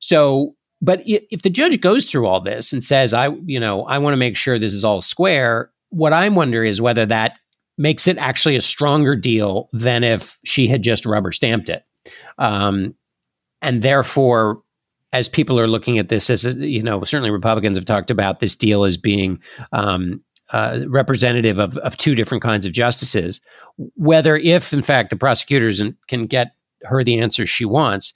so, 0.00 0.54
but 0.82 1.00
if 1.04 1.42
the 1.42 1.50
judge 1.50 1.80
goes 1.80 2.04
through 2.04 2.26
all 2.26 2.40
this 2.40 2.72
and 2.72 2.82
says, 2.82 3.14
"I, 3.14 3.28
you 3.46 3.58
know, 3.58 3.84
I 3.84 3.98
want 3.98 4.12
to 4.12 4.18
make 4.18 4.36
sure 4.36 4.58
this 4.58 4.74
is 4.74 4.84
all 4.84 5.00
square," 5.00 5.70
what 5.90 6.12
I 6.12 6.28
wonder 6.28 6.64
is 6.64 6.80
whether 6.80 7.06
that 7.06 7.38
makes 7.78 8.06
it 8.06 8.18
actually 8.18 8.56
a 8.56 8.60
stronger 8.60 9.16
deal 9.16 9.68
than 9.72 10.04
if 10.04 10.38
she 10.44 10.68
had 10.68 10.82
just 10.82 11.06
rubber 11.06 11.32
stamped 11.32 11.68
it, 11.68 11.84
um, 12.38 12.94
and 13.62 13.82
therefore. 13.82 14.60
As 15.12 15.28
people 15.28 15.60
are 15.60 15.68
looking 15.68 16.00
at 16.00 16.08
this, 16.08 16.28
as 16.28 16.44
you 16.56 16.82
know, 16.82 17.04
certainly 17.04 17.30
Republicans 17.30 17.78
have 17.78 17.84
talked 17.84 18.10
about 18.10 18.40
this 18.40 18.56
deal 18.56 18.82
as 18.82 18.96
being 18.96 19.38
um, 19.70 20.20
uh, 20.52 20.80
representative 20.88 21.58
of, 21.58 21.76
of 21.78 21.96
two 21.96 22.14
different 22.14 22.42
kinds 22.42 22.66
of 22.66 22.72
justices. 22.72 23.40
Whether, 23.96 24.36
if 24.36 24.72
in 24.72 24.82
fact 24.82 25.10
the 25.10 25.16
prosecutors 25.16 25.82
can 26.08 26.26
get 26.26 26.54
her 26.82 27.02
the 27.02 27.18
answer 27.18 27.46
she 27.46 27.64
wants, 27.64 28.14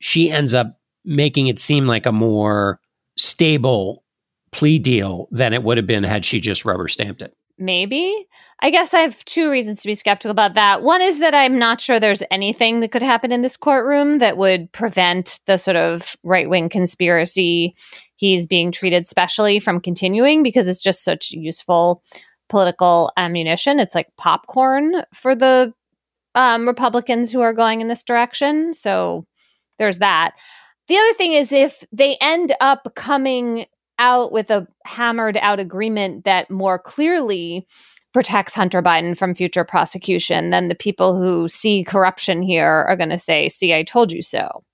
she 0.00 0.30
ends 0.30 0.54
up 0.54 0.80
making 1.04 1.46
it 1.46 1.58
seem 1.58 1.86
like 1.86 2.06
a 2.06 2.12
more 2.12 2.80
stable 3.16 4.04
plea 4.50 4.78
deal 4.78 5.28
than 5.30 5.52
it 5.52 5.62
would 5.62 5.76
have 5.76 5.86
been 5.86 6.04
had 6.04 6.24
she 6.24 6.40
just 6.40 6.64
rubber 6.64 6.88
stamped 6.88 7.22
it. 7.22 7.34
Maybe. 7.58 8.26
I 8.60 8.70
guess 8.70 8.94
I 8.94 9.00
have 9.00 9.24
two 9.24 9.50
reasons 9.50 9.82
to 9.82 9.88
be 9.88 9.94
skeptical 9.94 10.30
about 10.30 10.54
that. 10.54 10.82
One 10.82 11.02
is 11.02 11.18
that 11.18 11.34
I'm 11.34 11.58
not 11.58 11.80
sure 11.80 11.98
there's 11.98 12.22
anything 12.30 12.80
that 12.80 12.92
could 12.92 13.02
happen 13.02 13.32
in 13.32 13.42
this 13.42 13.56
courtroom 13.56 14.18
that 14.18 14.36
would 14.36 14.70
prevent 14.70 15.40
the 15.46 15.56
sort 15.56 15.76
of 15.76 16.14
right 16.22 16.48
wing 16.48 16.68
conspiracy 16.68 17.74
he's 18.14 18.46
being 18.46 18.70
treated 18.70 19.08
specially 19.08 19.58
from 19.58 19.80
continuing 19.80 20.42
because 20.42 20.68
it's 20.68 20.80
just 20.80 21.02
such 21.02 21.32
useful 21.32 22.02
political 22.48 23.12
ammunition. 23.16 23.80
It's 23.80 23.94
like 23.94 24.08
popcorn 24.16 25.02
for 25.12 25.34
the 25.34 25.72
um, 26.34 26.66
Republicans 26.66 27.32
who 27.32 27.40
are 27.40 27.52
going 27.52 27.80
in 27.80 27.88
this 27.88 28.04
direction. 28.04 28.72
So 28.72 29.26
there's 29.78 29.98
that. 29.98 30.36
The 30.86 30.96
other 30.96 31.12
thing 31.14 31.32
is 31.32 31.52
if 31.52 31.84
they 31.92 32.16
end 32.20 32.54
up 32.60 32.92
coming 32.94 33.66
out 33.98 34.32
with 34.32 34.50
a 34.50 34.66
hammered 34.84 35.36
out 35.38 35.60
agreement 35.60 36.24
that 36.24 36.50
more 36.50 36.78
clearly 36.78 37.66
protects 38.12 38.54
Hunter 38.54 38.82
Biden 38.82 39.16
from 39.16 39.34
future 39.34 39.64
prosecution, 39.64 40.50
then 40.50 40.68
the 40.68 40.74
people 40.74 41.16
who 41.16 41.46
see 41.48 41.84
corruption 41.84 42.42
here 42.42 42.84
are 42.88 42.96
going 42.96 43.10
to 43.10 43.18
say, 43.18 43.48
"See, 43.48 43.74
I 43.74 43.82
told 43.82 44.12
you 44.12 44.22
so." 44.22 44.64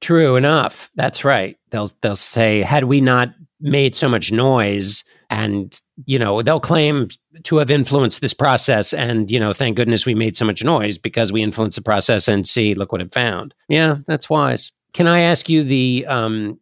True 0.00 0.36
enough. 0.36 0.90
That's 0.94 1.24
right. 1.24 1.56
They'll 1.70 1.90
they'll 2.02 2.16
say, 2.16 2.62
had 2.62 2.84
we 2.84 3.00
not 3.00 3.34
made 3.60 3.96
so 3.96 4.08
much 4.08 4.30
noise 4.30 5.04
and 5.30 5.80
you 6.06 6.18
know 6.18 6.42
they'll 6.42 6.60
claim 6.60 7.08
to 7.42 7.56
have 7.56 7.70
influenced 7.70 8.20
this 8.20 8.34
process 8.34 8.94
and 8.94 9.30
you 9.30 9.40
know 9.40 9.52
thank 9.52 9.76
goodness 9.76 10.06
we 10.06 10.14
made 10.14 10.36
so 10.36 10.44
much 10.44 10.62
noise 10.62 10.96
because 10.96 11.32
we 11.32 11.42
influenced 11.42 11.76
the 11.76 11.82
process 11.82 12.28
and 12.28 12.48
see 12.48 12.74
look 12.74 12.92
what 12.92 13.00
it 13.00 13.12
found 13.12 13.54
yeah 13.68 13.96
that's 14.06 14.30
wise 14.30 14.70
can 14.92 15.06
i 15.06 15.20
ask 15.20 15.48
you 15.48 15.62
the 15.62 16.06
um 16.06 16.58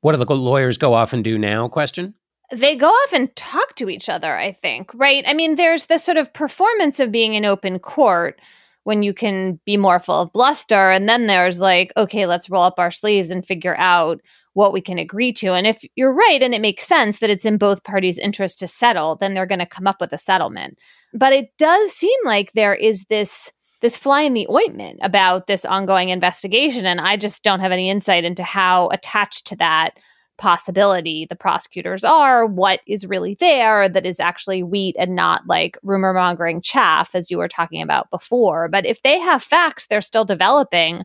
what 0.00 0.12
do 0.12 0.24
the 0.24 0.34
lawyers 0.34 0.78
go 0.78 0.94
off 0.94 1.12
and 1.12 1.24
do 1.24 1.38
now 1.38 1.68
question 1.68 2.14
they 2.50 2.76
go 2.76 2.88
off 2.88 3.12
and 3.12 3.34
talk 3.36 3.74
to 3.76 3.88
each 3.88 4.08
other 4.08 4.36
i 4.36 4.52
think 4.52 4.90
right 4.94 5.24
i 5.26 5.34
mean 5.34 5.54
there's 5.54 5.86
the 5.86 5.98
sort 5.98 6.16
of 6.16 6.32
performance 6.32 7.00
of 7.00 7.12
being 7.12 7.34
in 7.34 7.44
open 7.44 7.78
court 7.78 8.40
when 8.84 9.02
you 9.02 9.12
can 9.12 9.60
be 9.66 9.76
more 9.76 9.98
full 9.98 10.22
of 10.22 10.32
bluster 10.32 10.90
and 10.90 11.08
then 11.08 11.26
there's 11.26 11.60
like 11.60 11.92
okay 11.96 12.26
let's 12.26 12.50
roll 12.50 12.62
up 12.62 12.78
our 12.78 12.90
sleeves 12.90 13.30
and 13.30 13.44
figure 13.44 13.76
out 13.76 14.20
what 14.58 14.72
we 14.72 14.80
can 14.80 14.98
agree 14.98 15.32
to. 15.32 15.52
And 15.52 15.68
if 15.68 15.84
you're 15.94 16.12
right 16.12 16.42
and 16.42 16.52
it 16.52 16.60
makes 16.60 16.84
sense 16.84 17.20
that 17.20 17.30
it's 17.30 17.44
in 17.44 17.58
both 17.58 17.84
parties' 17.84 18.18
interest 18.18 18.58
to 18.58 18.66
settle, 18.66 19.14
then 19.14 19.32
they're 19.32 19.46
going 19.46 19.60
to 19.60 19.66
come 19.66 19.86
up 19.86 20.00
with 20.00 20.12
a 20.12 20.18
settlement. 20.18 20.76
But 21.14 21.32
it 21.32 21.50
does 21.58 21.92
seem 21.92 22.18
like 22.24 22.52
there 22.52 22.74
is 22.74 23.04
this 23.04 23.52
this 23.80 23.96
fly 23.96 24.22
in 24.22 24.34
the 24.34 24.48
ointment 24.50 24.98
about 25.02 25.46
this 25.46 25.64
ongoing 25.64 26.08
investigation 26.08 26.84
and 26.84 27.00
I 27.00 27.16
just 27.16 27.42
don't 27.42 27.60
have 27.60 27.72
any 27.72 27.90
insight 27.90 28.24
into 28.24 28.42
how 28.42 28.88
attached 28.88 29.46
to 29.48 29.56
that 29.56 29.98
possibility 30.36 31.26
the 31.28 31.36
prosecutors 31.36 32.04
are, 32.04 32.46
what 32.46 32.80
is 32.86 33.06
really 33.06 33.34
there 33.34 33.88
that 33.88 34.06
is 34.06 34.20
actually 34.20 34.62
wheat 34.62 34.96
and 34.98 35.14
not 35.14 35.42
like 35.48 35.76
rumor 35.82 36.14
mongering 36.14 36.60
chaff, 36.60 37.14
as 37.14 37.30
you 37.30 37.38
were 37.38 37.48
talking 37.48 37.82
about 37.82 38.10
before. 38.10 38.68
But 38.68 38.86
if 38.86 39.02
they 39.02 39.18
have 39.18 39.42
facts 39.42 39.86
they're 39.86 40.00
still 40.00 40.24
developing, 40.24 41.02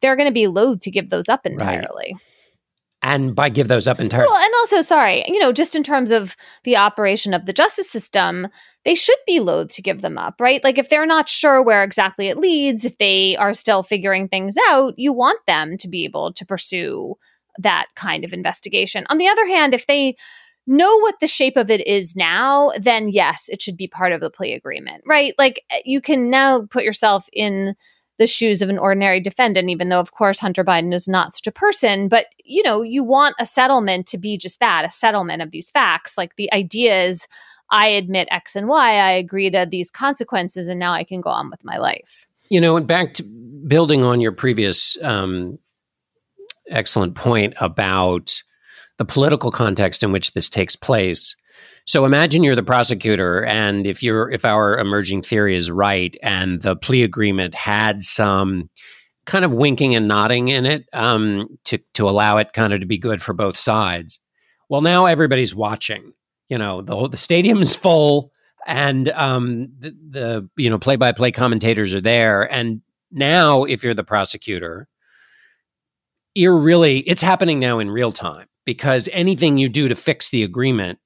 they're 0.00 0.16
going 0.16 0.28
to 0.28 0.32
be 0.32 0.48
loath 0.48 0.80
to 0.80 0.90
give 0.90 1.10
those 1.10 1.28
up 1.28 1.46
entirely. 1.46 2.12
Right 2.12 2.20
and 3.02 3.34
by 3.34 3.48
give 3.48 3.68
those 3.68 3.86
up 3.86 4.00
entirely. 4.00 4.28
Well, 4.30 4.40
and 4.40 4.54
also, 4.60 4.80
sorry, 4.80 5.24
you 5.26 5.38
know, 5.38 5.52
just 5.52 5.74
in 5.74 5.82
terms 5.82 6.10
of 6.10 6.36
the 6.64 6.76
operation 6.76 7.34
of 7.34 7.46
the 7.46 7.52
justice 7.52 7.90
system, 7.90 8.46
they 8.84 8.94
should 8.94 9.18
be 9.26 9.40
loath 9.40 9.68
to 9.68 9.82
give 9.82 10.00
them 10.00 10.18
up, 10.18 10.40
right? 10.40 10.62
Like 10.64 10.78
if 10.78 10.88
they're 10.88 11.06
not 11.06 11.28
sure 11.28 11.62
where 11.62 11.84
exactly 11.84 12.28
it 12.28 12.36
leads, 12.36 12.84
if 12.84 12.98
they 12.98 13.36
are 13.36 13.54
still 13.54 13.82
figuring 13.82 14.28
things 14.28 14.56
out, 14.68 14.94
you 14.96 15.12
want 15.12 15.38
them 15.46 15.76
to 15.78 15.88
be 15.88 16.04
able 16.04 16.32
to 16.32 16.44
pursue 16.44 17.14
that 17.58 17.86
kind 17.94 18.24
of 18.24 18.32
investigation. 18.32 19.06
On 19.08 19.18
the 19.18 19.28
other 19.28 19.46
hand, 19.46 19.74
if 19.74 19.86
they 19.86 20.16
know 20.66 20.96
what 20.98 21.16
the 21.20 21.26
shape 21.26 21.56
of 21.56 21.70
it 21.70 21.86
is 21.86 22.16
now, 22.16 22.70
then 22.78 23.08
yes, 23.08 23.48
it 23.48 23.60
should 23.60 23.76
be 23.76 23.88
part 23.88 24.12
of 24.12 24.20
the 24.20 24.30
plea 24.30 24.52
agreement, 24.52 25.02
right? 25.06 25.34
Like 25.38 25.64
eh, 25.70 25.82
you 25.84 26.00
can 26.00 26.30
now 26.30 26.62
put 26.70 26.84
yourself 26.84 27.28
in 27.32 27.74
the 28.18 28.26
shoes 28.26 28.62
of 28.62 28.68
an 28.68 28.78
ordinary 28.78 29.20
defendant, 29.20 29.70
even 29.70 29.88
though, 29.88 29.98
of 29.98 30.12
course, 30.12 30.38
Hunter 30.38 30.62
Biden 30.62 30.94
is 30.94 31.08
not 31.08 31.32
such 31.32 31.46
a 31.46 31.52
person. 31.52 32.08
But, 32.08 32.26
you 32.44 32.62
know, 32.62 32.82
you 32.82 33.02
want 33.02 33.34
a 33.40 33.46
settlement 33.46 34.06
to 34.08 34.18
be 34.18 34.36
just 34.36 34.60
that 34.60 34.84
a 34.84 34.90
settlement 34.90 35.42
of 35.42 35.50
these 35.50 35.70
facts. 35.70 36.16
Like 36.16 36.36
the 36.36 36.52
idea 36.52 37.04
is, 37.04 37.26
I 37.72 37.88
admit 37.88 38.28
X 38.30 38.54
and 38.54 38.68
Y, 38.68 38.94
I 38.96 39.10
agree 39.12 39.50
to 39.50 39.66
these 39.68 39.90
consequences, 39.90 40.68
and 40.68 40.78
now 40.78 40.92
I 40.92 41.04
can 41.04 41.22
go 41.22 41.30
on 41.30 41.50
with 41.50 41.64
my 41.64 41.78
life. 41.78 42.28
You 42.50 42.60
know, 42.60 42.76
and 42.76 42.86
back 42.86 43.14
to 43.14 43.22
building 43.66 44.04
on 44.04 44.20
your 44.20 44.32
previous 44.32 44.96
um, 45.02 45.58
excellent 46.68 47.14
point 47.14 47.54
about 47.58 48.42
the 48.98 49.06
political 49.06 49.50
context 49.50 50.02
in 50.02 50.12
which 50.12 50.32
this 50.32 50.50
takes 50.50 50.76
place. 50.76 51.34
So 51.86 52.04
imagine 52.04 52.44
you're 52.44 52.54
the 52.54 52.62
prosecutor, 52.62 53.42
and 53.44 53.86
if 53.86 54.02
you're 54.02 54.30
if 54.30 54.44
our 54.44 54.78
emerging 54.78 55.22
theory 55.22 55.56
is 55.56 55.70
right, 55.70 56.14
and 56.22 56.60
the 56.60 56.76
plea 56.76 57.02
agreement 57.02 57.54
had 57.54 58.02
some 58.02 58.68
kind 59.24 59.44
of 59.44 59.54
winking 59.54 59.94
and 59.94 60.06
nodding 60.06 60.48
in 60.48 60.66
it 60.66 60.84
um, 60.92 61.48
to 61.64 61.78
to 61.94 62.08
allow 62.08 62.36
it 62.36 62.52
kind 62.52 62.74
of 62.74 62.80
to 62.80 62.86
be 62.86 62.98
good 62.98 63.22
for 63.22 63.32
both 63.32 63.56
sides. 63.56 64.20
Well, 64.68 64.82
now 64.82 65.06
everybody's 65.06 65.54
watching. 65.54 66.12
You 66.52 66.58
know, 66.58 66.82
the 66.82 67.08
the 67.08 67.16
stadium 67.16 67.62
is 67.62 67.74
full, 67.74 68.30
and 68.66 69.08
um, 69.08 69.72
the, 69.80 69.96
the 70.10 70.48
you 70.58 70.68
know 70.68 70.78
play 70.78 70.96
by 70.96 71.12
play 71.12 71.32
commentators 71.32 71.94
are 71.94 72.00
there, 72.02 72.42
and 72.52 72.82
now 73.10 73.64
if 73.64 73.82
you're 73.82 73.94
the 73.94 74.04
prosecutor, 74.04 74.86
you're 76.34 76.58
really 76.58 76.98
it's 77.08 77.22
happening 77.22 77.58
now 77.58 77.78
in 77.78 77.90
real 77.90 78.12
time 78.12 78.48
because 78.66 79.08
anything 79.12 79.56
you 79.56 79.70
do 79.70 79.88
to 79.88 79.94
fix 79.94 80.28
the 80.28 80.42
agreement 80.42 80.98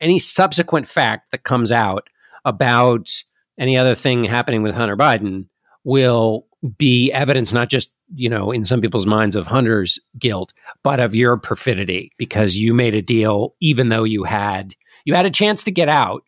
any 0.00 0.20
subsequent 0.20 0.86
fact 0.86 1.32
that 1.32 1.42
comes 1.42 1.72
out 1.72 2.06
about 2.44 3.10
any 3.58 3.76
other 3.76 3.96
thing 3.96 4.22
happening 4.22 4.62
with 4.62 4.76
Hunter 4.76 4.96
Biden 4.96 5.46
will 5.82 6.46
be 6.78 7.10
evidence 7.10 7.52
not 7.52 7.68
just 7.68 7.92
you 8.14 8.28
know 8.28 8.52
in 8.52 8.64
some 8.64 8.80
people's 8.80 9.06
minds 9.06 9.34
of 9.34 9.48
Hunter's 9.48 9.98
guilt, 10.20 10.52
but 10.84 11.00
of 11.00 11.16
your 11.16 11.36
perfidy 11.36 12.12
because 12.16 12.56
you 12.56 12.72
made 12.74 12.94
a 12.94 13.02
deal 13.02 13.56
even 13.60 13.88
though 13.88 14.04
you 14.04 14.22
had 14.22 14.76
you 15.04 15.14
had 15.14 15.26
a 15.26 15.30
chance 15.30 15.62
to 15.64 15.70
get 15.70 15.88
out. 15.88 16.24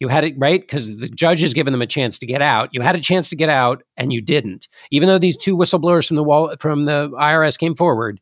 You 0.00 0.08
had 0.08 0.22
it 0.22 0.34
right 0.38 0.60
because 0.60 0.96
the 0.96 1.08
judge 1.08 1.40
has 1.40 1.54
given 1.54 1.72
them 1.72 1.82
a 1.82 1.86
chance 1.86 2.18
to 2.20 2.26
get 2.26 2.40
out. 2.40 2.68
You 2.72 2.82
had 2.82 2.94
a 2.94 3.00
chance 3.00 3.28
to 3.30 3.36
get 3.36 3.48
out 3.48 3.82
and 3.96 4.12
you 4.12 4.20
didn't. 4.20 4.68
Even 4.92 5.08
though 5.08 5.18
these 5.18 5.36
two 5.36 5.56
whistleblowers 5.56 6.06
from 6.06 6.16
the 6.16 6.22
wall 6.22 6.54
from 6.60 6.84
the 6.84 7.10
IRS 7.10 7.58
came 7.58 7.74
forward, 7.74 8.20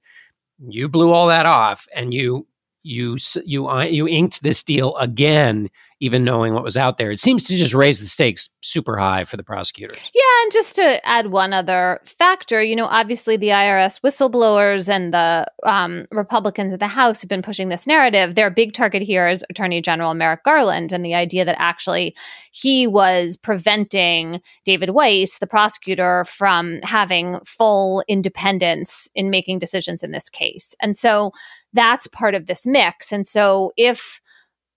you 0.67 0.89
blew 0.89 1.13
all 1.13 1.27
that 1.27 1.45
off 1.45 1.87
and 1.95 2.15
you 2.15 2.47
you 2.83 3.19
you 3.45 3.69
uh, 3.69 3.85
you 3.85 4.09
inked 4.09 4.43
this 4.43 4.63
deal 4.63 4.97
again 4.97 5.69
even 6.01 6.25
knowing 6.25 6.53
what 6.53 6.63
was 6.63 6.77
out 6.77 6.99
there. 6.99 7.11
It 7.11 7.19
seems 7.19 7.45
to 7.45 7.57
just 7.57 7.73
raise 7.73 8.01
the 8.01 8.07
stakes 8.07 8.51
super 8.61 8.99
high 8.99 9.25
for 9.25 9.37
the 9.37 9.43
prosecutor. 9.43 9.95
Yeah, 10.15 10.43
and 10.43 10.53
just 10.53 10.77
to 10.77 11.07
add 11.07 11.29
one 11.29 11.53
other 11.53 12.01
factor, 12.05 12.63
you 12.63 12.77
know, 12.77 12.87
obviously 12.87 13.37
the 13.37 13.49
IRS 13.49 14.01
whistleblowers 14.03 14.89
and 14.89 15.15
the 15.15 15.47
um, 15.63 16.07
Republicans 16.11 16.75
in 16.75 16.79
the 16.79 16.87
House 16.87 17.21
who've 17.21 17.29
been 17.29 17.43
pushing 17.43 17.71
this 17.71 17.87
narrative, 17.87 18.35
their 18.35 18.51
big 18.51 18.75
target 18.75 19.03
here 19.03 19.27
is 19.27 19.45
Attorney 19.49 19.81
General 19.81 20.13
Merrick 20.13 20.45
Garland 20.45 20.93
and 20.93 21.05
the 21.05 21.15
idea 21.15 21.45
that 21.45 21.57
actually 21.59 22.15
he 22.53 22.87
was 22.87 23.39
preventing 23.39 24.43
David 24.65 24.91
Weiss, 24.91 25.39
the 25.39 25.47
prosecutor, 25.47 26.25
from 26.25 26.81
having 26.83 27.39
full 27.47 28.05
independence 28.07 29.09
in 29.15 29.31
making 29.31 29.59
decisions 29.59 30.03
in 30.03 30.11
this 30.11 30.29
case. 30.29 30.75
And 30.81 30.97
so 30.97 31.33
that's 31.73 32.07
part 32.09 32.35
of 32.35 32.47
this 32.47 32.67
mix. 32.67 33.13
And 33.13 33.27
so 33.27 33.73
if 33.77 34.21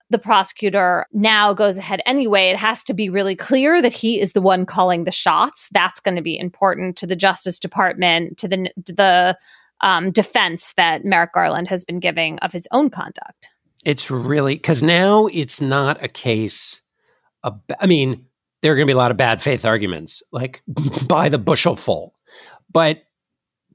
the 0.10 0.20
prosecutor 0.20 1.06
now 1.14 1.54
goes 1.54 1.78
ahead 1.78 2.02
anyway, 2.06 2.50
it 2.50 2.58
has 2.58 2.84
to 2.86 2.94
be 2.94 3.10
really 3.10 3.36
clear 3.36 3.82
that 3.82 3.94
he 3.94 4.20
is 4.20 4.34
the 4.34 4.42
one 4.42 4.66
calling 4.66 5.04
the 5.04 5.12
shots. 5.12 5.70
That's 5.72 6.00
going 6.00 6.16
to 6.16 6.22
be 6.22 6.38
important 6.38 6.98
to 6.98 7.08
the 7.08 7.16
Justice 7.16 7.60
Department, 7.60 8.38
to 8.38 8.48
the 8.48 8.72
to 8.86 8.94
the 8.94 9.38
um, 9.82 10.12
defense 10.12 10.74
that 10.74 11.06
Merrick 11.06 11.34
Garland 11.34 11.68
has 11.68 11.86
been 11.86 12.00
giving 12.00 12.40
of 12.40 12.52
his 12.52 12.68
own 12.72 12.90
conduct. 12.90 13.50
It's 13.86 14.12
really 14.12 14.56
because 14.56 14.84
now 14.84 15.28
it's 15.28 15.62
not 15.62 16.04
a 16.04 16.08
case. 16.08 16.82
Of, 17.44 17.60
I 17.80 17.88
mean, 17.88 18.26
there 18.62 18.74
are 18.74 18.76
going 18.76 18.88
to 18.88 18.92
be 18.92 18.96
a 18.96 19.02
lot 19.02 19.12
of 19.12 19.18
bad 19.18 19.42
faith 19.42 19.64
arguments, 19.64 20.22
like 20.32 20.62
by 21.08 21.30
the 21.30 21.38
bushel 21.38 21.76
full, 21.76 22.16
but 22.72 23.04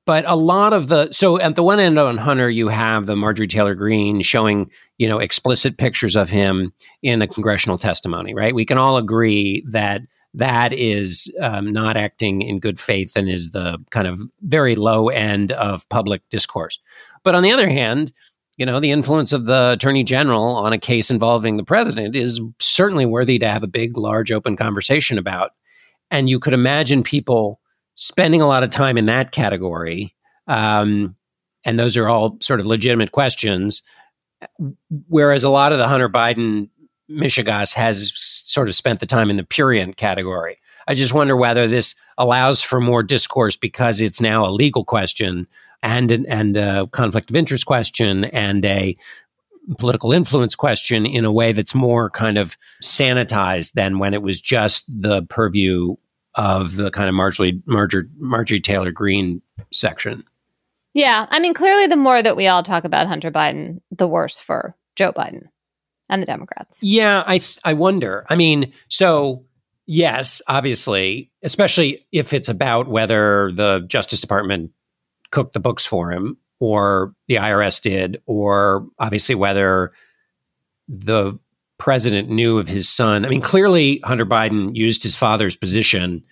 but 0.07 0.24
a 0.26 0.36
lot 0.36 0.72
of 0.72 0.88
the 0.88 1.11
so 1.12 1.40
at 1.40 1.55
the 1.55 1.62
one 1.62 1.80
end 1.80 1.98
on 1.98 2.18
Hunter, 2.18 2.50
you 2.50 2.68
have 2.68 3.07
the 3.07 3.16
Marjorie 3.16 3.46
Taylor 3.46 3.74
Greene 3.74 4.22
showing 4.22 4.70
you 4.98 5.09
know 5.09 5.18
explicit 5.18 5.78
pictures 5.78 6.16
of 6.16 6.30
him 6.30 6.72
in 7.02 7.22
a 7.22 7.28
congressional 7.28 7.78
testimony. 7.78 8.34
Right? 8.34 8.55
We 8.55 8.66
can 8.66 8.78
all 8.78 8.96
agree 8.96 9.64
that 9.70 10.02
that 10.34 10.72
is 10.72 11.32
um, 11.40 11.72
not 11.72 11.96
acting 11.96 12.42
in 12.42 12.59
good 12.59 12.78
faith 12.78 13.16
and 13.16 13.28
is 13.28 13.52
the 13.52 13.78
kind 13.90 14.07
of 14.07 14.18
very 14.42 14.74
low 14.74 15.09
end 15.09 15.52
of 15.52 15.88
public 15.88 16.28
discourse. 16.28 16.80
But 17.22 17.36
on 17.36 17.44
the 17.44 17.52
other 17.52 17.70
hand, 17.70 18.12
you 18.57 18.66
know, 18.66 18.80
the 18.80 18.90
influence 18.90 19.32
of 19.32 19.46
the 19.46 19.72
attorney 19.72 20.05
general 20.05 20.57
on 20.57 20.72
a 20.72 20.78
case 20.78 21.11
involving 21.11 21.57
the 21.57 21.64
president 21.64 22.16
is 22.16 22.40
certainly 22.59 23.07
worthy 23.07 23.38
to 23.38 23.48
have 23.48 23.62
a 23.62 23.68
big, 23.68 23.96
large, 23.96 24.30
open 24.30 24.57
conversation 24.57 25.18
about. 25.18 25.52
And 26.11 26.28
you 26.28 26.38
could 26.38 26.52
imagine 26.52 27.02
people 27.02 27.61
spending 27.95 28.40
a 28.40 28.47
lot 28.47 28.62
of 28.62 28.70
time 28.70 28.97
in 28.97 29.07
that 29.07 29.32
category. 29.32 30.14
Um, 30.47 31.16
and 31.64 31.78
those 31.78 31.97
are 31.97 32.09
all 32.09 32.36
sort 32.40 32.61
of 32.61 32.66
legitimate 32.66 33.12
questions. 33.12 33.82
Whereas 35.09 35.45
a 35.45 35.51
lot 35.51 35.72
of 35.72 35.78
the 35.78 35.88
Hunter 35.88 36.09
Biden 36.09 36.68
mishegas 37.11 37.74
has 37.74 38.12
sort 38.14 38.68
of 38.68 38.74
spent 38.74 39.01
the 39.01 39.07
time 39.07 39.30
in 39.30 39.36
the 39.36 39.45
purient 39.45 39.97
category. 39.97 40.59
I 40.86 40.95
just 40.95 41.14
wonder 41.14 41.36
whether 41.36 41.66
this 41.66 41.95
allows 42.18 42.61
for 42.61 42.80
more 42.80 43.03
discourse 43.03 43.57
because 43.57 44.01
it's 44.01 44.20
now 44.20 44.45
a 44.47 44.51
legal 44.51 44.84
question 44.84 45.47
and 45.82 46.11
an, 46.11 46.26
and 46.26 46.57
a 46.57 46.86
conflict 46.88 47.30
of 47.30 47.36
interest 47.36 47.66
question 47.66 48.24
and 48.24 48.64
a 48.64 48.97
political 49.78 50.12
influence 50.12 50.55
question 50.55 51.07
in 51.07 51.24
a 51.24 51.32
way 51.32 51.53
that's 51.53 51.74
more 51.74 52.11
kind 52.11 52.36
of 52.36 52.57
sanitized 52.82 53.72
than 53.72 53.99
when 53.99 54.12
it 54.12 54.22
was 54.22 54.40
just 54.40 54.84
the 54.88 55.22
purview 55.24 55.95
of 56.35 56.76
the 56.76 56.91
kind 56.91 57.09
of 57.09 57.14
Marjorie, 57.14 57.62
Marjorie, 57.66 58.09
Marjorie 58.18 58.61
Taylor 58.61 58.91
Greene 58.91 59.41
section. 59.72 60.24
Yeah. 60.95 61.26
I 61.30 61.39
mean, 61.39 61.55
clearly, 61.55 61.87
the 61.87 61.97
more 61.97 62.22
that 62.22 62.37
we 62.37 62.47
all 62.47 62.62
talk 62.62 62.85
about 62.85 63.07
Hunter 63.07 63.30
Biden, 63.30 63.80
the 63.91 64.09
worse 64.09 64.39
for 64.39 64.76
Joe 64.97 65.12
Biden 65.12 65.49
and 66.09 66.22
the 66.22 66.26
Democrats. 66.26 66.78
Yeah. 66.82 67.24
I, 67.26 67.39
th- 67.39 67.59
I 67.64 67.72
wonder. 67.74 68.24
I 68.28 68.37
mean, 68.37 68.72
so 68.89 69.45
yes, 69.87 70.41
obviously, 70.47 71.30
especially 71.43 72.07
if 72.12 72.32
it's 72.32 72.49
about 72.49 72.89
whether 72.89 73.51
the 73.55 73.85
Justice 73.87 74.20
Department 74.20 74.70
cooked 75.30 75.53
the 75.53 75.61
books 75.61 75.85
for 75.85 76.11
him 76.11 76.39
or 76.61 77.14
the 77.26 77.35
IRS 77.35 77.82
did, 77.82 78.22
or 78.26 78.87
obviously 78.99 79.35
whether 79.35 79.93
the 80.87 81.39
president 81.78 82.28
knew 82.28 82.58
of 82.58 82.68
his 82.68 82.88
son. 82.88 83.24
I 83.24 83.28
mean, 83.28 83.40
clearly 83.40 84.00
Hunter 84.04 84.26
Biden 84.26 84.74
used 84.74 85.02
his 85.02 85.14
father's 85.14 85.56
position 85.56 86.22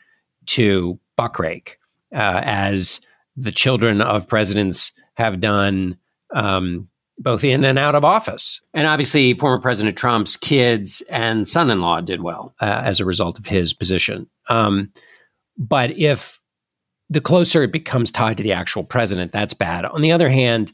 to 0.46 0.98
buckrake, 1.18 1.76
uh, 2.14 2.40
as 2.44 3.00
the 3.36 3.52
children 3.52 4.00
of 4.00 4.28
presidents 4.28 4.92
have 5.14 5.40
done 5.40 5.96
um, 6.34 6.88
both 7.18 7.44
in 7.44 7.64
and 7.64 7.78
out 7.78 7.94
of 7.94 8.04
office. 8.04 8.60
And 8.74 8.86
obviously, 8.86 9.34
former 9.34 9.60
President 9.60 9.96
Trump's 9.96 10.36
kids 10.36 11.02
and 11.10 11.48
son 11.48 11.70
in 11.70 11.80
law 11.80 12.00
did 12.00 12.22
well 12.22 12.54
uh, 12.60 12.82
as 12.84 13.00
a 13.00 13.04
result 13.04 13.38
of 13.38 13.46
his 13.46 13.72
position. 13.72 14.28
Um, 14.48 14.92
but 15.58 15.90
if 15.92 16.40
the 17.10 17.20
closer 17.20 17.62
it 17.62 17.72
becomes 17.72 18.10
tied 18.10 18.38
to 18.38 18.42
the 18.42 18.52
actual 18.52 18.84
president, 18.84 19.32
that's 19.32 19.54
bad. 19.54 19.84
On 19.84 20.00
the 20.00 20.12
other 20.12 20.30
hand, 20.30 20.72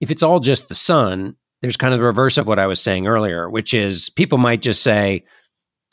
if 0.00 0.10
it's 0.10 0.22
all 0.22 0.40
just 0.40 0.68
the 0.68 0.74
son, 0.74 1.36
there's 1.66 1.76
kind 1.76 1.92
of 1.92 1.98
the 1.98 2.06
reverse 2.06 2.38
of 2.38 2.46
what 2.46 2.60
I 2.60 2.68
was 2.68 2.80
saying 2.80 3.08
earlier, 3.08 3.50
which 3.50 3.74
is 3.74 4.08
people 4.10 4.38
might 4.38 4.62
just 4.62 4.84
say, 4.84 5.24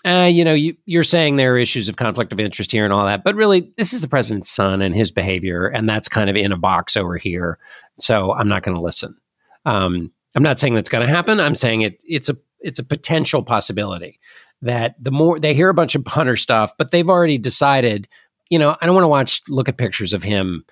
uh, 0.05 0.29
you 0.31 0.45
know, 0.45 0.53
you, 0.53 0.77
you're 0.85 1.03
saying 1.03 1.35
there 1.35 1.55
are 1.55 1.57
issues 1.57 1.89
of 1.89 1.95
conflict 1.95 2.31
of 2.31 2.39
interest 2.39 2.71
here 2.71 2.83
and 2.83 2.93
all 2.93 3.07
that, 3.07 3.23
but 3.23 3.33
really, 3.33 3.71
this 3.75 3.91
is 3.91 4.01
the 4.01 4.07
president's 4.07 4.51
son 4.51 4.83
and 4.83 4.93
his 4.93 5.09
behavior, 5.09 5.65
and 5.65 5.89
that's 5.89 6.07
kind 6.07 6.29
of 6.29 6.35
in 6.35 6.51
a 6.51 6.57
box 6.57 6.95
over 6.95 7.17
here. 7.17 7.57
So 7.97 8.33
I'm 8.33 8.47
not 8.47 8.61
going 8.61 8.75
to 8.75 8.83
listen. 8.83 9.17
Um, 9.65 10.11
I'm 10.35 10.43
not 10.43 10.59
saying 10.59 10.75
that's 10.75 10.89
going 10.89 11.07
to 11.07 11.11
happen. 11.11 11.39
I'm 11.39 11.55
saying 11.55 11.81
it. 11.81 12.03
It's 12.05 12.29
a 12.29 12.37
it's 12.59 12.79
a 12.79 12.83
potential 12.83 13.43
possibility 13.43 14.19
that 14.61 14.95
the 15.01 15.11
more 15.11 15.39
they 15.39 15.55
hear 15.55 15.69
a 15.69 15.73
bunch 15.73 15.95
of 15.95 16.05
Hunter 16.05 16.35
stuff, 16.35 16.71
but 16.77 16.91
they've 16.91 17.09
already 17.09 17.39
decided, 17.39 18.07
you 18.49 18.59
know, 18.59 18.75
I 18.79 18.85
don't 18.85 18.95
want 18.95 19.05
to 19.05 19.09
watch 19.09 19.41
look 19.49 19.69
at 19.69 19.77
pictures 19.77 20.13
of 20.13 20.21
him 20.21 20.65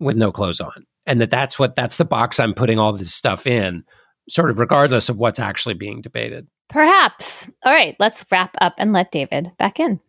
with 0.00 0.16
no 0.16 0.32
clothes 0.32 0.60
on, 0.60 0.86
and 1.04 1.20
that 1.20 1.30
that's 1.30 1.58
what 1.58 1.76
that's 1.76 1.96
the 1.96 2.04
box 2.04 2.40
I'm 2.40 2.54
putting 2.54 2.78
all 2.78 2.92
this 2.92 3.14
stuff 3.14 3.46
in, 3.46 3.84
sort 4.28 4.50
of 4.50 4.58
regardless 4.58 5.08
of 5.08 5.18
what's 5.18 5.38
actually 5.38 5.74
being 5.74 6.00
debated. 6.00 6.46
Perhaps. 6.68 7.48
All 7.64 7.72
right, 7.72 7.96
let's 7.98 8.24
wrap 8.30 8.54
up 8.60 8.74
and 8.78 8.92
let 8.92 9.10
David 9.10 9.50
back 9.58 9.80
in. 9.80 10.00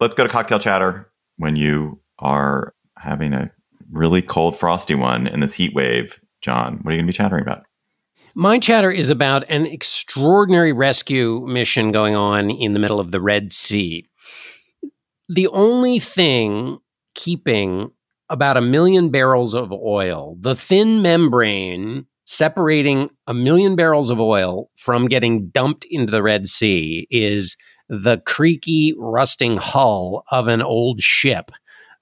Let's 0.00 0.14
go 0.14 0.24
to 0.24 0.28
cocktail 0.28 0.58
chatter 0.58 1.10
when 1.36 1.56
you 1.56 2.00
are 2.18 2.74
having 2.98 3.32
a 3.32 3.50
really 3.90 4.22
cold, 4.22 4.58
frosty 4.58 4.94
one 4.94 5.26
in 5.26 5.40
this 5.40 5.54
heat 5.54 5.74
wave. 5.74 6.20
John, 6.40 6.80
what 6.82 6.90
are 6.90 6.94
you 6.94 6.98
going 6.98 7.06
to 7.06 7.12
be 7.12 7.16
chattering 7.16 7.42
about? 7.42 7.62
My 8.34 8.58
chatter 8.58 8.90
is 8.90 9.10
about 9.10 9.48
an 9.48 9.64
extraordinary 9.64 10.72
rescue 10.72 11.46
mission 11.46 11.92
going 11.92 12.16
on 12.16 12.50
in 12.50 12.72
the 12.72 12.80
middle 12.80 12.98
of 12.98 13.12
the 13.12 13.20
Red 13.20 13.52
Sea. 13.52 14.08
The 15.28 15.46
only 15.48 16.00
thing 16.00 16.78
keeping 17.14 17.92
about 18.28 18.56
a 18.56 18.60
million 18.60 19.10
barrels 19.10 19.54
of 19.54 19.70
oil, 19.72 20.36
the 20.40 20.56
thin 20.56 21.00
membrane 21.00 22.06
separating 22.24 23.10
a 23.26 23.34
million 23.34 23.76
barrels 23.76 24.10
of 24.10 24.20
oil 24.20 24.70
from 24.76 25.08
getting 25.08 25.48
dumped 25.48 25.86
into 25.90 26.10
the 26.10 26.22
Red 26.22 26.48
Sea 26.48 27.06
is 27.10 27.56
the 27.88 28.18
creaky, 28.24 28.94
rusting 28.98 29.56
hull 29.56 30.24
of 30.30 30.48
an 30.48 30.62
old 30.62 31.00
ship. 31.00 31.50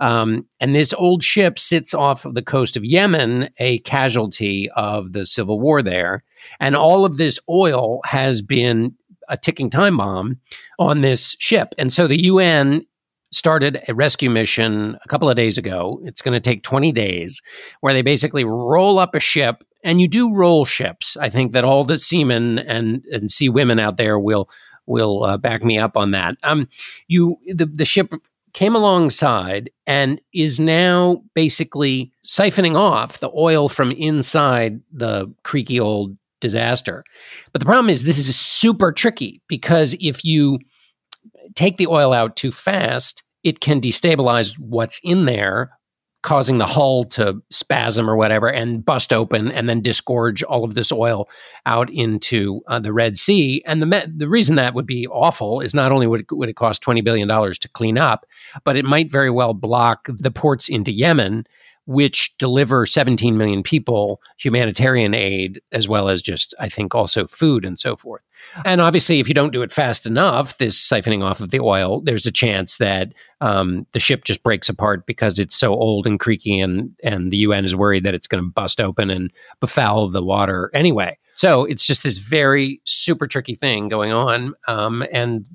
Um, 0.00 0.46
and 0.60 0.74
this 0.74 0.92
old 0.92 1.22
ship 1.22 1.58
sits 1.58 1.94
off 1.94 2.24
of 2.24 2.34
the 2.34 2.42
coast 2.42 2.76
of 2.76 2.84
Yemen, 2.84 3.50
a 3.58 3.78
casualty 3.80 4.68
of 4.74 5.12
the 5.12 5.24
civil 5.26 5.60
war 5.60 5.82
there. 5.82 6.24
And 6.58 6.74
all 6.74 7.04
of 7.04 7.16
this 7.16 7.38
oil 7.48 8.00
has 8.04 8.42
been 8.42 8.94
a 9.28 9.36
ticking 9.36 9.70
time 9.70 9.96
bomb 9.96 10.40
on 10.78 11.00
this 11.00 11.36
ship. 11.38 11.74
And 11.78 11.92
so 11.92 12.08
the 12.08 12.24
UN 12.24 12.84
started 13.30 13.82
a 13.88 13.94
rescue 13.94 14.28
mission 14.28 14.98
a 15.04 15.08
couple 15.08 15.30
of 15.30 15.36
days 15.36 15.56
ago. 15.56 16.00
It's 16.04 16.20
going 16.20 16.34
to 16.34 16.40
take 16.40 16.62
20 16.62 16.92
days 16.92 17.40
where 17.80 17.94
they 17.94 18.02
basically 18.02 18.44
roll 18.44 18.98
up 18.98 19.14
a 19.14 19.20
ship 19.20 19.64
and 19.82 20.00
you 20.00 20.08
do 20.08 20.32
roll 20.32 20.64
ships. 20.64 21.16
I 21.16 21.28
think 21.28 21.52
that 21.52 21.64
all 21.64 21.84
the 21.84 21.98
seamen 21.98 22.58
and 22.58 23.04
and 23.06 23.30
sea 23.30 23.48
women 23.48 23.78
out 23.78 23.96
there 23.96 24.18
will 24.18 24.48
will 24.86 25.24
uh, 25.24 25.36
back 25.36 25.64
me 25.64 25.78
up 25.78 25.96
on 25.96 26.10
that. 26.12 26.36
Um, 26.42 26.68
you 27.08 27.38
the 27.46 27.66
the 27.66 27.84
ship 27.84 28.12
came 28.52 28.74
alongside 28.74 29.70
and 29.86 30.20
is 30.34 30.60
now 30.60 31.22
basically 31.34 32.12
siphoning 32.26 32.76
off 32.76 33.20
the 33.20 33.30
oil 33.34 33.68
from 33.68 33.90
inside 33.92 34.80
the 34.92 35.32
creaky 35.42 35.80
old 35.80 36.16
disaster. 36.40 37.02
But 37.52 37.60
the 37.60 37.66
problem 37.66 37.88
is 37.88 38.02
this 38.02 38.18
is 38.18 38.36
super 38.36 38.92
tricky 38.92 39.40
because 39.48 39.96
if 40.00 40.24
you 40.24 40.58
take 41.54 41.76
the 41.76 41.86
oil 41.86 42.12
out 42.12 42.36
too 42.36 42.52
fast, 42.52 43.22
it 43.42 43.60
can 43.60 43.80
destabilize 43.80 44.58
what's 44.58 45.00
in 45.02 45.24
there 45.24 45.70
causing 46.22 46.58
the 46.58 46.66
hull 46.66 47.04
to 47.04 47.42
spasm 47.50 48.08
or 48.08 48.16
whatever 48.16 48.48
and 48.48 48.84
bust 48.84 49.12
open 49.12 49.50
and 49.50 49.68
then 49.68 49.82
disgorge 49.82 50.42
all 50.44 50.64
of 50.64 50.74
this 50.74 50.92
oil 50.92 51.28
out 51.66 51.90
into 51.90 52.60
uh, 52.68 52.78
the 52.78 52.92
Red 52.92 53.16
Sea. 53.16 53.62
And 53.66 53.82
the 53.82 53.86
me- 53.86 54.06
the 54.06 54.28
reason 54.28 54.56
that 54.56 54.74
would 54.74 54.86
be 54.86 55.06
awful 55.08 55.60
is 55.60 55.74
not 55.74 55.92
only 55.92 56.06
would 56.06 56.20
it, 56.20 56.26
would 56.30 56.48
it 56.48 56.56
cost 56.56 56.80
twenty 56.80 57.00
billion 57.00 57.28
dollars 57.28 57.58
to 57.60 57.68
clean 57.68 57.98
up, 57.98 58.24
but 58.64 58.76
it 58.76 58.84
might 58.84 59.10
very 59.10 59.30
well 59.30 59.52
block 59.52 60.08
the 60.08 60.30
ports 60.30 60.68
into 60.68 60.92
Yemen 60.92 61.46
which 61.86 62.36
deliver 62.38 62.86
17 62.86 63.36
million 63.36 63.62
people 63.62 64.20
humanitarian 64.38 65.14
aid 65.14 65.60
as 65.72 65.88
well 65.88 66.08
as 66.08 66.22
just 66.22 66.54
i 66.60 66.68
think 66.68 66.94
also 66.94 67.26
food 67.26 67.64
and 67.64 67.78
so 67.78 67.96
forth. 67.96 68.22
And 68.64 68.80
obviously 68.80 69.20
if 69.20 69.28
you 69.28 69.34
don't 69.34 69.52
do 69.52 69.62
it 69.62 69.72
fast 69.72 70.06
enough 70.06 70.58
this 70.58 70.76
siphoning 70.78 71.22
off 71.22 71.40
of 71.40 71.50
the 71.50 71.60
oil 71.60 72.00
there's 72.00 72.26
a 72.26 72.32
chance 72.32 72.78
that 72.78 73.14
um, 73.40 73.86
the 73.92 73.98
ship 73.98 74.24
just 74.24 74.42
breaks 74.42 74.68
apart 74.68 75.06
because 75.06 75.38
it's 75.38 75.54
so 75.54 75.74
old 75.74 76.06
and 76.06 76.20
creaky 76.20 76.60
and 76.60 76.94
and 77.02 77.30
the 77.30 77.38
un 77.38 77.64
is 77.64 77.76
worried 77.76 78.04
that 78.04 78.14
it's 78.14 78.26
going 78.26 78.42
to 78.42 78.50
bust 78.50 78.80
open 78.80 79.10
and 79.10 79.30
befoul 79.60 80.08
the 80.08 80.22
water 80.22 80.70
anyway. 80.74 81.16
So 81.34 81.64
it's 81.64 81.86
just 81.86 82.02
this 82.02 82.18
very 82.18 82.80
super 82.84 83.26
tricky 83.26 83.54
thing 83.54 83.88
going 83.88 84.12
on 84.12 84.54
um, 84.68 85.04
and 85.12 85.48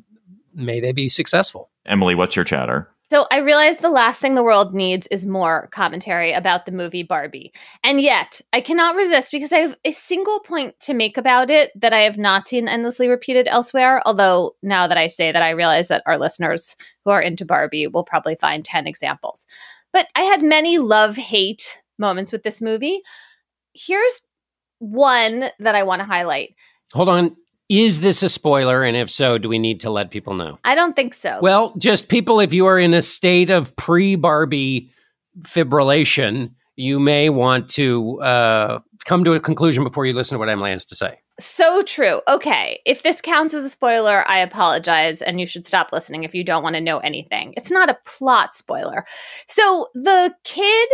may 0.53 0.79
they 0.79 0.91
be 0.91 1.09
successful. 1.09 1.69
Emily 1.85 2.15
what's 2.15 2.35
your 2.35 2.45
chatter 2.45 2.89
so 3.09 3.25
I 3.31 3.37
realize 3.37 3.77
the 3.77 3.89
last 3.89 4.19
thing 4.19 4.35
the 4.35 4.43
world 4.43 4.73
needs 4.73 5.07
is 5.07 5.25
more 5.25 5.69
commentary 5.71 6.33
about 6.33 6.65
the 6.65 6.73
movie 6.73 7.03
Barbie. 7.03 7.53
And 7.83 8.01
yet, 8.01 8.41
I 8.51 8.59
cannot 8.59 8.95
resist 8.95 9.31
because 9.31 9.53
I 9.53 9.59
have 9.59 9.75
a 9.85 9.91
single 9.91 10.41
point 10.41 10.77
to 10.81 10.93
make 10.93 11.17
about 11.17 11.49
it 11.49 11.71
that 11.79 11.93
I 11.93 12.01
have 12.01 12.17
not 12.17 12.47
seen 12.47 12.67
endlessly 12.67 13.07
repeated 13.07 13.47
elsewhere. 13.47 14.01
Although 14.05 14.55
now 14.61 14.87
that 14.87 14.97
I 14.97 15.07
say 15.07 15.31
that, 15.31 15.41
I 15.41 15.51
realize 15.51 15.87
that 15.87 16.03
our 16.05 16.17
listeners 16.17 16.75
who 17.05 17.11
are 17.11 17.21
into 17.21 17.45
Barbie 17.45 17.87
will 17.87 18.03
probably 18.03 18.35
find 18.35 18.65
10 18.65 18.87
examples. 18.87 19.47
But 19.93 20.07
I 20.15 20.23
had 20.23 20.43
many 20.43 20.77
love 20.77 21.15
hate 21.15 21.79
moments 21.97 22.33
with 22.33 22.43
this 22.43 22.61
movie. 22.61 23.01
Here's 23.73 24.21
one 24.79 25.45
that 25.59 25.75
I 25.75 25.83
want 25.83 26.01
to 26.01 26.05
highlight. 26.05 26.55
Hold 26.93 27.07
on. 27.07 27.37
Is 27.69 27.99
this 27.99 28.23
a 28.23 28.29
spoiler? 28.29 28.83
And 28.83 28.95
if 28.95 29.09
so, 29.09 29.37
do 29.37 29.49
we 29.49 29.59
need 29.59 29.81
to 29.81 29.89
let 29.89 30.09
people 30.09 30.33
know? 30.33 30.57
I 30.63 30.73
don't 30.75 30.95
think 30.95 31.13
so. 31.13 31.39
Well, 31.41 31.73
just 31.77 32.07
people, 32.07 32.39
if 32.39 32.53
you 32.53 32.65
are 32.65 32.79
in 32.79 32.93
a 32.93 33.01
state 33.01 33.49
of 33.49 33.75
pre 33.75 34.15
Barbie 34.15 34.91
fibrillation, 35.41 36.51
you 36.75 36.99
may 36.99 37.29
want 37.29 37.69
to 37.71 38.21
uh, 38.21 38.79
come 39.05 39.23
to 39.25 39.33
a 39.33 39.39
conclusion 39.39 39.83
before 39.83 40.05
you 40.05 40.13
listen 40.13 40.35
to 40.35 40.39
what 40.39 40.49
Emily 40.49 40.71
has 40.71 40.85
to 40.85 40.95
say. 40.95 41.19
So 41.39 41.81
true. 41.81 42.21
Okay. 42.27 42.79
If 42.85 43.03
this 43.03 43.21
counts 43.21 43.53
as 43.53 43.63
a 43.63 43.69
spoiler, 43.69 44.27
I 44.27 44.39
apologize. 44.39 45.21
And 45.21 45.39
you 45.39 45.45
should 45.45 45.65
stop 45.65 45.91
listening 45.91 46.23
if 46.23 46.33
you 46.33 46.43
don't 46.43 46.63
want 46.63 46.75
to 46.75 46.81
know 46.81 46.97
anything. 46.99 47.53
It's 47.57 47.69
not 47.69 47.89
a 47.89 47.97
plot 48.05 48.55
spoiler. 48.55 49.05
So 49.47 49.87
the 49.93 50.33
kid 50.43 50.89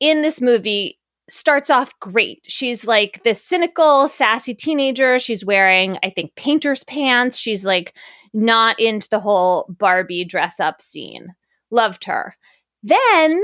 in 0.00 0.22
this 0.22 0.40
movie 0.40 0.97
starts 1.28 1.70
off 1.70 1.98
great. 2.00 2.42
She's 2.46 2.86
like 2.86 3.22
this 3.24 3.42
cynical, 3.44 4.08
sassy 4.08 4.54
teenager. 4.54 5.18
She's 5.18 5.44
wearing, 5.44 5.98
I 6.02 6.10
think, 6.10 6.34
painter's 6.34 6.84
pants. 6.84 7.36
She's 7.36 7.64
like 7.64 7.94
not 8.32 8.78
into 8.80 9.08
the 9.08 9.20
whole 9.20 9.66
Barbie 9.68 10.24
dress 10.24 10.60
up 10.60 10.80
scene. 10.80 11.34
Loved 11.70 12.04
her. 12.04 12.34
Then 12.82 13.42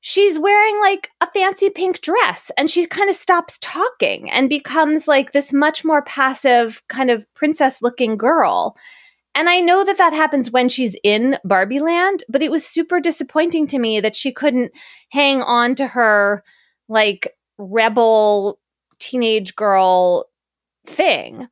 she's 0.00 0.38
wearing 0.38 0.78
like 0.80 1.10
a 1.20 1.30
fancy 1.32 1.70
pink 1.70 2.00
dress 2.00 2.50
and 2.56 2.70
she 2.70 2.86
kind 2.86 3.10
of 3.10 3.16
stops 3.16 3.58
talking 3.60 4.30
and 4.30 4.48
becomes 4.48 5.08
like 5.08 5.32
this 5.32 5.52
much 5.52 5.84
more 5.84 6.02
passive, 6.02 6.82
kind 6.88 7.10
of 7.10 7.26
princess 7.34 7.82
looking 7.82 8.16
girl. 8.16 8.76
And 9.34 9.50
I 9.50 9.60
know 9.60 9.84
that 9.84 9.98
that 9.98 10.14
happens 10.14 10.50
when 10.50 10.68
she's 10.68 10.96
in 11.04 11.36
Barbie 11.44 11.80
land, 11.80 12.24
but 12.28 12.40
it 12.40 12.50
was 12.50 12.66
super 12.66 13.00
disappointing 13.00 13.66
to 13.66 13.78
me 13.78 14.00
that 14.00 14.16
she 14.16 14.32
couldn't 14.32 14.72
hang 15.10 15.42
on 15.42 15.74
to 15.74 15.86
her 15.86 16.42
like 16.88 17.36
rebel 17.58 18.58
teenage 18.98 19.54
girl 19.54 20.26
thing. 20.86 21.48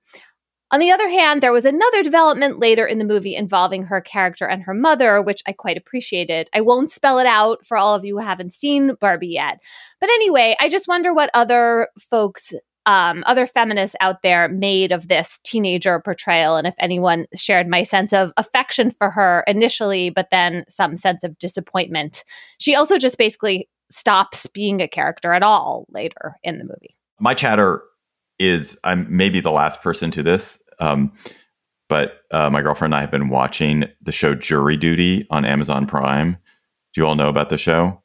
On 0.71 0.81
the 0.81 0.91
other 0.91 1.09
hand, 1.09 1.41
there 1.41 1.53
was 1.53 1.67
another 1.67 2.03
development 2.03 2.59
later 2.59 2.85
in 2.85 2.99
the 2.99 3.05
movie 3.05 3.37
involving 3.37 3.85
her 3.85 4.01
character 4.01 4.45
and 4.45 4.63
her 4.63 4.75
mother, 4.75 5.23
which 5.23 5.41
I 5.47 5.53
quite 5.53 5.77
appreciated. 5.77 6.51
I 6.53 6.63
won't 6.63 6.91
spell 6.91 7.21
it 7.21 7.27
out 7.27 7.65
for 7.65 7.77
all 7.77 7.95
of 7.95 8.05
you 8.05 8.19
who 8.19 8.25
haven't 8.25 8.53
seen 8.53 8.97
Barbie 9.01 9.29
yet. 9.29 9.61
But 10.01 10.11
anyway, 10.11 10.57
I 10.59 10.69
just 10.69 10.89
wonder 10.89 11.15
what 11.15 11.31
other 11.33 11.91
folks, 12.01 12.53
um, 12.87 13.23
other 13.25 13.47
feminists 13.47 13.95
out 14.01 14.23
there 14.23 14.49
made 14.49 14.91
of 14.91 15.07
this 15.07 15.39
teenager 15.45 16.01
portrayal, 16.01 16.57
and 16.57 16.67
if 16.67 16.75
anyone 16.81 17.27
shared 17.37 17.69
my 17.69 17.85
sense 17.85 18.13
of 18.13 18.33
affection 18.37 18.91
for 18.91 19.11
her 19.11 19.45
initially, 19.47 20.11
but 20.11 20.31
then 20.33 20.65
some 20.69 20.97
sense 20.97 21.23
of 21.23 21.39
disappointment. 21.39 22.25
She 22.59 22.75
also 22.75 22.99
just 22.99 23.17
basically 23.17 23.69
stops 23.91 24.47
being 24.49 24.81
a 24.81 24.89
character 24.89 25.33
at 25.33 25.43
all 25.43 25.87
later 25.91 26.37
in 26.43 26.59
the 26.59 26.65
movie. 26.65 26.95
My 27.21 27.35
chatter 27.35 27.83
is 28.39 28.77
I'm 28.85 29.07
maybe 29.15 29.41
the 29.41 29.53
last 29.53 29.83
person 29.83 30.11
to 30.13 30.23
this, 30.23 30.63
um, 30.81 31.13
but 31.89 32.21
uh, 32.31 32.51
my 32.51 32.63
girlfriend 32.63 32.93
and 32.93 32.99
I 32.99 33.01
have 33.03 33.11
been 33.11 33.29
watching 33.29 33.85
the 34.03 34.13
show 34.13 34.35
Jury 34.35 34.77
Duty 34.77 35.27
on 35.31 35.45
Amazon 35.45 35.87
Prime. 35.87 36.33
Do 36.95 37.01
you 37.01 37.07
all 37.07 37.15
know 37.15 37.29
about 37.29 37.51
the 37.51 37.59
show? 37.59 38.03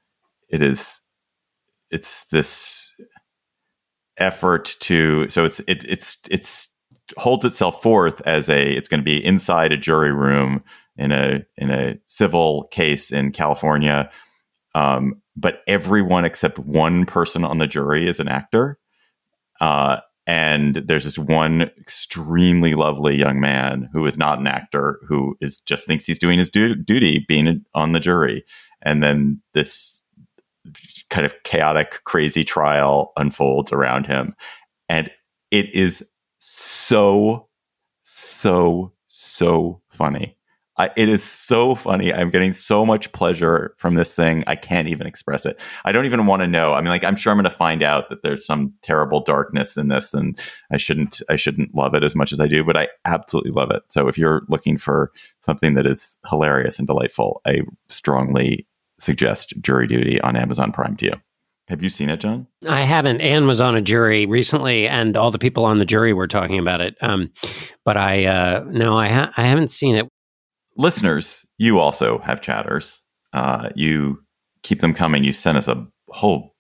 It 0.50 0.62
is 0.62 1.02
it's 1.92 2.26
this 2.26 2.96
effort 4.18 4.76
to 4.82 5.28
so 5.30 5.46
it's 5.46 5.60
it, 5.62 5.84
it's 5.86 6.18
it's 6.30 6.70
holds 7.18 7.46
itself 7.46 7.82
forth 7.82 8.22
as 8.28 8.50
a 8.50 8.76
it's 8.76 8.88
going 8.88 9.00
to 9.00 9.06
be 9.06 9.24
inside 9.24 9.72
a 9.72 9.78
jury 9.78 10.12
room 10.12 10.64
in 10.98 11.12
a 11.12 11.40
in 11.58 11.72
a 11.72 11.98
civil 12.08 12.68
case 12.72 13.12
in 13.12 13.32
California 13.32 14.10
um, 14.76 15.22
but 15.40 15.62
everyone 15.68 16.26
except 16.26 16.60
one 16.60 17.06
person 17.06 17.44
on 17.44 17.58
the 17.58 17.68
jury 17.68 18.08
is 18.08 18.20
an 18.20 18.28
actor. 18.28 18.78
Uh, 19.62 20.00
and 20.28 20.84
there's 20.86 21.06
this 21.06 21.18
one 21.18 21.64
extremely 21.80 22.76
lovely 22.76 23.16
young 23.16 23.40
man 23.40 23.90
who 23.92 24.06
is 24.06 24.18
not 24.18 24.40
an 24.40 24.48
actor 24.48 25.00
who 25.08 25.36
is 25.42 25.60
just 25.62 25.88
thinks 25.88 26.06
he's 26.06 26.20
doing 26.20 26.38
his 26.38 26.50
du- 26.50 26.76
duty 26.76 27.26
being 27.28 27.66
on 27.74 27.94
the 27.94 28.00
jury. 28.00 28.44
And 28.84 29.02
then 29.02 29.42
this 29.54 30.04
kind 31.10 31.26
of 31.26 31.34
chaotic 31.44 32.04
crazy 32.04 32.44
trial 32.44 33.12
unfolds 33.18 33.72
around 33.72 34.06
him. 34.06 34.36
And 34.88 35.10
it 35.52 35.74
is 35.74 36.04
so 36.40 37.48
so 38.04 38.94
so 39.08 39.82
funny 39.90 40.36
I, 40.80 40.90
it 40.96 41.10
is 41.10 41.22
so 41.22 41.76
funny. 41.76 42.14
I'm 42.14 42.30
getting 42.30 42.54
so 42.54 42.86
much 42.86 43.12
pleasure 43.12 43.76
from 43.78 43.96
this 43.96 44.16
thing. 44.16 44.46
I 44.48 44.56
can't 44.56 44.88
even 44.88 45.06
express 45.06 45.46
it. 45.46 45.60
I 45.84 45.92
don't 45.92 46.06
even 46.06 46.26
want 46.26 46.42
to 46.42 46.48
know. 46.48 46.74
I 46.74 46.80
mean, 46.80 46.90
like, 46.90 47.04
I'm 47.04 47.18
sure 47.18 47.32
I'm 47.32 47.38
going 47.38 47.52
to 47.52 47.56
find 47.56 47.84
out 47.84 48.10
that 48.10 48.24
there's 48.24 48.46
some 48.46 48.74
terrible 48.82 49.22
darkness 49.22 49.76
in 49.76 49.90
this, 49.90 50.14
and 50.14 50.40
I 50.72 50.78
shouldn't, 50.78 51.22
I 51.30 51.36
shouldn't 51.36 51.76
love 51.76 51.96
it 51.96 52.04
as 52.06 52.16
much 52.16 52.32
as 52.32 52.40
I 52.40 52.48
do. 52.48 52.64
But 52.64 52.78
I 52.78 52.88
absolutely 53.04 53.52
love 53.52 53.72
it. 53.72 53.84
So 53.90 54.08
if 54.08 54.18
you're 54.18 54.44
looking 54.48 54.78
for 54.78 55.12
something 55.42 55.74
that 55.74 55.86
is 55.86 56.18
hilarious 56.30 56.80
and 56.80 56.88
delightful, 56.88 57.42
I 57.46 57.60
strongly 57.90 58.66
suggest 59.02 59.54
Jury 59.62 59.86
Duty 59.86 60.22
on 60.22 60.38
Amazon 60.38 60.72
Prime 60.72 60.96
to 60.98 61.06
you. 61.06 61.14
Have 61.68 61.84
you 61.84 61.90
seen 61.90 62.10
it, 62.10 62.22
John? 62.22 62.48
I 62.68 62.82
haven't. 62.82 63.20
Anne 63.20 63.48
was 63.48 63.60
on 63.62 63.76
a 63.76 63.82
jury 63.82 64.26
recently, 64.26 64.88
and 64.88 65.16
all 65.18 65.30
the 65.30 65.38
people 65.38 65.66
on 65.66 65.78
the 65.78 65.86
jury 65.86 66.14
were 66.14 66.28
talking 66.28 66.58
about 66.58 66.80
it. 66.80 66.96
Um, 67.02 67.32
but 67.84 68.00
I 68.00 68.26
uh, 68.26 68.64
no, 68.70 68.98
I 68.98 69.10
ha- 69.10 69.34
I 69.36 69.44
haven't 69.44 69.70
seen 69.70 69.96
it 69.96 70.10
listeners, 70.80 71.46
you 71.58 71.78
also 71.78 72.20
have 72.20 72.42
chatters. 72.42 73.04
Uh, 73.34 73.70
you 73.76 74.18
keep 74.64 74.80
them 74.80 74.94
coming. 74.94 75.24
You 75.24 75.34
sent 75.34 75.58
us 75.58 75.68
a 75.68 75.86
whole 76.08 76.56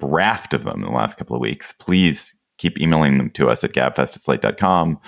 raft 0.00 0.54
of 0.54 0.64
them 0.64 0.82
in 0.82 0.86
the 0.86 0.96
last 0.96 1.16
couple 1.16 1.34
of 1.34 1.40
weeks. 1.40 1.72
Please 1.72 2.32
keep 2.58 2.78
emailing 2.78 3.18
them 3.18 3.30
to 3.30 3.48
us 3.48 3.64
at 3.64 3.72
gabfest 3.72 4.16
at 4.16 4.22
slate.com, 4.22 5.00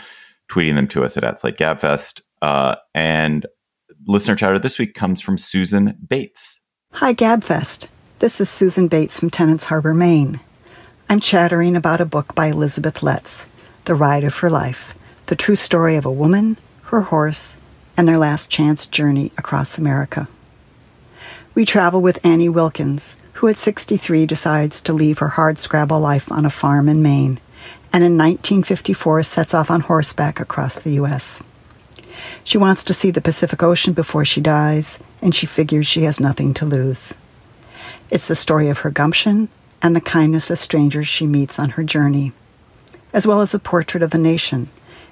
tweeting 0.50 0.74
them 0.74 0.88
to 0.88 1.04
us 1.04 1.16
at, 1.16 1.22
at 1.22 1.38
slate 1.38 1.58
gabfest. 1.58 2.22
Uh, 2.42 2.76
and 2.94 3.46
listener 4.06 4.34
chatter 4.34 4.58
this 4.58 4.78
week 4.78 4.94
comes 4.94 5.20
from 5.20 5.38
Susan 5.38 5.96
Bates. 6.08 6.60
Hi, 6.92 7.12
Gabfest. 7.12 7.88
This 8.20 8.40
is 8.40 8.48
Susan 8.48 8.88
Bates 8.88 9.20
from 9.20 9.28
Tenants 9.28 9.64
Harbor, 9.64 9.92
Maine. 9.92 10.40
I'm 11.10 11.20
chattering 11.20 11.76
about 11.76 12.00
a 12.00 12.06
book 12.06 12.34
by 12.34 12.46
Elizabeth 12.46 13.02
Letts, 13.02 13.48
The 13.84 13.94
Ride 13.94 14.24
of 14.24 14.38
Her 14.38 14.48
Life, 14.48 14.96
the 15.26 15.36
true 15.36 15.56
story 15.56 15.96
of 15.96 16.06
a 16.06 16.10
woman, 16.10 16.56
her 16.84 17.02
horse, 17.02 17.54
and 17.96 18.06
their 18.06 18.18
last 18.18 18.50
chance 18.50 18.86
journey 18.86 19.32
across 19.38 19.78
America. 19.78 20.28
We 21.54 21.64
travel 21.64 22.02
with 22.02 22.24
Annie 22.24 22.48
Wilkins, 22.48 23.16
who 23.34 23.48
at 23.48 23.58
63 23.58 24.26
decides 24.26 24.80
to 24.82 24.92
leave 24.92 25.18
her 25.18 25.28
hard 25.28 25.58
scrabble 25.58 26.00
life 26.00 26.30
on 26.30 26.44
a 26.44 26.50
farm 26.50 26.88
in 26.88 27.02
Maine, 27.02 27.40
and 27.92 28.04
in 28.04 28.18
1954 28.18 29.22
sets 29.22 29.54
off 29.54 29.70
on 29.70 29.80
horseback 29.80 30.40
across 30.40 30.74
the 30.74 30.92
U.S. 30.92 31.40
She 32.44 32.58
wants 32.58 32.84
to 32.84 32.94
see 32.94 33.10
the 33.10 33.20
Pacific 33.20 33.62
Ocean 33.62 33.92
before 33.92 34.24
she 34.24 34.40
dies, 34.40 34.98
and 35.22 35.34
she 35.34 35.46
figures 35.46 35.86
she 35.86 36.02
has 36.02 36.20
nothing 36.20 36.54
to 36.54 36.66
lose. 36.66 37.14
It's 38.10 38.26
the 38.26 38.34
story 38.34 38.68
of 38.68 38.78
her 38.78 38.90
gumption 38.90 39.48
and 39.82 39.94
the 39.94 40.00
kindness 40.00 40.50
of 40.50 40.58
strangers 40.58 41.08
she 41.08 41.26
meets 41.26 41.58
on 41.58 41.70
her 41.70 41.84
journey, 41.84 42.32
as 43.12 43.26
well 43.26 43.40
as 43.40 43.54
a 43.54 43.58
portrait 43.58 44.02
of 44.02 44.10
the 44.10 44.18
nation 44.18 44.68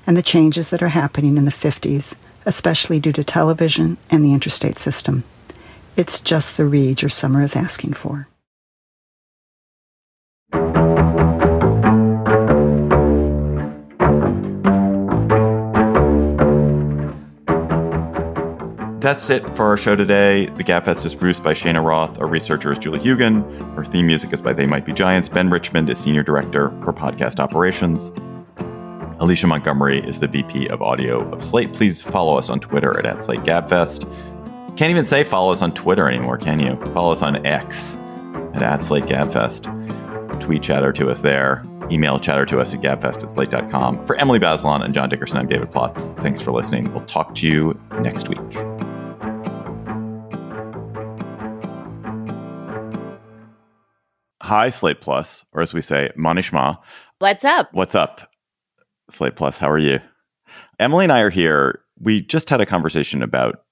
and 0.06 0.16
the 0.16 0.22
changes 0.22 0.70
that 0.70 0.82
are 0.82 0.88
happening 0.88 1.36
in 1.36 1.44
the 1.44 1.50
50s 1.50 2.14
especially 2.46 3.00
due 3.00 3.12
to 3.12 3.24
television 3.24 3.96
and 4.10 4.24
the 4.24 4.32
interstate 4.32 4.78
system. 4.78 5.24
It's 5.96 6.20
just 6.20 6.56
the 6.56 6.64
read 6.64 7.02
your 7.02 7.08
summer 7.08 7.42
is 7.42 7.56
asking 7.56 7.94
for. 7.94 8.26
That's 19.04 19.28
it 19.28 19.46
for 19.54 19.66
our 19.66 19.76
show 19.76 19.94
today. 19.94 20.46
The 20.46 20.64
Gabfest 20.64 21.04
is 21.04 21.14
produced 21.14 21.42
by 21.42 21.52
Shana 21.52 21.84
Roth. 21.84 22.18
Our 22.18 22.26
researcher 22.26 22.72
is 22.72 22.78
Julie 22.78 23.00
Huygen. 23.00 23.44
Our 23.76 23.84
theme 23.84 24.06
music 24.06 24.32
is 24.32 24.40
by 24.40 24.54
They 24.54 24.64
Might 24.66 24.86
Be 24.86 24.94
Giants. 24.94 25.28
Ben 25.28 25.50
Richmond 25.50 25.90
is 25.90 25.98
Senior 25.98 26.22
Director 26.22 26.70
for 26.82 26.94
Podcast 26.94 27.38
Operations. 27.38 28.10
Alicia 29.24 29.46
Montgomery 29.46 30.06
is 30.06 30.20
the 30.20 30.28
VP 30.28 30.68
of 30.68 30.82
Audio 30.82 31.26
of 31.32 31.42
Slate. 31.42 31.72
Please 31.72 32.02
follow 32.02 32.36
us 32.36 32.50
on 32.50 32.60
Twitter 32.60 32.98
at, 32.98 33.06
at 33.06 33.16
SlateGabfest. 33.20 34.02
Can't 34.76 34.90
even 34.90 35.06
say 35.06 35.24
follow 35.24 35.50
us 35.50 35.62
on 35.62 35.72
Twitter 35.72 36.06
anymore, 36.06 36.36
can 36.36 36.60
you? 36.60 36.76
Follow 36.92 37.10
us 37.10 37.22
on 37.22 37.44
X 37.46 37.96
at, 38.52 38.60
at 38.60 38.80
SlateGabfest. 38.80 40.42
Tweet 40.42 40.62
chatter 40.62 40.92
to 40.92 41.10
us 41.10 41.22
there. 41.22 41.64
Email 41.90 42.18
chatter 42.18 42.44
to 42.44 42.60
us 42.60 42.74
at 42.74 42.82
gabfest 42.82 43.24
at 43.24 43.32
slate.com. 43.32 44.04
For 44.04 44.14
Emily 44.16 44.38
Bazelon 44.38 44.84
and 44.84 44.92
John 44.92 45.08
Dickerson, 45.08 45.38
I'm 45.38 45.48
David 45.48 45.70
Plotz. 45.70 46.14
Thanks 46.20 46.42
for 46.42 46.52
listening. 46.52 46.92
We'll 46.92 47.06
talk 47.06 47.34
to 47.36 47.46
you 47.46 47.80
next 48.02 48.28
week. 48.28 48.38
Hi, 54.42 54.68
Slate 54.68 55.00
Plus, 55.00 55.46
or 55.54 55.62
as 55.62 55.72
we 55.72 55.80
say, 55.80 56.10
Manishma. 56.14 56.76
What's 57.20 57.46
up? 57.46 57.70
What's 57.72 57.94
up? 57.94 58.28
Slate 59.10 59.36
Plus. 59.36 59.58
How 59.58 59.70
are 59.70 59.78
you? 59.78 60.00
Emily 60.78 61.04
and 61.04 61.12
I 61.12 61.20
are 61.20 61.30
here. 61.30 61.80
We 61.98 62.22
just 62.22 62.50
had 62.50 62.60
a 62.60 62.66
conversation 62.66 63.22
about 63.22 63.64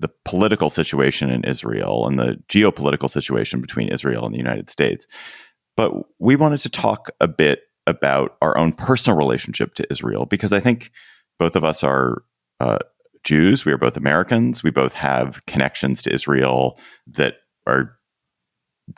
the 0.00 0.10
political 0.24 0.70
situation 0.70 1.30
in 1.30 1.44
Israel 1.44 2.06
and 2.06 2.18
the 2.18 2.42
geopolitical 2.48 3.08
situation 3.08 3.60
between 3.60 3.88
Israel 3.88 4.24
and 4.24 4.34
the 4.34 4.38
United 4.38 4.70
States. 4.70 5.06
But 5.76 5.92
we 6.18 6.36
wanted 6.36 6.60
to 6.60 6.70
talk 6.70 7.10
a 7.20 7.28
bit 7.28 7.60
about 7.86 8.36
our 8.40 8.56
own 8.56 8.72
personal 8.72 9.16
relationship 9.16 9.74
to 9.74 9.86
Israel 9.90 10.26
because 10.26 10.52
I 10.52 10.60
think 10.60 10.90
both 11.38 11.56
of 11.56 11.64
us 11.64 11.84
are 11.84 12.22
uh, 12.60 12.78
Jews. 13.24 13.64
We 13.64 13.72
are 13.72 13.78
both 13.78 13.96
Americans. 13.96 14.62
We 14.62 14.70
both 14.70 14.94
have 14.94 15.44
connections 15.46 16.02
to 16.02 16.14
Israel 16.14 16.78
that 17.08 17.34
are 17.66 17.96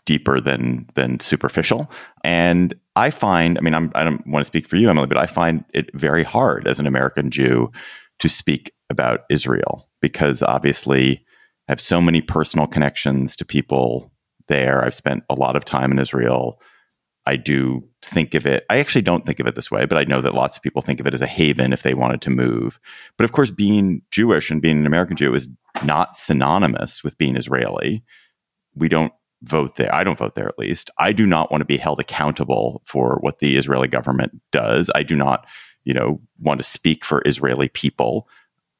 deeper 0.06 0.40
than 0.40 0.88
than 0.94 1.20
superficial. 1.20 1.90
And 2.24 2.74
I 2.94 3.10
find, 3.10 3.56
I 3.56 3.60
mean, 3.62 3.74
I'm, 3.74 3.90
I 3.94 4.04
don't 4.04 4.26
want 4.26 4.42
to 4.42 4.46
speak 4.46 4.68
for 4.68 4.76
you, 4.76 4.90
Emily, 4.90 5.06
but 5.06 5.18
I 5.18 5.26
find 5.26 5.64
it 5.72 5.90
very 5.94 6.22
hard 6.22 6.66
as 6.66 6.78
an 6.78 6.86
American 6.86 7.30
Jew 7.30 7.70
to 8.18 8.28
speak 8.28 8.72
about 8.90 9.20
Israel 9.30 9.88
because 10.00 10.42
obviously 10.42 11.24
I 11.68 11.72
have 11.72 11.80
so 11.80 12.00
many 12.00 12.20
personal 12.20 12.66
connections 12.66 13.34
to 13.36 13.44
people 13.44 14.12
there. 14.48 14.84
I've 14.84 14.94
spent 14.94 15.24
a 15.30 15.34
lot 15.34 15.56
of 15.56 15.64
time 15.64 15.90
in 15.90 15.98
Israel. 15.98 16.60
I 17.24 17.36
do 17.36 17.88
think 18.04 18.34
of 18.34 18.46
it, 18.46 18.64
I 18.68 18.80
actually 18.80 19.02
don't 19.02 19.24
think 19.24 19.38
of 19.38 19.46
it 19.46 19.54
this 19.54 19.70
way, 19.70 19.86
but 19.86 19.96
I 19.96 20.04
know 20.04 20.20
that 20.20 20.34
lots 20.34 20.56
of 20.56 20.62
people 20.62 20.82
think 20.82 20.98
of 20.98 21.06
it 21.06 21.14
as 21.14 21.22
a 21.22 21.26
haven 21.26 21.72
if 21.72 21.84
they 21.84 21.94
wanted 21.94 22.20
to 22.22 22.30
move. 22.30 22.80
But 23.16 23.24
of 23.24 23.32
course, 23.32 23.50
being 23.50 24.02
Jewish 24.10 24.50
and 24.50 24.60
being 24.60 24.78
an 24.78 24.86
American 24.86 25.16
Jew 25.16 25.32
is 25.34 25.48
not 25.84 26.16
synonymous 26.16 27.04
with 27.04 27.16
being 27.18 27.36
Israeli. 27.36 28.02
We 28.74 28.88
don't 28.88 29.12
vote 29.42 29.76
there. 29.76 29.94
I 29.94 30.04
don't 30.04 30.18
vote 30.18 30.34
there 30.34 30.48
at 30.48 30.58
least. 30.58 30.90
I 30.98 31.12
do 31.12 31.26
not 31.26 31.50
want 31.50 31.60
to 31.60 31.66
be 31.66 31.76
held 31.76 32.00
accountable 32.00 32.82
for 32.84 33.18
what 33.20 33.40
the 33.40 33.56
Israeli 33.56 33.88
government 33.88 34.40
does. 34.50 34.90
I 34.94 35.02
do 35.02 35.16
not, 35.16 35.46
you 35.84 35.94
know, 35.94 36.20
want 36.40 36.60
to 36.60 36.66
speak 36.66 37.04
for 37.04 37.22
Israeli 37.26 37.68
people. 37.68 38.28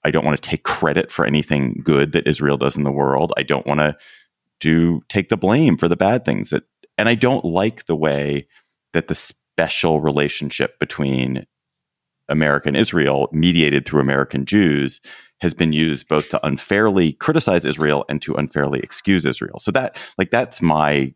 I 0.05 0.11
don't 0.11 0.25
want 0.25 0.41
to 0.41 0.49
take 0.49 0.65
credit 0.65 1.11
for 1.11 1.25
anything 1.25 1.81
good 1.85 2.13
that 2.13 2.27
Israel 2.27 2.57
does 2.57 2.77
in 2.77 2.85
the 2.85 2.91
world. 2.91 3.33
I 3.37 3.43
don't 3.43 3.67
want 3.67 3.81
to 3.81 3.97
do 4.61 5.03
take 5.09 5.29
the 5.29 5.37
blame 5.37 5.77
for 5.77 5.89
the 5.89 5.97
bad 5.97 6.25
things 6.25 6.51
that 6.51 6.65
and 6.97 7.09
I 7.09 7.15
don't 7.15 7.45
like 7.45 7.87
the 7.87 7.97
way 7.97 8.47
that 8.93 9.09
the 9.09 9.15
special 9.15 10.01
relationship 10.01 10.79
between 10.79 11.47
America 12.29 12.69
and 12.69 12.77
Israel 12.77 13.29
mediated 13.33 13.85
through 13.85 14.01
American 14.01 14.45
Jews 14.45 15.01
has 15.43 15.53
been 15.53 15.73
used 15.73 16.07
both 16.09 16.31
to 16.31 16.47
unfairly 16.47 17.15
criticize 17.15 17.65
Israel 17.65 18.05
and 18.09 18.23
to 18.23 18.35
unfairly 18.35 18.79
excuse 18.81 19.27
Israel. 19.27 19.59
So 19.59 19.73
that 19.73 19.99
like 20.17 20.31
that's 20.31 20.63
my 20.63 21.13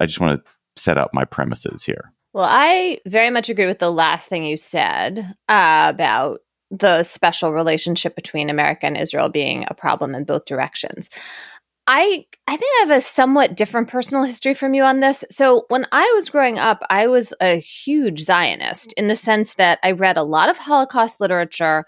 I 0.00 0.06
just 0.06 0.20
want 0.20 0.42
to 0.42 0.50
set 0.80 0.96
up 0.96 1.12
my 1.12 1.24
premises 1.24 1.82
here. 1.82 2.12
Well, 2.32 2.48
I 2.48 3.00
very 3.06 3.30
much 3.30 3.48
agree 3.48 3.66
with 3.66 3.80
the 3.80 3.90
last 3.90 4.28
thing 4.28 4.44
you 4.44 4.56
said 4.56 5.34
uh, 5.48 5.86
about 5.88 6.40
the 6.70 7.02
special 7.02 7.52
relationship 7.52 8.14
between 8.14 8.50
America 8.50 8.86
and 8.86 8.96
Israel 8.96 9.28
being 9.28 9.64
a 9.68 9.74
problem 9.74 10.14
in 10.14 10.24
both 10.24 10.44
directions. 10.44 11.10
I 11.86 12.24
I 12.48 12.56
think 12.56 12.72
I 12.76 12.86
have 12.86 12.98
a 12.98 13.00
somewhat 13.00 13.56
different 13.56 13.88
personal 13.88 14.24
history 14.24 14.54
from 14.54 14.74
you 14.74 14.84
on 14.84 15.00
this. 15.00 15.24
So 15.30 15.64
when 15.68 15.86
I 15.92 16.12
was 16.14 16.30
growing 16.30 16.58
up, 16.58 16.82
I 16.90 17.06
was 17.08 17.34
a 17.40 17.58
huge 17.58 18.20
Zionist 18.20 18.92
in 18.94 19.08
the 19.08 19.16
sense 19.16 19.54
that 19.54 19.78
I 19.82 19.92
read 19.92 20.16
a 20.16 20.22
lot 20.22 20.48
of 20.48 20.58
Holocaust 20.58 21.20
literature. 21.20 21.84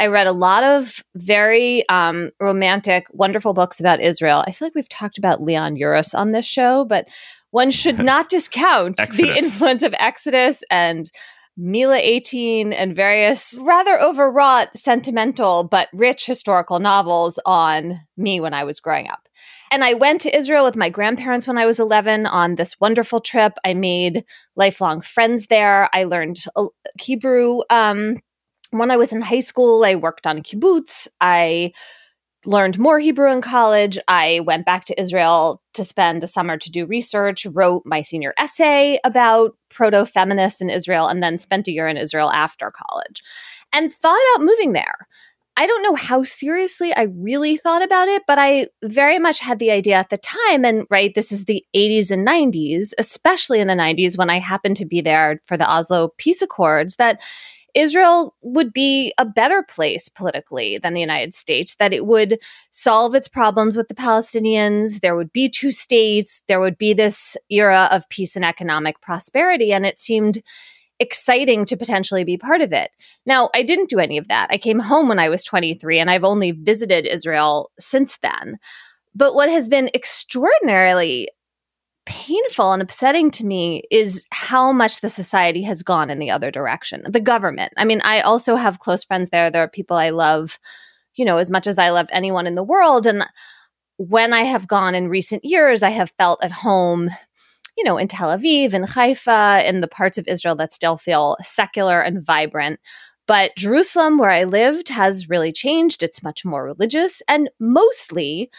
I 0.00 0.06
read 0.06 0.26
a 0.26 0.32
lot 0.32 0.64
of 0.64 1.04
very 1.14 1.86
um, 1.90 2.30
romantic, 2.40 3.04
wonderful 3.12 3.52
books 3.52 3.78
about 3.78 4.00
Israel. 4.00 4.42
I 4.46 4.50
feel 4.50 4.66
like 4.66 4.74
we've 4.74 4.88
talked 4.88 5.18
about 5.18 5.42
Leon 5.42 5.76
Uris 5.76 6.18
on 6.18 6.32
this 6.32 6.46
show, 6.46 6.86
but 6.86 7.10
one 7.50 7.70
should 7.70 7.98
not 8.04 8.30
discount 8.30 8.96
the 8.96 9.36
influence 9.36 9.82
of 9.82 9.94
Exodus 9.98 10.64
and 10.70 11.10
Mila 11.58 11.98
18 11.98 12.72
and 12.72 12.96
various 12.96 13.58
rather 13.60 14.00
overwrought, 14.00 14.74
sentimental, 14.74 15.64
but 15.64 15.88
rich 15.92 16.24
historical 16.24 16.78
novels 16.78 17.38
on 17.44 18.00
me 18.16 18.40
when 18.40 18.54
I 18.54 18.64
was 18.64 18.80
growing 18.80 19.06
up. 19.10 19.28
And 19.70 19.84
I 19.84 19.92
went 19.92 20.22
to 20.22 20.34
Israel 20.34 20.64
with 20.64 20.76
my 20.76 20.88
grandparents 20.88 21.46
when 21.46 21.58
I 21.58 21.66
was 21.66 21.78
11 21.78 22.24
on 22.24 22.54
this 22.54 22.80
wonderful 22.80 23.20
trip. 23.20 23.52
I 23.66 23.74
made 23.74 24.24
lifelong 24.56 25.02
friends 25.02 25.48
there. 25.48 25.90
I 25.92 26.04
learned 26.04 26.38
uh, 26.56 26.66
Hebrew. 26.98 27.60
Um, 27.68 28.16
when 28.70 28.90
I 28.90 28.96
was 28.96 29.12
in 29.12 29.20
high 29.20 29.40
school, 29.40 29.84
I 29.84 29.94
worked 29.94 30.26
on 30.26 30.42
kibbutz. 30.42 31.08
I 31.20 31.72
learned 32.46 32.78
more 32.78 32.98
Hebrew 32.98 33.30
in 33.30 33.42
college. 33.42 33.98
I 34.08 34.40
went 34.40 34.64
back 34.64 34.84
to 34.86 34.98
Israel 34.98 35.60
to 35.74 35.84
spend 35.84 36.24
a 36.24 36.28
summer 36.28 36.56
to 36.56 36.70
do 36.70 36.86
research, 36.86 37.46
wrote 37.46 37.82
my 37.84 38.00
senior 38.00 38.32
essay 38.38 38.98
about 39.04 39.56
proto 39.68 40.06
feminists 40.06 40.60
in 40.60 40.70
Israel, 40.70 41.06
and 41.06 41.22
then 41.22 41.36
spent 41.38 41.68
a 41.68 41.72
year 41.72 41.86
in 41.86 41.96
Israel 41.96 42.30
after 42.30 42.70
college 42.70 43.22
and 43.72 43.92
thought 43.92 44.18
about 44.34 44.44
moving 44.44 44.72
there. 44.72 45.06
I 45.56 45.66
don't 45.66 45.82
know 45.82 45.94
how 45.94 46.22
seriously 46.22 46.94
I 46.94 47.08
really 47.14 47.58
thought 47.58 47.82
about 47.82 48.08
it, 48.08 48.22
but 48.26 48.38
I 48.38 48.68
very 48.82 49.18
much 49.18 49.40
had 49.40 49.58
the 49.58 49.70
idea 49.70 49.96
at 49.96 50.08
the 50.08 50.16
time. 50.16 50.64
And 50.64 50.86
right, 50.88 51.12
this 51.14 51.30
is 51.30 51.44
the 51.44 51.62
80s 51.76 52.10
and 52.10 52.26
90s, 52.26 52.92
especially 52.96 53.60
in 53.60 53.66
the 53.66 53.74
90s 53.74 54.16
when 54.16 54.30
I 54.30 54.38
happened 54.38 54.78
to 54.78 54.86
be 54.86 55.02
there 55.02 55.40
for 55.44 55.58
the 55.58 55.70
Oslo 55.70 56.14
Peace 56.16 56.40
Accords, 56.40 56.96
that 56.96 57.20
Israel 57.74 58.34
would 58.42 58.72
be 58.72 59.12
a 59.18 59.24
better 59.24 59.62
place 59.62 60.08
politically 60.08 60.78
than 60.78 60.92
the 60.92 61.00
United 61.00 61.34
States, 61.34 61.74
that 61.76 61.92
it 61.92 62.06
would 62.06 62.38
solve 62.70 63.14
its 63.14 63.28
problems 63.28 63.76
with 63.76 63.88
the 63.88 63.94
Palestinians. 63.94 65.00
There 65.00 65.16
would 65.16 65.32
be 65.32 65.48
two 65.48 65.72
states. 65.72 66.42
There 66.48 66.60
would 66.60 66.78
be 66.78 66.92
this 66.92 67.36
era 67.50 67.88
of 67.90 68.08
peace 68.08 68.36
and 68.36 68.44
economic 68.44 69.00
prosperity. 69.00 69.72
And 69.72 69.86
it 69.86 69.98
seemed 69.98 70.42
exciting 71.00 71.64
to 71.64 71.76
potentially 71.76 72.24
be 72.24 72.36
part 72.36 72.60
of 72.60 72.72
it. 72.72 72.90
Now, 73.24 73.48
I 73.54 73.62
didn't 73.62 73.88
do 73.88 73.98
any 73.98 74.18
of 74.18 74.28
that. 74.28 74.48
I 74.50 74.58
came 74.58 74.78
home 74.78 75.08
when 75.08 75.18
I 75.18 75.30
was 75.30 75.42
23 75.44 75.98
and 75.98 76.10
I've 76.10 76.24
only 76.24 76.52
visited 76.52 77.06
Israel 77.06 77.70
since 77.80 78.18
then. 78.18 78.58
But 79.14 79.34
what 79.34 79.50
has 79.50 79.68
been 79.68 79.90
extraordinarily 79.94 81.28
painful 82.10 82.72
and 82.72 82.82
upsetting 82.82 83.30
to 83.30 83.46
me 83.46 83.84
is 83.88 84.26
how 84.32 84.72
much 84.72 85.00
the 85.00 85.08
society 85.08 85.62
has 85.62 85.84
gone 85.84 86.10
in 86.10 86.18
the 86.18 86.28
other 86.28 86.50
direction. 86.50 87.04
The 87.08 87.20
government. 87.20 87.72
I 87.76 87.84
mean, 87.84 88.00
I 88.02 88.20
also 88.20 88.56
have 88.56 88.80
close 88.80 89.04
friends 89.04 89.30
there. 89.30 89.48
There 89.48 89.62
are 89.62 89.68
people 89.68 89.96
I 89.96 90.10
love, 90.10 90.58
you 91.14 91.24
know, 91.24 91.38
as 91.38 91.52
much 91.52 91.68
as 91.68 91.78
I 91.78 91.90
love 91.90 92.08
anyone 92.10 92.48
in 92.48 92.56
the 92.56 92.64
world. 92.64 93.06
And 93.06 93.24
when 93.96 94.32
I 94.32 94.42
have 94.42 94.66
gone 94.66 94.96
in 94.96 95.06
recent 95.06 95.44
years, 95.44 95.84
I 95.84 95.90
have 95.90 96.10
felt 96.18 96.42
at 96.42 96.50
home, 96.50 97.10
you 97.78 97.84
know, 97.84 97.96
in 97.96 98.08
Tel 98.08 98.36
Aviv 98.36 98.72
and 98.72 98.88
Haifa, 98.88 99.62
in 99.64 99.80
the 99.80 99.86
parts 99.86 100.18
of 100.18 100.26
Israel 100.26 100.56
that 100.56 100.72
still 100.72 100.96
feel 100.96 101.36
secular 101.40 102.00
and 102.00 102.26
vibrant. 102.26 102.80
But 103.28 103.52
Jerusalem, 103.56 104.18
where 104.18 104.32
I 104.32 104.42
lived, 104.42 104.88
has 104.88 105.28
really 105.28 105.52
changed. 105.52 106.02
It's 106.02 106.24
much 106.24 106.44
more 106.44 106.64
religious 106.64 107.22
and 107.28 107.48
mostly 107.60 108.50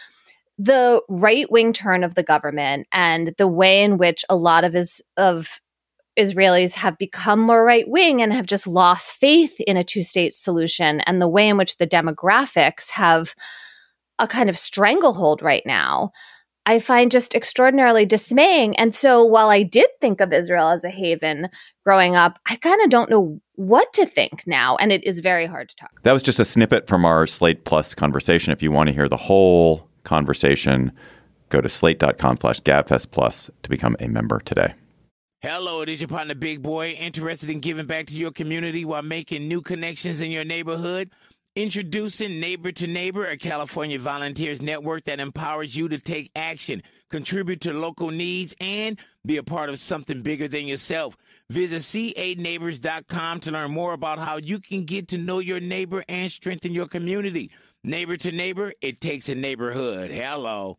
the 0.62 1.02
right 1.08 1.50
wing 1.50 1.72
turn 1.72 2.04
of 2.04 2.14
the 2.14 2.22
government 2.22 2.86
and 2.92 3.34
the 3.36 3.48
way 3.48 3.82
in 3.82 3.98
which 3.98 4.24
a 4.28 4.36
lot 4.36 4.62
of 4.62 4.76
is 4.76 5.02
of 5.16 5.60
Israelis 6.16 6.74
have 6.74 6.96
become 6.98 7.40
more 7.40 7.64
right 7.64 7.88
wing 7.88 8.22
and 8.22 8.32
have 8.32 8.46
just 8.46 8.66
lost 8.66 9.12
faith 9.12 9.58
in 9.60 9.76
a 9.76 9.82
two 9.82 10.04
state 10.04 10.34
solution, 10.34 11.00
and 11.00 11.20
the 11.20 11.28
way 11.28 11.48
in 11.48 11.56
which 11.56 11.78
the 11.78 11.86
demographics 11.86 12.90
have 12.90 13.34
a 14.18 14.28
kind 14.28 14.48
of 14.48 14.56
stranglehold 14.56 15.42
right 15.42 15.64
now, 15.66 16.12
I 16.64 16.78
find 16.78 17.10
just 17.10 17.34
extraordinarily 17.34 18.06
dismaying. 18.06 18.76
And 18.76 18.94
so 18.94 19.24
while 19.24 19.48
I 19.48 19.64
did 19.64 19.88
think 20.00 20.20
of 20.20 20.32
Israel 20.32 20.68
as 20.68 20.84
a 20.84 20.90
haven 20.90 21.48
growing 21.84 22.14
up, 22.14 22.38
I 22.46 22.54
kind 22.54 22.80
of 22.82 22.90
don't 22.90 23.10
know 23.10 23.40
what 23.56 23.92
to 23.94 24.06
think 24.06 24.46
now. 24.46 24.76
And 24.76 24.92
it 24.92 25.02
is 25.02 25.18
very 25.18 25.46
hard 25.46 25.70
to 25.70 25.76
talk. 25.76 26.02
That 26.02 26.12
was 26.12 26.22
just 26.22 26.38
a 26.38 26.44
snippet 26.44 26.86
from 26.86 27.04
our 27.04 27.26
Slate 27.26 27.64
Plus 27.64 27.94
conversation. 27.94 28.52
If 28.52 28.62
you 28.62 28.70
want 28.70 28.88
to 28.88 28.94
hear 28.94 29.08
the 29.08 29.16
whole 29.16 29.88
conversation, 30.04 30.92
go 31.48 31.60
to 31.60 31.68
slate.com 31.68 32.38
slash 32.38 32.60
gabfest 32.60 33.10
plus 33.10 33.50
to 33.62 33.70
become 33.70 33.96
a 34.00 34.08
member 34.08 34.40
today. 34.40 34.74
Hello, 35.40 35.80
it 35.80 35.88
is 35.88 36.00
your 36.00 36.06
partner, 36.06 36.36
Big 36.36 36.62
Boy, 36.62 36.90
interested 36.90 37.50
in 37.50 37.58
giving 37.58 37.86
back 37.86 38.06
to 38.06 38.14
your 38.14 38.30
community 38.30 38.84
while 38.84 39.02
making 39.02 39.48
new 39.48 39.60
connections 39.60 40.20
in 40.20 40.30
your 40.30 40.44
neighborhood. 40.44 41.10
Introducing 41.56 42.40
Neighbor 42.40 42.72
to 42.72 42.86
Neighbor, 42.86 43.26
a 43.26 43.36
California 43.36 43.98
volunteers 43.98 44.62
network 44.62 45.04
that 45.04 45.20
empowers 45.20 45.76
you 45.76 45.88
to 45.88 45.98
take 45.98 46.30
action, 46.34 46.82
contribute 47.10 47.60
to 47.62 47.74
local 47.74 48.10
needs, 48.10 48.54
and 48.58 48.98
be 49.26 49.36
a 49.36 49.42
part 49.42 49.68
of 49.68 49.78
something 49.78 50.22
bigger 50.22 50.48
than 50.48 50.64
yourself. 50.64 51.14
Visit 51.50 51.82
c8neighbors.com 51.82 53.40
to 53.40 53.50
learn 53.50 53.70
more 53.70 53.92
about 53.92 54.18
how 54.18 54.38
you 54.38 54.60
can 54.60 54.84
get 54.84 55.08
to 55.08 55.18
know 55.18 55.40
your 55.40 55.60
neighbor 55.60 56.02
and 56.08 56.30
strengthen 56.30 56.72
your 56.72 56.88
community. 56.88 57.50
Neighbor 57.84 58.16
to 58.16 58.30
neighbor, 58.30 58.72
it 58.80 59.00
takes 59.00 59.28
a 59.28 59.34
neighborhood. 59.34 60.12
Hello. 60.12 60.78